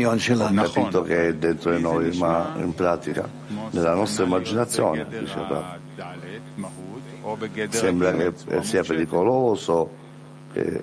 Ho 0.04 0.72
capito 0.72 1.02
che 1.02 1.28
è 1.28 1.34
dentro 1.34 1.74
di 1.74 1.80
noi, 1.80 2.14
ma 2.18 2.52
in 2.58 2.74
pratica, 2.74 3.26
nella 3.70 3.94
nostra 3.94 4.24
immaginazione, 4.24 5.06
diceva, 5.08 5.78
sembra 7.70 8.12
che 8.12 8.32
sia 8.60 8.82
pericoloso, 8.82 9.90
che 10.52 10.82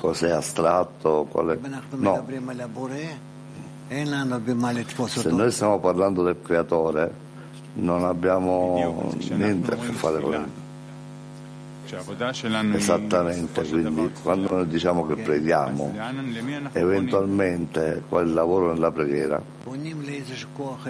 cos'è 0.00 0.30
astratto, 0.30 1.26
quale... 1.30 1.58
no. 1.90 2.26
Se 5.06 5.30
noi 5.30 5.50
stiamo 5.50 5.78
parlando 5.78 6.22
del 6.22 6.36
creatore, 6.42 7.12
non 7.74 8.04
abbiamo 8.04 9.12
niente 9.30 9.72
a 9.72 9.76
che 9.76 9.92
fare 9.92 10.20
con 10.20 10.30
lui. 10.30 10.62
Esattamente, 12.76 13.62
quindi 13.68 14.10
quando 14.22 14.54
noi 14.54 14.66
diciamo 14.66 15.06
che 15.06 15.16
preghiamo, 15.16 15.94
eventualmente 16.72 18.02
quel 18.08 18.32
lavoro 18.32 18.72
nella 18.72 18.90
preghiera, 18.90 19.40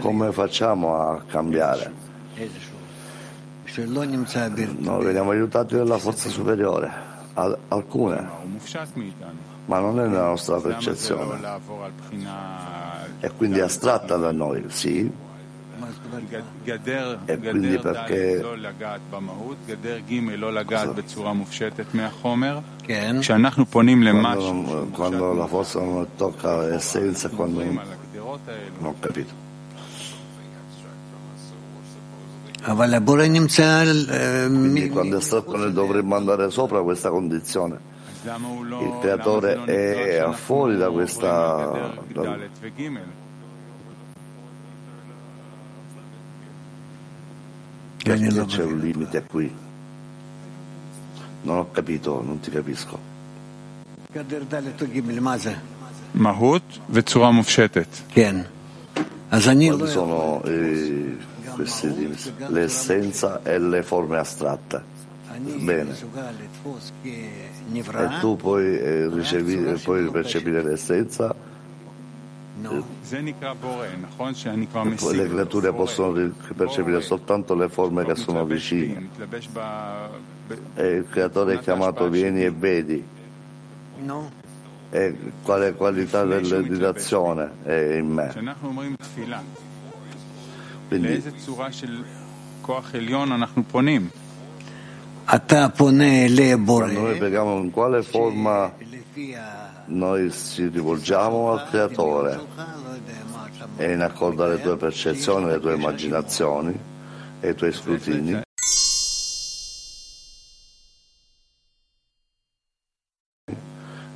come 0.01 0.33
facciamo 0.33 0.95
a 0.97 1.21
cambiare? 1.27 1.93
Noi 4.79 5.05
veniamo 5.05 5.31
aiutati 5.31 5.75
dalla 5.75 5.99
forza 5.99 6.29
superiore, 6.29 6.91
alcune, 7.69 8.29
ma 9.67 9.79
non 9.81 9.99
è 9.99 10.07
nella 10.07 10.27
nostra 10.27 10.61
percezione. 10.61 11.41
E 13.21 13.31
quindi 13.37 13.61
astratta 13.61 14.17
da 14.17 14.31
noi, 14.33 14.65
sì, 14.69 15.11
e 17.25 17.39
quindi 17.39 17.79
perché 17.79 18.45
quando, 24.21 24.89
quando 24.93 25.33
la 25.33 25.47
forza 25.47 25.81
non 25.81 26.07
tocca 26.17 26.67
l'essenza, 26.67 27.29
quando 27.31 27.63
non 27.63 27.81
ho 28.81 28.95
capito. 29.01 29.43
Quindi 34.47 34.89
quando 34.89 35.19
è 35.19 35.21
noi 35.59 35.73
dovremmo 35.73 36.17
andare 36.17 36.51
sopra 36.51 36.83
questa 36.83 37.11
condizione. 37.11 37.93
Il 38.25 38.99
creatore 39.01 39.65
è 39.65 40.27
fuori 40.33 40.77
da 40.79 40.91
questa 40.91 41.93
da, 42.11 42.39
Perché 48.05 48.45
c'è 48.45 48.63
un 48.63 48.79
limite 48.81 49.25
qui? 49.25 49.51
Non 51.43 51.57
ho 51.57 51.71
capito, 51.71 52.23
non 52.23 52.39
ti 52.39 52.51
capisco. 52.51 52.99
Mahut 56.13 56.81
Vetsura 56.87 57.31
Mufshetet. 57.31 58.03
Quali 59.77 59.91
sono 59.91 60.43
eh, 60.45 61.17
l'essenza 62.49 63.43
e 63.43 63.59
le 63.59 63.83
forme 63.83 64.19
astratte? 64.19 64.83
Bene. 65.39 65.97
E 67.73 68.19
tu 68.21 68.37
puoi, 68.37 68.79
eh, 68.79 69.09
ricevere, 69.09 69.79
puoi 69.79 70.11
percepire 70.11 70.63
l'essenza 70.63 71.35
le 75.13 75.29
creature 75.29 75.73
possono 75.73 76.33
percepire 76.55 77.01
soltanto 77.01 77.55
le 77.55 77.69
forme 77.69 78.05
che 78.05 78.15
sono 78.15 78.45
vicine. 78.45 79.09
E 80.75 80.87
il 80.87 81.07
creatore 81.09 81.55
è 81.55 81.59
chiamato 81.59 82.09
vieni 82.09 82.45
e 82.45 82.51
vedi. 82.51 83.05
E 84.91 85.17
quale 85.43 85.75
qualità 85.75 86.25
dell'azione 86.25 87.51
è 87.65 87.97
in 87.97 88.09
me. 88.09 88.33
Quindi, 90.89 91.23
quando 96.85 97.01
noi 97.01 97.19
preghiamo 97.19 97.59
in 97.59 97.71
quale 97.71 98.03
forma 98.03 98.73
noi 99.87 100.33
ci 100.33 100.69
rivolgiamo 100.69 101.53
al 101.53 101.69
Creatore 101.69 102.41
e 103.77 103.93
in 103.93 104.01
accordo 104.01 104.45
alle 104.45 104.61
tue 104.61 104.77
percezioni, 104.77 105.45
alle 105.45 105.61
tue 105.61 105.75
immaginazioni 105.75 106.79
e 107.41 107.49
ai 107.49 107.55
tuoi 107.55 107.73
scrutini. 107.73 108.43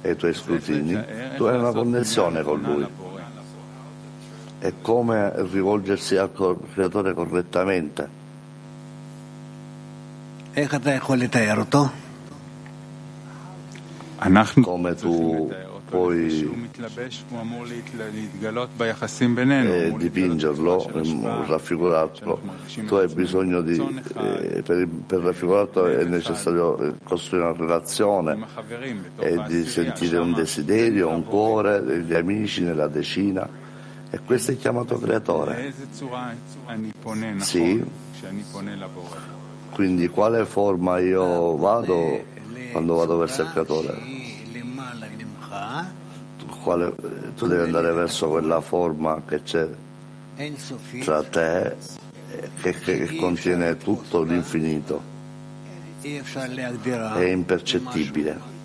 E 0.00 0.10
i 0.10 0.16
tuoi 0.16 0.34
scrutini, 0.34 1.04
tu 1.36 1.44
hai 1.44 1.58
una 1.58 1.72
connessione 1.72 2.42
con 2.42 2.60
Lui. 2.60 2.86
È 4.58 4.72
come 4.80 5.32
rivolgersi 5.50 6.16
al 6.16 6.32
Creatore 6.72 7.14
correttamente. 7.14 8.08
come 10.66 12.07
tu 14.96 15.50
puoi 15.88 16.50
eh, 19.86 19.94
dipingerlo, 19.96 20.90
raffigurarlo. 21.46 22.40
Tu 22.86 22.94
hai 22.94 23.08
bisogno 23.14 23.60
di, 23.62 23.78
eh, 23.78 24.62
per, 24.62 24.88
per 25.06 25.20
raffigurarlo 25.20 25.86
è 25.86 26.04
necessario 26.04 26.78
eh, 26.78 26.94
costruire 27.02 27.46
una 27.46 27.56
relazione 27.56 28.46
e 29.18 29.42
di 29.46 29.64
sentire 29.64 30.18
un 30.18 30.32
desiderio, 30.32 31.08
un 31.08 31.24
cuore 31.24 31.82
degli 31.82 32.14
amici 32.14 32.62
nella 32.62 32.88
decina. 32.88 33.48
E 34.10 34.20
questo 34.24 34.52
è 34.52 34.56
chiamato 34.56 34.98
creatore. 34.98 35.72
Sì. 37.40 37.84
Quindi 39.70 40.08
quale 40.08 40.44
forma 40.46 40.98
io 40.98 41.56
vado 41.56 42.36
quando 42.72 42.94
vado 42.94 43.16
verso 43.16 43.42
il 43.42 43.50
creatore, 43.50 43.98
quale, 46.62 46.94
tu 47.36 47.46
devi 47.46 47.62
andare 47.62 47.92
verso 47.92 48.28
quella 48.28 48.60
forma 48.60 49.22
che 49.26 49.42
c'è 49.42 49.68
tra 51.00 51.22
te 51.22 51.76
che, 52.60 52.72
che 52.72 53.16
contiene 53.16 53.76
tutto 53.76 54.22
l'infinito. 54.22 55.16
È 56.00 57.24
impercettibile 57.24 58.56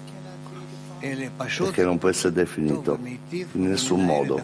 perché 1.00 1.84
non 1.84 1.98
può 1.98 2.10
essere 2.10 2.34
definito 2.34 2.98
in 3.02 3.68
nessun 3.68 4.06
modo. 4.06 4.42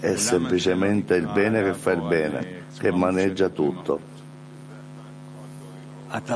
È 0.00 0.16
semplicemente 0.16 1.16
il 1.16 1.26
bene 1.32 1.62
che 1.62 1.74
fa 1.74 1.92
il 1.92 2.02
bene, 2.02 2.62
che 2.78 2.90
maneggia 2.90 3.48
tutto 3.48 4.12
Perché 6.13 6.33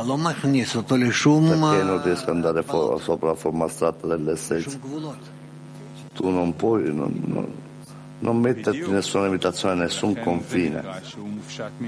non 1.83 2.03
riesco 2.03 2.29
ad 2.29 2.35
andare 2.35 2.63
fuori, 2.63 3.01
sopra 3.01 3.29
la 3.29 3.35
forma 3.35 3.65
astratta 3.65 4.07
dell'essenza? 4.07 4.77
Tu 6.13 6.29
non 6.29 6.55
puoi, 6.55 6.93
non, 6.93 7.11
non, 7.25 7.51
non 8.19 8.39
metterti 8.39 8.91
nessuna 8.91 9.25
limitazione, 9.25 9.73
nessun 9.75 10.19
confine. 10.19 10.83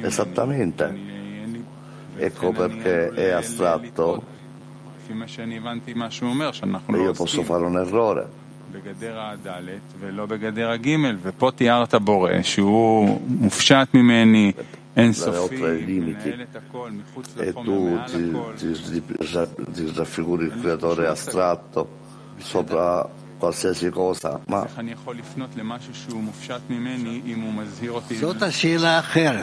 Esattamente. 0.02 1.14
Ecco 2.18 2.52
perché 2.52 3.10
è 3.10 3.30
astratto 3.30 4.24
io 6.88 7.12
posso 7.14 7.44
fare 7.44 7.64
un 7.66 7.78
errore. 7.78 8.26
בגדר 8.72 9.20
הדלת 9.20 9.94
ולא 10.00 10.26
בגדר 10.26 10.70
הגימל, 10.70 11.18
ופה 11.22 11.52
תיארת 11.56 11.96
בורא 11.96 12.42
שהוא 12.42 13.22
מופשט 13.28 13.88
ממני, 13.94 14.52
oltre 14.95 15.71
ai 15.71 15.85
limiti 15.85 16.29
e 17.37 17.53
tu 17.53 18.01
ti, 18.07 19.03
ti 19.73 19.93
raffiguri 19.95 20.47
il 20.47 20.61
creatore 20.61 21.07
astratto 21.07 21.99
sopra 22.39 23.09
qualsiasi 23.41 23.89
cosa, 23.89 24.39
ma 24.47 24.69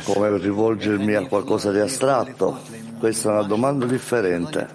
come 0.03 0.37
rivolgermi 0.37 1.15
a 1.15 1.27
qualcosa 1.27 1.71
di 1.71 1.79
astratto? 1.79 2.59
Questa 2.99 3.29
è 3.29 3.31
una 3.33 3.43
domanda 3.43 3.85
differente. 3.85 4.69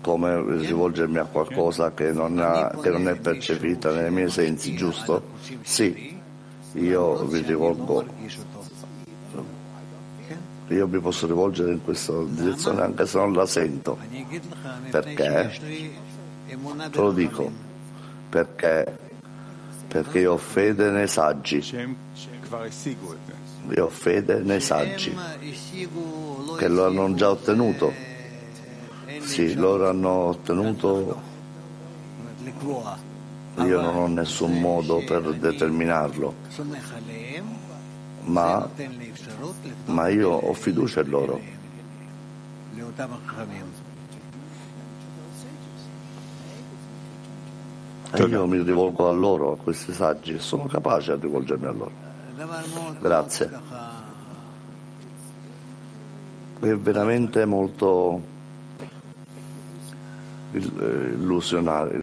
Come 0.00 0.58
rivolgermi 0.58 1.18
a 1.18 1.24
qualcosa 1.24 1.92
che 1.92 2.12
non, 2.12 2.38
ha, 2.38 2.70
che 2.80 2.88
non 2.90 3.08
è 3.08 3.16
percepita 3.16 3.92
nei 3.92 4.10
miei 4.10 4.30
sensi, 4.30 4.74
giusto? 4.74 5.22
Sì, 5.60 6.18
io 6.72 7.24
vi 7.24 7.42
rivolgo 7.42 8.06
io 10.68 10.86
mi 10.86 11.00
posso 11.00 11.26
rivolgere 11.26 11.72
in 11.72 11.82
questa 11.82 12.12
direzione 12.24 12.82
anche 12.82 13.06
se 13.06 13.18
non 13.18 13.32
la 13.32 13.46
sento. 13.46 13.98
Perché? 14.90 15.50
Te 16.90 17.00
lo 17.00 17.12
dico, 17.12 17.50
perché, 18.28 18.98
perché 19.86 20.18
io 20.18 20.32
ho 20.32 20.36
fede 20.36 20.90
nei 20.90 21.08
saggi. 21.08 21.64
Io 23.74 23.84
ho 23.84 23.88
fede 23.88 24.40
nei 24.40 24.60
saggi 24.60 25.14
che 26.56 26.68
lo 26.68 26.86
hanno 26.86 27.14
già 27.14 27.30
ottenuto. 27.30 27.92
Sì, 29.20 29.54
loro 29.54 29.88
hanno 29.88 30.10
ottenuto. 30.10 31.22
Io 33.56 33.80
non 33.80 33.96
ho 33.96 34.06
nessun 34.06 34.60
modo 34.60 35.02
per 35.04 35.34
determinarlo, 35.34 36.34
ma, 38.24 38.68
ma 39.88 40.08
io 40.08 40.30
ho 40.30 40.52
fiducia 40.52 41.00
in 41.00 41.08
loro. 41.10 41.40
E 48.10 48.22
io 48.22 48.46
mi 48.46 48.62
rivolgo 48.62 49.08
a 49.08 49.12
loro, 49.12 49.52
a 49.52 49.56
questi 49.56 49.92
saggi, 49.92 50.38
sono 50.38 50.64
capace 50.64 51.12
a 51.12 51.18
rivolgermi 51.20 51.66
a 51.66 51.70
loro. 51.70 51.92
Grazie. 53.00 53.50
È 56.60 56.74
veramente 56.74 57.44
molto 57.44 58.22
illusionario. 60.52 61.92